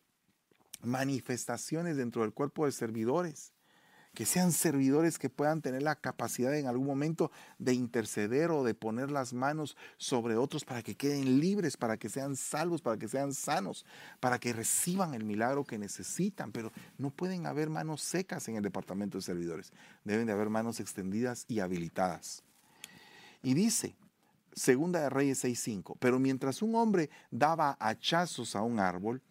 manifestaciones 0.84 1.98
dentro 1.98 2.24
del 2.24 2.34
cuerpo 2.34 2.66
de 2.66 2.72
servidores, 2.72 3.54
que 4.14 4.26
sean 4.26 4.52
servidores 4.52 5.18
que 5.18 5.30
puedan 5.30 5.62
tener 5.62 5.84
la 5.84 5.96
capacidad 5.96 6.54
en 6.58 6.68
algún 6.68 6.86
momento 6.86 7.32
de 7.60 7.74
interceder 7.74 8.52
o 8.52 8.64
de 8.64 8.74
poner 8.74 9.10
las 9.10 9.34
manos 9.34 9.78
sobre 9.98 10.36
otros 10.36 10.66
para 10.66 10.84
que 10.84 10.96
queden 10.96 11.40
libres, 11.40 11.78
para 11.78 11.98
que 11.98 12.10
sean 12.10 12.36
salvos, 12.36 12.82
para 12.82 12.98
que 12.98 13.08
sean 13.08 13.34
sanos, 13.34 13.86
para 14.20 14.40
que 14.40 14.52
reciban 14.54 15.14
el 15.14 15.24
milagro 15.24 15.64
que 15.64 15.78
necesitan. 15.78 16.52
Pero 16.52 16.72
no 16.98 17.10
pueden 17.10 17.46
haber 17.46 17.70
manos 17.70 18.02
secas 18.02 18.48
en 18.50 18.58
el 18.58 18.64
departamento 18.64 19.18
de 19.18 19.22
servidores, 19.22 19.72
deben 20.04 20.28
de 20.28 20.34
haber 20.34 20.50
manos 20.50 20.80
extendidas 20.80 21.46
y 21.48 21.60
habilitadas. 21.60 22.44
Y 23.44 23.54
dice, 23.54 23.96
Segunda 24.54 25.00
de 25.00 25.10
Reyes 25.10 25.46
6.5, 25.46 25.96
pero 26.00 26.20
mientras 26.20 26.62
un 26.62 26.76
hombre 26.76 27.10
daba 27.32 27.78
hachazos 27.80 28.56
a 28.58 28.62
un 28.62 28.80
árbol, 28.80 29.22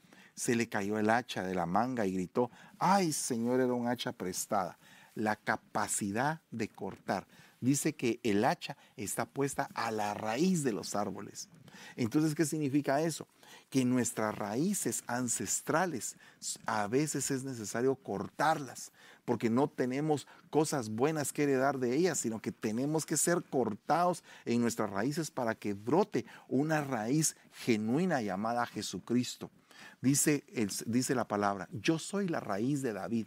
se 0.41 0.57
le 0.57 0.71
cayó 0.71 0.99
el 0.99 1.11
hacha 1.11 1.43
de 1.43 1.55
la 1.55 1.67
manga 1.67 2.07
y 2.07 2.15
gritó, 2.15 2.51
ay 2.79 3.13
Señor, 3.13 3.61
era 3.61 3.75
un 3.75 3.89
hacha 3.89 4.13
prestada. 4.13 4.79
La 5.15 5.37
capacidad 5.37 6.41
de 6.51 6.67
cortar. 6.67 7.27
Dice 7.61 7.93
que 7.93 8.21
el 8.23 8.43
hacha 8.47 8.79
está 8.97 9.27
puesta 9.27 9.69
a 9.75 9.91
la 9.91 10.15
raíz 10.15 10.65
de 10.65 10.73
los 10.73 10.97
árboles. 10.97 11.51
Entonces, 11.95 12.35
¿qué 12.35 12.47
significa 12.47 13.03
eso? 13.03 13.29
Que 13.69 13.85
nuestras 13.85 14.35
raíces 14.35 15.05
ancestrales 15.07 16.17
a 16.65 16.87
veces 16.87 17.31
es 17.31 17.45
necesario 17.45 17.95
cortarlas, 17.97 18.93
porque 19.27 19.51
no 19.51 19.69
tenemos 19.69 20.27
cosas 20.49 20.89
buenas 20.89 21.35
que 21.35 21.43
heredar 21.43 21.79
de 21.79 21.95
ellas, 21.95 22.19
sino 22.19 22.41
que 22.41 22.51
tenemos 22.51 23.05
que 23.05 23.19
ser 23.19 23.43
cortados 23.43 24.25
en 24.47 24.63
nuestras 24.63 24.89
raíces 24.89 25.31
para 25.31 25.55
que 25.55 25.75
brote 25.75 26.25
una 26.49 26.81
raíz 26.81 27.37
genuina 27.53 28.23
llamada 28.23 28.65
Jesucristo. 28.65 29.51
Dice, 30.01 30.45
dice 30.87 31.15
la 31.15 31.27
palabra, 31.27 31.69
yo 31.73 31.99
soy 31.99 32.29
la 32.29 32.41
raíz 32.41 32.83
de 32.83 32.93
David. 32.93 33.27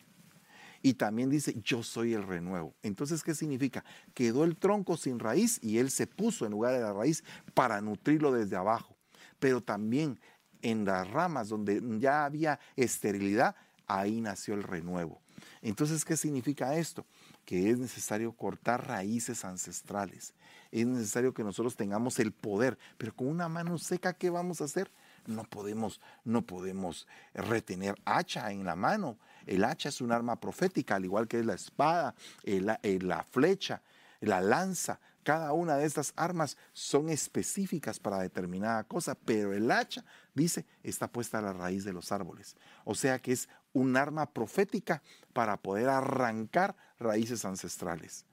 Y 0.81 0.95
también 0.95 1.29
dice, 1.29 1.55
yo 1.63 1.81
soy 1.81 2.13
el 2.13 2.23
renuevo. 2.23 2.75
Entonces, 2.83 3.23
¿qué 3.23 3.33
significa? 3.33 3.85
Quedó 4.13 4.43
el 4.43 4.57
tronco 4.57 4.97
sin 4.97 5.17
raíz 5.17 5.59
y 5.63 5.77
él 5.77 5.89
se 5.89 6.07
puso 6.07 6.45
en 6.45 6.51
lugar 6.51 6.73
de 6.73 6.81
la 6.81 6.91
raíz 6.91 7.23
para 7.53 7.79
nutrirlo 7.79 8.33
desde 8.33 8.57
abajo. 8.57 8.97
Pero 9.39 9.61
también 9.61 10.19
en 10.61 10.83
las 10.83 11.09
ramas 11.09 11.47
donde 11.47 11.81
ya 11.99 12.25
había 12.25 12.59
esterilidad, 12.75 13.55
ahí 13.87 14.19
nació 14.19 14.55
el 14.55 14.63
renuevo. 14.63 15.21
Entonces, 15.61 16.03
¿qué 16.03 16.17
significa 16.17 16.75
esto? 16.75 17.05
Que 17.45 17.69
es 17.69 17.77
necesario 17.77 18.33
cortar 18.33 18.87
raíces 18.87 19.45
ancestrales. 19.45 20.33
Es 20.71 20.85
necesario 20.85 21.33
que 21.33 21.43
nosotros 21.43 21.75
tengamos 21.75 22.19
el 22.19 22.31
poder, 22.31 22.77
pero 22.97 23.15
con 23.15 23.27
una 23.27 23.47
mano 23.47 23.77
seca, 23.77 24.13
¿qué 24.13 24.29
vamos 24.29 24.59
a 24.59 24.65
hacer? 24.65 24.91
No 25.26 25.43
podemos, 25.43 26.01
no 26.24 26.41
podemos 26.41 27.07
retener 27.34 27.95
hacha 28.05 28.51
en 28.51 28.65
la 28.65 28.76
mano. 28.76 29.17
El 29.45 29.63
hacha 29.63 29.89
es 29.89 30.01
un 30.01 30.11
arma 30.11 30.39
profética, 30.39 30.95
al 30.95 31.05
igual 31.05 31.28
que 31.28 31.39
es 31.39 31.45
la 31.45 31.53
espada, 31.53 32.15
la 32.43 33.24
flecha, 33.24 33.82
la 34.19 34.41
lanza. 34.41 34.99
Cada 35.24 35.53
una 35.53 35.78
de 35.78 35.86
estas 35.86 36.11
armas 36.17 36.57
son 36.74 37.09
específicas 37.09 37.99
para 37.99 38.19
determinada 38.19 38.84
cosa, 38.84 39.15
pero 39.15 39.53
el 39.53 39.71
hacha, 39.71 40.03
dice, 40.34 40.65
está 40.84 41.07
puesta 41.07 41.39
a 41.39 41.41
la 41.41 41.53
raíz 41.53 41.86
de 41.86 41.93
los 41.93 42.11
árboles. 42.11 42.57
O 42.84 42.93
sea 42.93 43.19
que 43.19 43.32
es 43.32 43.47
un 43.71 43.95
arma 43.95 44.30
profética 44.30 45.01
para 45.32 45.55
poder 45.57 45.88
arrancar 45.88 46.76
raíces 46.99 47.45
ancestrales. 47.45 48.26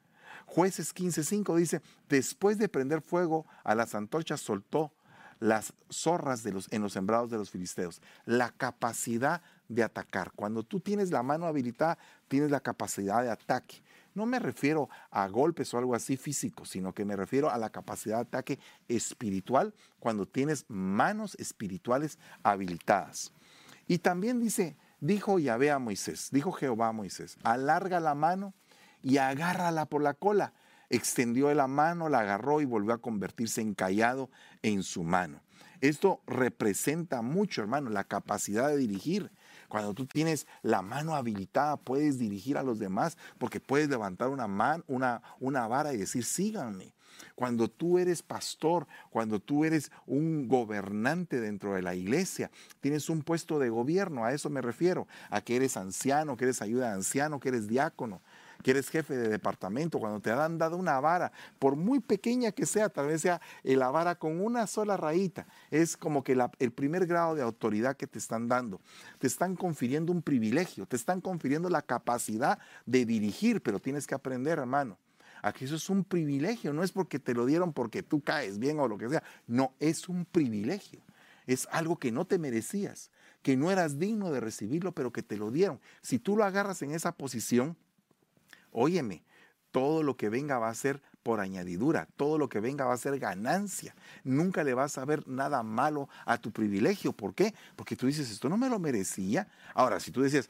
Jueces 0.47 0.93
15:5 0.93 1.57
dice, 1.57 1.81
después 2.09 2.59
de 2.59 2.69
prender 2.69 3.03
fuego 3.03 3.47
a 3.63 3.77
las 3.77 3.95
antorchas 3.95 4.41
soltó 4.41 4.93
las 5.41 5.73
zorras 5.91 6.43
de 6.43 6.53
los, 6.53 6.69
en 6.71 6.83
los 6.83 6.93
sembrados 6.93 7.31
de 7.31 7.39
los 7.39 7.51
filisteos. 7.51 8.01
La 8.25 8.51
capacidad 8.51 9.43
de 9.69 9.83
atacar. 9.83 10.33
Cuando 10.37 10.63
tú 10.63 10.81
tienes 10.81 11.11
la 11.11 11.23
mano 11.23 11.47
habilitada, 11.47 11.99
tienes 12.29 12.51
la 12.51 12.61
capacidad 12.61 13.23
de 13.23 13.31
ataque. 13.31 13.83
No 14.15 14.27
me 14.27 14.39
refiero 14.39 14.89
a 15.11 15.27
golpes 15.29 15.73
o 15.73 15.79
algo 15.79 15.95
así 15.95 16.17
físico, 16.17 16.65
sino 16.65 16.93
que 16.93 17.05
me 17.05 17.17
refiero 17.17 17.51
a 17.51 17.59
la 17.59 17.71
capacidad 17.71 18.17
de 18.17 18.23
ataque 18.23 18.59
espiritual 18.89 19.75
cuando 19.99 20.27
tienes 20.27 20.65
manos 20.69 21.35
espirituales 21.37 22.19
habilitadas. 22.43 23.33
Y 23.87 23.99
también 23.99 24.41
dice, 24.41 24.77
Dijo 25.01 25.39
Yahvé 25.39 25.71
a 25.71 25.79
Moisés, 25.79 26.29
dijo 26.31 26.53
Jehová 26.53 26.89
a 26.89 26.93
Moisés, 26.93 27.39
alarga 27.43 28.01
la 28.01 28.15
mano 28.15 28.53
y 29.03 29.17
agárrala 29.17 29.87
por 29.87 30.03
la 30.03 30.13
cola. 30.13 30.53
Extendió 30.91 31.53
la 31.55 31.69
mano, 31.69 32.09
la 32.09 32.21
agarró 32.21 32.61
y 32.61 32.65
volvió 32.65 32.93
a 32.93 32.99
convertirse 32.99 33.61
en 33.61 33.75
callado 33.75 34.29
en 34.63 34.83
su 34.83 35.03
mano. 35.05 35.41
Esto 35.81 36.21
representa 36.27 37.23
mucho, 37.23 37.63
hermano, 37.63 37.91
la 37.91 38.05
capacidad 38.05 38.69
de 38.69 38.77
dirigir. 38.77 39.31
Cuando 39.69 39.95
tú 39.95 40.05
tienes 40.07 40.47
la 40.63 40.83
mano 40.83 41.15
habilitada, 41.15 41.77
puedes 41.79 42.19
dirigir 42.19 42.59
a 42.59 42.63
los 42.63 42.79
demás 42.79 43.17
porque 43.39 43.61
puedes 43.61 43.89
levantar 43.89 44.29
una, 44.29 44.47
una, 44.89 45.23
una 45.39 45.69
vara 45.69 45.95
y 45.95 45.97
decir, 45.97 46.25
síganme. 46.25 46.93
Cuando 47.35 47.69
tú 47.69 47.99
eres 47.99 48.23
pastor, 48.23 48.87
cuando 49.11 49.41
tú 49.41 49.65
eres 49.65 49.91
un 50.07 50.49
gobernante 50.49 51.41
dentro 51.41 51.75
de 51.75 51.83
la 51.83 51.95
iglesia, 51.95 52.51
tienes 52.81 53.09
un 53.09 53.23
puesto 53.23 53.59
de 53.59 53.71
gobierno, 53.71 54.25
a 54.25 54.33
eso 54.33 54.51
me 54.51 54.61
refiero, 54.61 55.07
a 55.31 55.41
que 55.41 55.57
eres 55.57 55.77
anciano, 55.77 56.37
que 56.37 56.45
eres 56.45 56.63
ayuda 56.63 56.89
de 56.89 56.95
anciano, 56.95 57.41
que 57.41 57.49
eres 57.49 57.69
diácono, 57.69 58.23
que 58.63 58.73
eres 58.73 58.89
jefe 58.89 59.17
de 59.17 59.29
departamento, 59.29 59.99
cuando 59.99 60.21
te 60.21 60.31
han 60.31 60.59
dado 60.59 60.77
una 60.77 61.01
vara, 61.01 61.33
por 61.59 61.77
muy 61.77 62.01
pequeña 62.01 62.53
que 62.53 62.67
sea, 62.67 62.89
tal 62.89 63.07
vez 63.07 63.23
sea 63.23 63.41
la 63.63 63.91
vara 63.91 64.15
con 64.17 64.41
una 64.41 64.67
sola 64.67 64.97
rayita, 64.97 65.47
es 65.71 65.97
como 65.97 66.23
que 66.25 66.39
el 66.59 66.73
primer 66.73 67.07
grado 67.07 67.35
de 67.35 67.43
autoridad 67.43 67.97
que 67.97 68.07
te 68.07 68.19
están 68.19 68.49
dando. 68.49 68.81
Te 69.19 69.27
están 69.27 69.57
confiriendo 69.57 70.13
un 70.13 70.23
privilegio, 70.23 70.87
te 70.87 70.97
están 70.97 71.21
confiriendo 71.21 71.69
la 71.69 71.83
capacidad 71.83 72.59
de 72.87 73.05
dirigir, 73.05 73.63
pero 73.63 73.79
tienes 73.79 74.07
que 74.07 74.15
aprender, 74.15 74.59
hermano 74.59 74.99
Aquí 75.43 75.65
eso 75.65 75.77
es 75.77 75.89
un 75.89 76.05
privilegio, 76.05 76.73
no 76.73 76.83
es 76.83 76.93
porque 76.93 77.19
te 77.19 77.35
lo 77.35 77.47
dieron 77.47 77.73
porque 77.73 78.03
tú 78.03 78.21
caes 78.21 78.59
bien 78.59 78.79
o 78.79 78.89
lo 78.89 78.99
que 78.99 79.09
sea. 79.09 79.23
No, 79.47 79.75
es 79.79 80.09
un 80.09 80.25
privilegio. 80.25 81.01
Es 81.47 81.67
algo 81.73 81.99
que 81.99 82.13
no 82.13 82.27
te 82.27 82.39
merecías, 82.39 83.11
que 83.43 83.57
no 83.57 83.71
eras 83.71 83.99
digno 83.99 84.31
de 84.31 84.41
recibirlo, 84.41 84.93
pero 84.93 85.13
que 85.13 85.23
te 85.23 85.37
lo 85.37 85.51
dieron. 85.51 85.81
Si 86.03 86.19
tú 86.19 86.37
lo 86.37 86.45
agarras 86.45 86.83
en 86.83 86.93
esa 86.93 87.13
posición, 87.13 87.77
óyeme, 88.73 89.25
todo 89.71 90.03
lo 90.03 90.17
que 90.17 90.29
venga 90.29 90.59
va 90.59 90.69
a 90.69 90.75
ser 90.75 91.03
por 91.23 91.41
añadidura, 91.41 92.09
todo 92.17 92.39
lo 92.39 92.49
que 92.49 92.61
venga 92.61 92.87
va 92.87 92.95
a 92.95 92.99
ser 92.99 93.19
ganancia. 93.19 93.95
Nunca 94.25 94.65
le 94.65 94.75
vas 94.75 94.99
a 94.99 95.05
ver 95.05 95.27
nada 95.29 95.63
malo 95.63 96.09
a 96.25 96.39
tu 96.39 96.51
privilegio. 96.51 97.13
¿Por 97.13 97.35
qué? 97.35 97.55
Porque 97.77 97.97
tú 97.97 98.07
dices, 98.07 98.31
esto 98.31 98.49
no 98.49 98.57
me 98.57 98.69
lo 98.69 98.79
merecía. 98.79 99.49
Ahora, 99.75 100.01
si 100.01 100.11
tú 100.11 100.23
decías, 100.23 100.49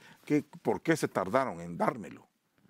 ¿por 0.63 0.81
qué 0.81 0.97
se 0.97 1.09
tardaron 1.09 1.61
en 1.61 1.77
dármelo? 1.77 2.29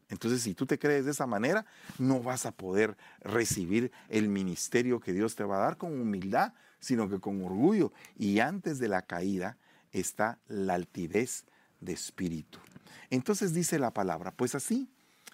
Entonces, 0.09 0.42
si 0.42 0.55
tú 0.55 0.66
te 0.66 0.78
crees 0.78 1.05
de 1.05 1.12
esa 1.12 1.26
manera, 1.26 1.64
no 1.98 2.20
vas 2.20 2.44
a 2.44 2.53
poder 2.53 2.96
recibir 3.20 3.92
el 4.09 4.28
ministerio 4.28 4.98
que 4.98 5.12
Dios 5.12 5.36
te 5.36 5.44
va 5.44 5.59
a 5.59 5.61
dar 5.61 5.76
con 5.76 6.01
humildad, 6.01 6.53
sino 6.80 7.09
que 7.09 7.20
con 7.20 7.44
orgullo. 7.44 7.92
Y 8.16 8.40
antes 8.40 8.80
de 8.80 8.88
la 8.88 9.03
caída 9.03 9.57
está 9.92 10.40
la 10.48 10.74
altivez 10.74 11.44
de 11.80 11.92
espíritu. 11.92 12.59
Entonces 13.11 13.55
dice 13.55 13.78
la 13.78 13.92
palabra, 13.92 14.32
pues 14.32 14.57
así, 14.57 14.90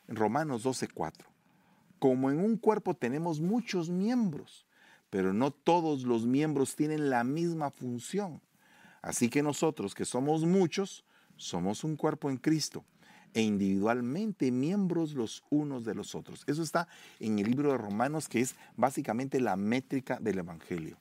Romanos 0.09 0.64
12:4, 0.64 1.26
como 1.98 2.30
en 2.30 2.40
un 2.40 2.57
cuerpo 2.57 2.94
tenemos 2.94 3.40
muchos 3.40 3.88
miembros, 3.88 4.66
pero 5.11 5.32
no 5.32 5.50
todos 5.50 6.02
los 6.02 6.26
miembros 6.26 6.76
tienen 6.76 7.11
la 7.11 7.24
misma 7.24 7.70
función. 7.70 8.40
Así 9.02 9.28
que 9.28 9.42
nosotros, 9.42 9.94
que 9.94 10.04
somos 10.04 10.44
muchos, 10.44 11.04
somos 11.36 11.84
un 11.84 11.96
cuerpo 11.96 12.30
en 12.30 12.38
Cristo 12.38 12.84
e 13.34 13.42
individualmente 13.42 14.50
miembros 14.50 15.12
los 15.12 15.44
unos 15.50 15.84
de 15.84 15.94
los 15.94 16.14
otros. 16.14 16.42
Eso 16.46 16.62
está 16.62 16.88
en 17.20 17.38
el 17.38 17.50
libro 17.50 17.70
de 17.70 17.78
Romanos, 17.78 18.28
que 18.28 18.40
es 18.40 18.57
básicamente 18.76 19.40
la 19.40 19.57
métrica 19.57 20.18
del 20.18 20.38
Evangelio. 20.38 20.96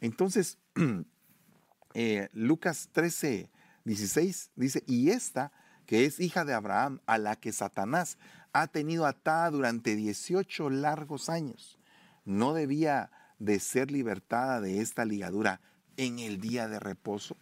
Entonces, 0.00 0.58
eh, 1.94 2.28
Lucas 2.32 2.88
13, 2.92 3.48
16 3.84 4.50
dice, 4.56 4.82
y 4.86 5.10
esta, 5.10 5.52
que 5.86 6.04
es 6.04 6.20
hija 6.20 6.44
de 6.44 6.54
Abraham, 6.54 7.00
a 7.06 7.18
la 7.18 7.36
que 7.36 7.52
Satanás 7.52 8.18
ha 8.52 8.66
tenido 8.66 9.06
atada 9.06 9.50
durante 9.50 9.96
18 9.96 10.70
largos 10.70 11.28
años, 11.28 11.78
no 12.24 12.52
debía 12.54 13.10
de 13.38 13.58
ser 13.58 13.90
libertada 13.90 14.60
de 14.60 14.80
esta 14.80 15.04
ligadura 15.04 15.60
en 15.96 16.18
el 16.18 16.40
día 16.40 16.68
de 16.68 16.78
reposo. 16.78 17.36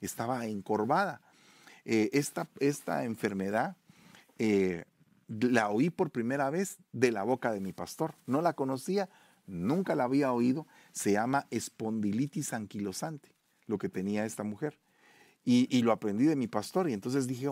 Estaba 0.00 0.46
encorvada. 0.46 1.20
Eh, 1.84 2.10
esta, 2.12 2.48
esta, 2.60 3.04
enfermedad 3.04 3.76
eh, 4.38 4.84
la 5.28 5.70
oí 5.70 5.90
por 5.90 6.10
primera 6.10 6.50
vez 6.50 6.78
de 6.92 7.12
la 7.12 7.22
boca 7.22 7.52
de 7.52 7.60
mi 7.60 7.72
pastor. 7.72 8.14
No 8.26 8.42
la 8.42 8.54
conocía, 8.54 9.08
nunca 9.46 9.94
la 9.94 10.04
había 10.04 10.32
oído. 10.32 10.66
Se 10.92 11.12
llama 11.12 11.46
espondilitis 11.50 12.52
anquilosante, 12.52 13.30
lo 13.66 13.78
que 13.78 13.88
tenía 13.88 14.24
esta 14.24 14.42
mujer. 14.42 14.78
Y, 15.46 15.82
lo 15.82 15.92
aprendí 15.92 16.24
de 16.24 16.36
mi 16.36 16.46
pastor. 16.46 16.88
Y 16.88 16.94
entonces 16.94 17.26
dije, 17.26 17.50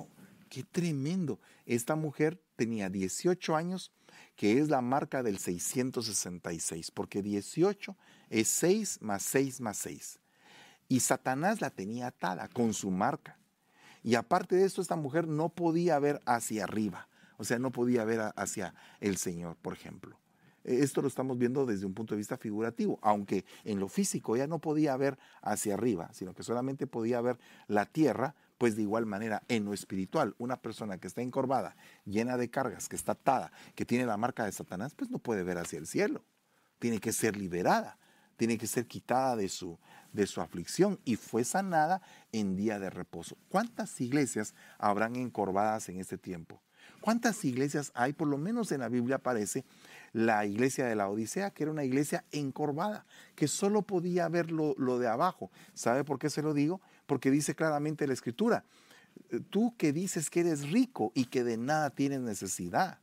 qué 0.53 0.65
tremendo. 0.65 1.41
Esta 1.65 1.97
mujer 1.97 2.39
tenía 2.57 2.91
18 2.91 3.57
años, 3.57 3.91
que 4.37 4.59
es 4.59 4.69
la 4.69 4.83
marca 4.83 5.23
del 5.23 5.39
666, 5.39 6.91
porque 6.91 7.23
18 7.23 7.97
es 8.29 8.49
6 8.49 8.99
más 9.01 9.23
6 9.23 9.63
más 9.63 9.79
6. 9.79 10.21
Y 10.89 11.01
Satanás 11.01 11.63
la 11.63 11.71
tenía 11.71 12.09
atada 12.09 12.49
con 12.49 12.75
su 12.75 12.91
marca. 12.91 13.39
Y 14.03 14.15
aparte 14.15 14.57
de 14.57 14.67
esto, 14.67 14.83
esta 14.83 14.95
mujer 14.95 15.27
no 15.27 15.49
podía 15.49 15.99
ver 15.99 16.21
hacia 16.27 16.65
arriba, 16.65 17.09
o 17.39 17.45
sea, 17.45 17.59
no 17.59 17.71
podía 17.71 18.05
ver 18.05 18.21
hacia 18.37 18.75
el 19.01 19.17
Señor, 19.17 19.57
por 19.57 19.73
ejemplo. 19.73 20.19
E, 20.65 20.81
esto 20.81 21.01
lo 21.01 21.09
estamos 21.09 21.39
viendo 21.39 21.65
desde 21.65 21.87
un 21.87 21.95
punto 21.95 22.15
de 22.15 22.19
vista 22.19 22.37
figurativo, 22.37 22.99
aunque 23.01 23.47
en 23.65 23.81
lo 23.81 23.89
físico 23.89 24.37
ella 24.37 24.49
no 24.49 24.59
podía 24.59 24.95
ver 24.99 25.19
hacia 25.41 25.73
arriba, 25.73 26.11
sino 26.13 26.35
que 26.35 26.43
solamente 26.43 26.87
podía 26.87 27.23
ver 27.23 27.39
la 27.69 27.87
tierra, 27.87 28.35
pues 28.63 28.77
de 28.77 28.83
igual 28.83 29.07
manera 29.07 29.43
en 29.49 29.65
lo 29.65 29.75
espiritual, 29.75 30.37
una 30.39 30.57
persona 30.57 30.97
que 30.97 31.09
está 31.09 31.21
encorvada, 31.21 31.75
llena 32.05 32.37
de 32.37 32.49
cargas, 32.49 32.89
que 32.89 32.95
está 32.95 33.11
atada, 33.11 33.51
que 33.75 33.85
tiene 33.85 34.07
la 34.07 34.17
marca 34.17 34.45
de 34.45 34.53
Satanás, 34.53 34.95
pues 34.95 35.11
no 35.11 35.19
puede 35.19 35.43
ver 35.43 35.59
hacia 35.59 35.81
el 35.81 35.89
cielo. 35.89 36.25
Tiene 36.79 37.01
que 37.01 37.11
ser 37.11 37.37
liberada, 37.37 37.99
tiene 38.37 38.59
que 38.59 38.69
ser 38.69 38.87
quitada 38.87 39.35
de 39.35 39.49
su, 39.49 39.81
de 40.13 40.29
su 40.29 40.41
aflicción 40.41 41.01
y 41.05 41.17
fue 41.17 41.43
sanada 41.43 42.03
en 42.31 42.55
día 42.55 42.79
de 42.79 42.89
reposo. 42.89 43.37
¿Cuántas 43.49 44.01
iglesias 44.01 44.55
habrán 44.79 45.17
encorvadas 45.17 45.89
en 45.89 45.99
este 45.99 46.17
tiempo? 46.17 46.63
¿Cuántas 47.01 47.45
iglesias 47.45 47.91
hay? 47.97 48.13
Por 48.13 48.29
lo 48.29 48.39
menos 48.39 48.71
en 48.71 48.79
la 48.79 48.89
Biblia 48.89 49.17
aparece 49.17 49.65
la 50.13 50.47
iglesia 50.47 50.87
de 50.87 50.95
la 50.95 51.09
Odisea, 51.09 51.51
que 51.51 51.65
era 51.65 51.73
una 51.73 51.83
iglesia 51.83 52.25
encorvada, 52.31 53.07
que 53.35 53.49
solo 53.49 53.83
podía 53.83 54.29
ver 54.29 54.53
lo, 54.53 54.77
lo 54.79 55.01
de 55.01 55.09
abajo. 55.09 55.51
¿Sabe 55.75 56.05
por 56.05 56.21
qué 56.21 56.31
se 56.31 56.43
lo 56.43 56.55
digo? 56.55 56.81
Porque 57.07 57.31
dice 57.31 57.55
claramente 57.55 58.07
la 58.07 58.13
escritura, 58.13 58.65
tú 59.51 59.77
que 59.77 59.93
dices 59.93 60.31
que 60.31 60.41
eres 60.41 60.71
rico 60.71 61.13
y 61.15 61.27
que 61.27 61.45
de 61.45 61.57
nada 61.57 61.91
tienes 61.91 62.21
necesidad. 62.21 62.99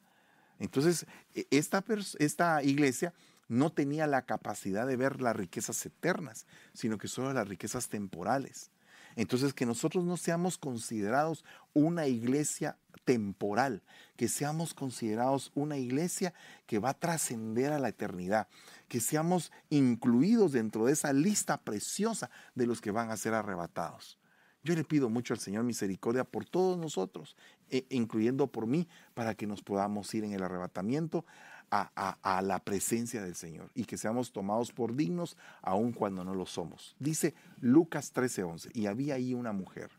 Entonces, 0.60 1.06
e, 1.36 1.48
esta, 1.52 1.84
esta 2.20 2.64
iglesia 2.64 3.14
no 3.48 3.72
tenía 3.72 4.08
la 4.08 4.24
capacidad 4.24 4.86
de 4.86 4.96
ver 4.96 5.22
las 5.22 5.36
riquezas 5.36 5.86
eternas, 5.86 6.46
sino 6.74 6.98
que 6.98 7.08
solo 7.08 7.34
las 7.34 7.48
riquezas 7.48 7.90
temporales. 7.90 8.70
Entonces, 9.16 9.54
que 9.54 9.66
nosotros 9.66 10.04
no 10.04 10.18
seamos 10.18 10.58
considerados 10.58 11.44
una 11.74 12.08
iglesia 12.08 12.78
temporal, 13.06 13.82
que 14.16 14.28
seamos 14.28 14.74
considerados 14.74 15.52
una 15.56 15.78
iglesia 15.78 16.34
que 16.68 16.80
va 16.80 16.90
a 16.90 17.00
trascender 17.00 17.72
a 17.72 17.80
la 17.80 17.90
eternidad, 17.90 18.48
que 18.88 19.00
seamos 19.00 19.52
incluidos 19.70 20.52
dentro 20.52 20.86
de 20.86 20.94
esa 20.94 21.14
lista 21.14 21.58
preciosa 21.58 22.30
de 22.56 22.68
los 22.68 22.82
que 22.82 22.92
van 22.92 23.12
a 23.12 23.18
ser 23.18 23.34
arrebatados. 23.34 24.20
Yo 24.64 24.76
le 24.76 24.84
pido 24.84 25.10
mucho 25.10 25.34
al 25.34 25.40
Señor 25.40 25.64
misericordia 25.64 26.24
por 26.24 26.46
todos 26.46 26.78
nosotros, 26.78 27.36
e, 27.70 27.86
incluyendo 27.90 28.48
por 28.48 28.68
mí, 28.68 28.88
para 29.14 29.34
que 29.36 29.48
nos 29.48 29.62
podamos 29.62 30.14
ir 30.14 30.24
en 30.24 30.34
el 30.34 30.44
arrebatamiento 30.44 31.26
a, 31.72 32.42
la 32.42 32.60
presencia 32.60 33.22
del 33.22 33.36
Señor 33.36 33.70
y 33.76 33.86
que 33.86 33.98
seamos 33.98 34.32
tomados 34.32 34.72
por 34.72 34.96
dignos 34.96 35.38
aun 35.62 35.92
cuando 35.92 36.24
no 36.24 36.34
lo 36.36 36.46
somos. 36.46 36.96
Dice 37.00 37.34
Lucas 37.62 38.14
13:11, 38.14 38.72
y 38.74 38.88
había 38.88 39.16
ahí 39.16 39.34
una 39.34 39.52
mujer 39.52 39.90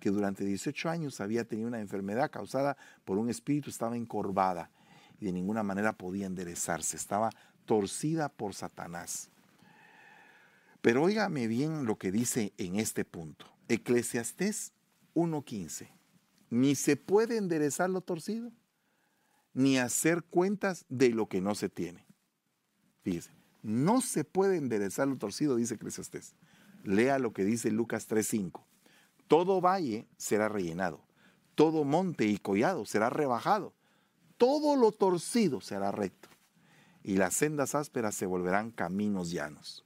que 0.00 0.10
durante 0.10 0.44
18 0.44 0.90
años 0.90 1.20
había 1.20 1.44
tenido 1.44 1.68
una 1.68 1.80
enfermedad 1.80 2.30
causada 2.30 2.76
por 3.04 3.18
un 3.18 3.30
espíritu, 3.30 3.70
estaba 3.70 3.96
encorvada 3.96 4.70
y 5.20 5.26
de 5.26 5.32
ninguna 5.32 5.62
manera 5.62 5.92
podía 5.92 6.26
enderezarse, 6.26 6.96
estaba 6.96 7.30
torcida 7.64 8.28
por 8.28 8.54
Satanás. 8.54 9.30
Pero 10.80 11.04
óigame 11.04 11.46
bien 11.46 11.84
lo 11.84 11.96
que 11.96 12.10
dice 12.10 12.52
en 12.58 12.80
este 12.80 13.04
punto. 13.04 13.46
Eclesiastés 13.68 14.72
1.15. 15.14 15.88
Ni 16.50 16.74
se 16.74 16.96
puede 16.96 17.36
enderezar 17.36 17.88
lo 17.88 18.00
torcido, 18.00 18.50
ni 19.54 19.78
hacer 19.78 20.22
cuentas 20.22 20.84
de 20.88 21.10
lo 21.10 21.28
que 21.28 21.40
no 21.40 21.54
se 21.54 21.68
tiene. 21.68 22.06
Fíjese, 23.02 23.32
no 23.62 24.00
se 24.00 24.24
puede 24.24 24.56
enderezar 24.56 25.08
lo 25.08 25.16
torcido, 25.16 25.56
dice 25.56 25.74
Eclesiastés. 25.74 26.34
Lea 26.84 27.18
lo 27.18 27.32
que 27.32 27.44
dice 27.44 27.70
Lucas 27.70 28.08
3.5. 28.08 28.64
Todo 29.28 29.60
valle 29.60 30.06
será 30.16 30.48
rellenado, 30.48 31.00
todo 31.54 31.84
monte 31.84 32.26
y 32.26 32.38
collado 32.38 32.84
será 32.84 33.08
rebajado, 33.08 33.72
todo 34.36 34.76
lo 34.76 34.92
torcido 34.92 35.60
será 35.60 35.90
recto, 35.90 36.28
y 37.02 37.16
las 37.16 37.34
sendas 37.34 37.74
ásperas 37.74 38.14
se 38.14 38.26
volverán 38.26 38.72
caminos 38.72 39.30
llanos. 39.30 39.84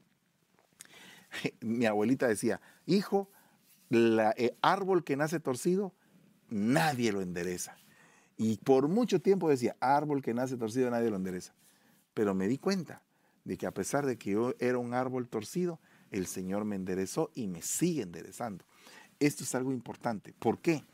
Mi 1.60 1.86
abuelita 1.86 2.26
decía, 2.26 2.60
hijo, 2.86 3.30
el 3.90 4.18
eh, 4.36 4.56
árbol 4.62 5.04
que 5.04 5.16
nace 5.16 5.38
torcido, 5.38 5.94
nadie 6.48 7.12
lo 7.12 7.20
endereza. 7.20 7.76
Y 8.36 8.58
por 8.58 8.88
mucho 8.88 9.20
tiempo 9.20 9.48
decía, 9.48 9.76
árbol 9.80 10.22
que 10.22 10.34
nace 10.34 10.56
torcido, 10.56 10.90
nadie 10.90 11.10
lo 11.10 11.16
endereza. 11.16 11.54
Pero 12.14 12.34
me 12.34 12.48
di 12.48 12.58
cuenta 12.58 13.02
de 13.44 13.56
que 13.56 13.66
a 13.66 13.72
pesar 13.72 14.04
de 14.04 14.18
que 14.18 14.32
yo 14.32 14.54
era 14.58 14.78
un 14.78 14.92
árbol 14.92 15.28
torcido, 15.28 15.80
el 16.10 16.26
Señor 16.26 16.64
me 16.64 16.76
enderezó 16.76 17.30
y 17.34 17.46
me 17.46 17.62
sigue 17.62 18.02
enderezando. 18.02 18.64
Esto 19.18 19.44
es 19.44 19.54
algo 19.54 19.72
importante. 19.72 20.34
¿Por 20.38 20.60
qué? 20.60 20.84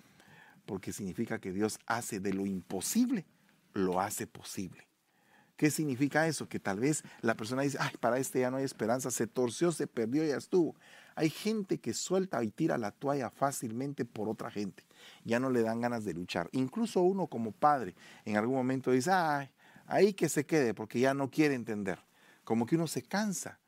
Porque 0.67 0.93
significa 0.93 1.41
que 1.41 1.53
Dios 1.53 1.79
hace 1.87 2.21
de 2.21 2.33
lo 2.33 2.47
imposible, 2.47 3.27
lo 3.73 4.01
hace 4.01 4.27
posible. 4.27 4.87
¿Qué 5.57 5.71
significa 5.71 6.27
eso? 6.27 6.49
Que 6.49 6.59
tal 6.59 6.81
vez 6.81 7.05
la 7.21 7.37
persona 7.37 7.63
dice, 7.63 7.79
ay, 7.81 7.95
para 8.01 8.19
este 8.19 8.41
ya 8.41 8.51
no 8.51 8.57
hay 8.57 8.65
esperanza, 8.65 9.11
se 9.11 9.27
torció, 9.27 9.71
se 9.73 9.87
perdió, 9.87 10.25
ya 10.25 10.37
estuvo. 10.37 10.75
Hay 11.15 11.31
gente 11.31 11.79
que 11.79 11.95
suelta 11.95 12.43
y 12.43 12.51
tira 12.51 12.79
la 12.79 12.91
toalla 12.91 13.31
fácilmente 13.31 14.05
por 14.05 14.29
otra 14.29 14.51
gente. 14.51 14.85
Ya 15.25 15.41
no 15.41 15.51
le 15.51 15.63
dan 15.63 15.81
ganas 15.81 16.05
de 16.05 16.15
luchar. 16.15 16.49
Incluso 16.53 17.03
uno 17.03 17.27
como 17.27 17.53
padre 17.53 17.95
en 18.25 18.37
algún 18.37 18.57
momento 18.57 18.91
dice, 18.91 19.11
ay, 19.13 19.51
ahí 19.87 20.13
que 20.13 20.29
se 20.29 20.47
quede 20.47 20.75
porque 20.75 21.01
ya 21.01 21.15
no 21.15 21.31
quiere 21.31 21.55
entender. 21.55 21.99
Como 22.45 22.67
que 22.67 22.77
uno 22.77 22.87
se 22.87 23.03
cansa, 23.03 23.59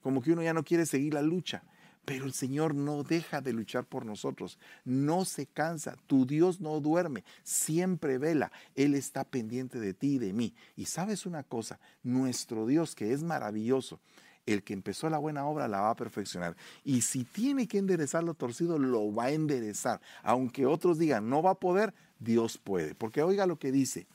como 0.00 0.22
que 0.22 0.32
uno 0.32 0.42
ya 0.42 0.52
no 0.52 0.64
quiere 0.64 0.86
seguir 0.86 1.14
la 1.14 1.22
lucha. 1.22 1.62
Pero 2.04 2.26
el 2.26 2.34
Señor 2.34 2.74
no 2.74 3.02
deja 3.02 3.40
de 3.40 3.54
luchar 3.54 3.86
por 3.86 4.04
nosotros, 4.04 4.58
no 4.84 5.24
se 5.24 5.46
cansa, 5.46 5.96
tu 6.06 6.26
Dios 6.26 6.60
no 6.60 6.78
duerme, 6.80 7.24
siempre 7.42 8.18
vela, 8.18 8.52
Él 8.74 8.94
está 8.94 9.24
pendiente 9.24 9.80
de 9.80 9.94
ti 9.94 10.16
y 10.16 10.18
de 10.18 10.34
mí. 10.34 10.54
Y 10.76 10.84
sabes 10.84 11.24
una 11.24 11.44
cosa, 11.44 11.80
nuestro 12.02 12.66
Dios 12.66 12.94
que 12.94 13.14
es 13.14 13.22
maravilloso, 13.22 14.00
el 14.46 14.62
que 14.62 14.74
empezó 14.74 15.08
la 15.08 15.18
buena 15.18 15.46
obra 15.46 15.68
la 15.68 15.80
va 15.80 15.90
a 15.90 15.96
perfeccionar. 15.96 16.56
Y 16.84 17.02
si 17.02 17.24
tiene 17.24 17.66
que 17.66 17.78
enderezar 17.78 18.24
lo 18.24 18.34
torcido, 18.34 18.78
lo 18.78 19.14
va 19.14 19.24
a 19.24 19.30
enderezar. 19.30 20.00
Aunque 20.22 20.66
otros 20.66 20.98
digan, 20.98 21.28
no 21.28 21.42
va 21.42 21.52
a 21.52 21.60
poder, 21.60 21.94
Dios 22.18 22.58
puede. 22.58 22.94
Porque 22.94 23.22
oiga 23.22 23.46
lo 23.46 23.58
que 23.58 23.72
dice, 23.72 24.06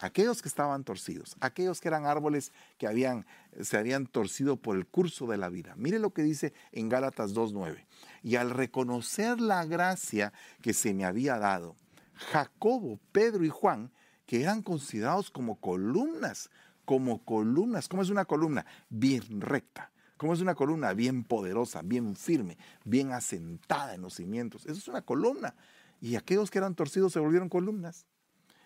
aquellos 0.00 0.42
que 0.42 0.48
estaban 0.48 0.84
torcidos, 0.84 1.36
aquellos 1.40 1.80
que 1.80 1.88
eran 1.88 2.06
árboles 2.06 2.52
que 2.76 2.86
habían, 2.86 3.26
se 3.60 3.76
habían 3.76 4.06
torcido 4.06 4.56
por 4.56 4.76
el 4.76 4.86
curso 4.86 5.26
de 5.26 5.36
la 5.36 5.48
vida. 5.48 5.74
Mire 5.76 5.98
lo 5.98 6.10
que 6.10 6.22
dice 6.22 6.52
en 6.72 6.88
Gálatas 6.88 7.34
2.9. 7.34 7.84
Y 8.22 8.36
al 8.36 8.50
reconocer 8.50 9.40
la 9.40 9.64
gracia 9.64 10.32
que 10.60 10.74
se 10.74 10.94
me 10.94 11.04
había 11.04 11.38
dado, 11.38 11.76
Jacobo, 12.14 12.98
Pedro 13.12 13.44
y 13.44 13.48
Juan, 13.48 13.90
que 14.26 14.42
eran 14.42 14.62
considerados 14.62 15.30
como 15.30 15.56
columnas, 15.56 16.50
como 16.88 17.22
columnas. 17.22 17.86
¿Cómo 17.86 18.00
es 18.00 18.08
una 18.08 18.24
columna? 18.24 18.64
Bien 18.88 19.42
recta. 19.42 19.92
¿Cómo 20.16 20.32
es 20.32 20.40
una 20.40 20.54
columna? 20.54 20.94
Bien 20.94 21.22
poderosa, 21.22 21.82
bien 21.82 22.16
firme, 22.16 22.56
bien 22.82 23.12
asentada 23.12 23.94
en 23.94 24.00
los 24.00 24.14
cimientos. 24.14 24.64
Eso 24.64 24.78
es 24.78 24.88
una 24.88 25.02
columna. 25.02 25.54
Y 26.00 26.16
aquellos 26.16 26.50
que 26.50 26.56
eran 26.56 26.74
torcidos 26.74 27.12
se 27.12 27.18
volvieron 27.20 27.50
columnas. 27.50 28.06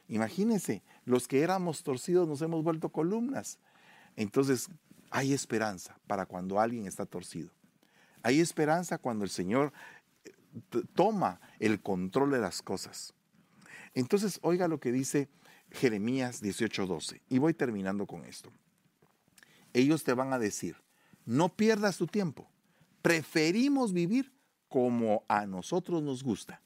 Imagínense, 0.07 0.85
los 1.05 1.27
que 1.27 1.43
éramos 1.43 1.83
torcidos 1.83 2.29
nos 2.29 2.41
hemos 2.43 2.63
vuelto 2.63 2.91
columnas. 2.91 3.59
Entonces, 4.15 4.69
hay 5.11 5.33
esperanza 5.33 5.99
para 6.07 6.25
cuando 6.25 6.61
alguien 6.61 6.87
está 6.87 7.07
torcido. 7.07 7.51
Hay 8.23 8.39
esperanza 8.39 8.99
cuando 8.99 9.25
el 9.25 9.31
Señor 9.31 9.73
eh, 10.25 10.31
toma 10.95 11.41
el 11.59 11.83
control 11.83 12.31
de 12.31 12.39
las 12.39 12.63
cosas. 12.63 13.15
Entonces, 13.95 14.39
oiga 14.43 14.69
lo 14.69 14.79
que 14.79 14.93
dice 14.93 15.29
Jeremías 15.73 16.43
18:12. 16.43 17.21
Y 17.29 17.39
voy 17.39 17.55
terminando 17.55 18.07
con 18.07 18.25
esto. 18.25 18.53
Ellos 19.73 20.05
te 20.05 20.13
van 20.13 20.33
a 20.33 20.39
decir, 20.39 20.77
no 21.25 21.49
pierdas 21.49 21.97
tu 21.97 22.07
tiempo. 22.07 22.49
Preferimos 23.01 23.93
vivir 23.93 24.33
como 24.69 25.25
a 25.29 25.47
nosotros 25.47 26.03
nos 26.03 26.23
gusta 26.23 26.63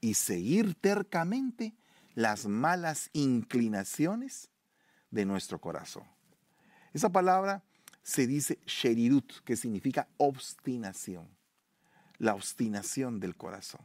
y 0.00 0.14
seguir 0.14 0.74
tercamente 0.74 1.74
las 2.14 2.46
malas 2.46 3.10
inclinaciones 3.12 4.50
de 5.10 5.24
nuestro 5.24 5.60
corazón. 5.60 6.04
Esa 6.92 7.10
palabra 7.10 7.64
se 8.02 8.26
dice 8.26 8.58
sherirut, 8.66 9.40
que 9.44 9.56
significa 9.56 10.08
obstinación, 10.18 11.28
la 12.18 12.34
obstinación 12.34 13.18
del 13.18 13.34
corazón. 13.36 13.80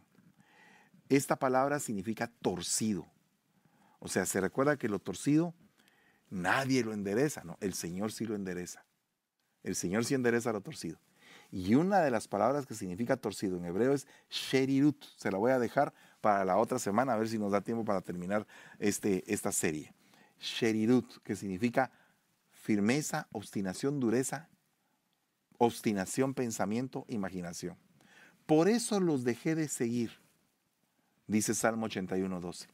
Esta 1.08 1.38
palabra 1.38 1.80
significa 1.80 2.28
torcido. 2.42 3.08
O 4.00 4.08
sea, 4.08 4.26
se 4.26 4.42
recuerda 4.42 4.78
que 4.78 4.90
lo 4.90 5.00
torcido 5.00 5.54
nadie 6.30 6.84
lo 6.84 6.94
endereza, 6.94 7.44
¿no? 7.44 7.58
El 7.62 7.74
Señor 7.74 8.12
sí 8.12 8.26
lo 8.26 8.36
endereza. 8.36 8.86
El 9.64 9.76
Señor 9.76 10.06
sí 10.06 10.14
endereza 10.14 10.52
lo 10.52 10.62
torcido. 10.62 11.00
Y 11.52 11.76
una 11.76 12.00
de 12.02 12.12
las 12.12 12.28
palabras 12.28 12.66
que 12.66 12.76
significa 12.76 13.18
torcido 13.18 13.58
en 13.58 13.66
hebreo 13.66 13.94
es 13.94 14.08
sherirut. 14.30 15.04
Se 15.18 15.32
la 15.32 15.38
voy 15.38 15.52
a 15.52 15.60
dejar 15.60 15.94
para 16.22 16.46
la 16.46 16.58
otra 16.58 16.80
semana, 16.80 17.14
a 17.14 17.18
ver 17.18 17.28
si 17.28 17.40
nos 17.40 17.52
da 17.52 17.62
tiempo 17.62 17.84
para 17.84 18.02
terminar 18.02 18.46
este, 18.78 19.24
esta 19.32 19.52
serie. 19.52 19.94
Sherirut, 20.40 21.22
que 21.24 21.36
significa 21.36 21.92
firmeza, 22.52 23.28
obstinación, 23.32 24.00
dureza, 24.00 24.48
obstinación, 25.58 26.34
pensamiento, 26.34 27.06
imaginación. 27.08 27.78
Por 28.46 28.70
eso 28.70 29.00
los 29.00 29.24
dejé 29.24 29.56
de 29.56 29.68
seguir, 29.68 30.20
dice 31.28 31.54
Salmo 31.54 31.86
81, 31.88 32.40
12, 32.40 32.68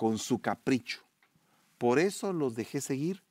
con 0.00 0.16
su 0.16 0.40
capricho. 0.40 1.02
Por 1.76 1.98
eso 1.98 2.32
los 2.32 2.54
dejé 2.54 2.80
seguir 2.80 3.22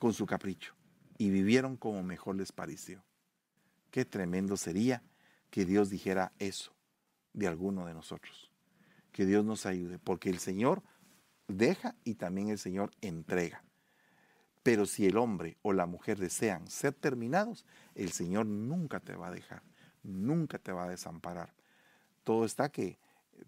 con 0.00 0.12
su 0.12 0.26
capricho 0.26 0.74
y 1.18 1.30
vivieron 1.30 1.76
como 1.76 2.02
mejor 2.02 2.34
les 2.34 2.50
pareció. 2.50 3.04
Qué 3.92 4.04
tremendo 4.04 4.56
sería 4.56 5.04
que 5.50 5.64
Dios 5.64 5.88
dijera 5.88 6.32
eso 6.40 6.72
de 7.32 7.46
alguno 7.46 7.86
de 7.86 7.94
nosotros. 7.94 8.50
Que 9.12 9.24
Dios 9.24 9.44
nos 9.44 9.66
ayude, 9.66 10.00
porque 10.00 10.30
el 10.30 10.40
Señor 10.40 10.82
deja 11.46 11.94
y 12.02 12.16
también 12.16 12.48
el 12.48 12.58
Señor 12.58 12.90
entrega. 13.00 13.62
Pero 14.64 14.84
si 14.84 15.06
el 15.06 15.16
hombre 15.16 15.58
o 15.62 15.72
la 15.72 15.86
mujer 15.86 16.18
desean 16.18 16.68
ser 16.68 16.92
terminados, 16.94 17.64
el 17.94 18.10
Señor 18.10 18.46
nunca 18.46 18.98
te 18.98 19.14
va 19.14 19.28
a 19.28 19.32
dejar, 19.32 19.62
nunca 20.02 20.58
te 20.58 20.72
va 20.72 20.86
a 20.86 20.90
desamparar. 20.90 21.54
Todo 22.24 22.44
está 22.44 22.68
que 22.68 22.98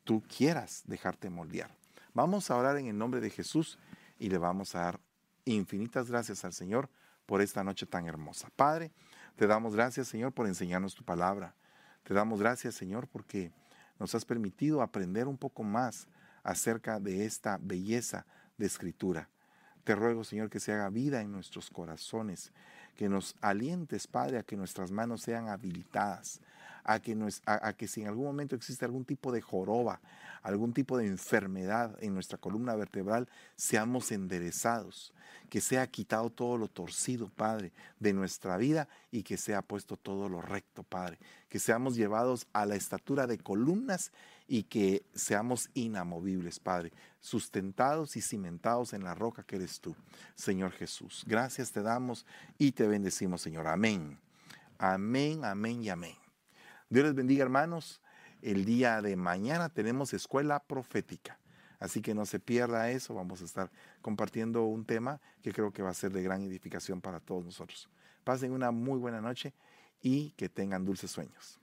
tú 0.04 0.22
quieras 0.22 0.84
dejarte 0.86 1.28
moldear. 1.28 1.79
Vamos 2.12 2.50
a 2.50 2.56
orar 2.56 2.76
en 2.76 2.86
el 2.86 2.98
nombre 2.98 3.20
de 3.20 3.30
Jesús 3.30 3.78
y 4.18 4.28
le 4.28 4.38
vamos 4.38 4.74
a 4.74 4.80
dar 4.80 5.00
infinitas 5.44 6.10
gracias 6.10 6.44
al 6.44 6.52
Señor 6.52 6.88
por 7.24 7.40
esta 7.40 7.62
noche 7.62 7.86
tan 7.86 8.06
hermosa. 8.06 8.50
Padre, 8.56 8.90
te 9.36 9.46
damos 9.46 9.76
gracias, 9.76 10.08
Señor, 10.08 10.32
por 10.32 10.46
enseñarnos 10.46 10.94
tu 10.94 11.04
palabra. 11.04 11.54
Te 12.02 12.12
damos 12.12 12.40
gracias, 12.40 12.74
Señor, 12.74 13.06
porque 13.06 13.52
nos 14.00 14.14
has 14.14 14.24
permitido 14.24 14.82
aprender 14.82 15.28
un 15.28 15.38
poco 15.38 15.62
más 15.62 16.08
acerca 16.42 16.98
de 16.98 17.24
esta 17.26 17.58
belleza 17.60 18.26
de 18.56 18.66
escritura. 18.66 19.28
Te 19.84 19.94
ruego, 19.94 20.24
Señor, 20.24 20.50
que 20.50 20.60
se 20.60 20.72
haga 20.72 20.90
vida 20.90 21.20
en 21.20 21.30
nuestros 21.30 21.70
corazones, 21.70 22.52
que 22.96 23.08
nos 23.08 23.36
alientes, 23.40 24.06
Padre, 24.06 24.38
a 24.38 24.42
que 24.42 24.56
nuestras 24.56 24.90
manos 24.90 25.22
sean 25.22 25.48
habilitadas, 25.48 26.40
a 26.84 27.00
que, 27.00 27.16
a, 27.46 27.72
que 27.74 27.88
si 27.88 28.02
en 28.02 28.08
algún 28.08 28.26
momento 28.26 28.56
existe 28.56 28.84
algún 28.84 29.04
tipo 29.04 29.32
de 29.32 29.40
joroba, 29.40 30.00
algún 30.42 30.72
tipo 30.72 30.96
de 30.96 31.06
enfermedad 31.06 31.96
en 32.00 32.14
nuestra 32.14 32.38
columna 32.38 32.74
vertebral, 32.74 33.28
seamos 33.56 34.10
enderezados, 34.12 35.12
que 35.48 35.60
sea 35.60 35.86
quitado 35.86 36.30
todo 36.30 36.56
lo 36.56 36.68
torcido, 36.68 37.28
Padre, 37.28 37.72
de 37.98 38.12
nuestra 38.12 38.56
vida 38.56 38.88
y 39.10 39.22
que 39.22 39.36
sea 39.36 39.62
puesto 39.62 39.96
todo 39.96 40.28
lo 40.28 40.40
recto, 40.40 40.82
Padre, 40.82 41.18
que 41.48 41.58
seamos 41.58 41.96
llevados 41.96 42.46
a 42.52 42.66
la 42.66 42.76
estatura 42.76 43.26
de 43.26 43.38
columnas 43.38 44.12
y 44.48 44.64
que 44.64 45.04
seamos 45.14 45.70
inamovibles, 45.74 46.58
Padre, 46.58 46.92
sustentados 47.20 48.16
y 48.16 48.22
cimentados 48.22 48.92
en 48.92 49.04
la 49.04 49.14
roca 49.14 49.42
que 49.42 49.56
eres 49.56 49.80
tú, 49.80 49.94
Señor 50.34 50.72
Jesús. 50.72 51.24
Gracias 51.26 51.72
te 51.72 51.82
damos 51.82 52.26
y 52.58 52.72
te 52.72 52.86
bendecimos, 52.86 53.42
Señor. 53.42 53.66
Amén. 53.66 54.18
Amén, 54.78 55.44
amén 55.44 55.82
y 55.84 55.90
amén. 55.90 56.19
Dios 56.90 57.04
les 57.04 57.14
bendiga, 57.14 57.44
hermanos. 57.44 58.00
El 58.42 58.64
día 58.64 59.00
de 59.00 59.14
mañana 59.14 59.68
tenemos 59.68 60.12
escuela 60.12 60.58
profética. 60.58 61.38
Así 61.78 62.02
que 62.02 62.14
no 62.14 62.26
se 62.26 62.40
pierda 62.40 62.90
eso. 62.90 63.14
Vamos 63.14 63.42
a 63.42 63.44
estar 63.44 63.70
compartiendo 64.02 64.64
un 64.64 64.84
tema 64.84 65.20
que 65.40 65.52
creo 65.52 65.72
que 65.72 65.82
va 65.82 65.90
a 65.90 65.94
ser 65.94 66.10
de 66.10 66.20
gran 66.20 66.42
edificación 66.42 67.00
para 67.00 67.20
todos 67.20 67.44
nosotros. 67.44 67.88
Pasen 68.24 68.50
una 68.50 68.72
muy 68.72 68.98
buena 68.98 69.20
noche 69.20 69.54
y 70.02 70.30
que 70.32 70.48
tengan 70.48 70.84
dulces 70.84 71.12
sueños. 71.12 71.59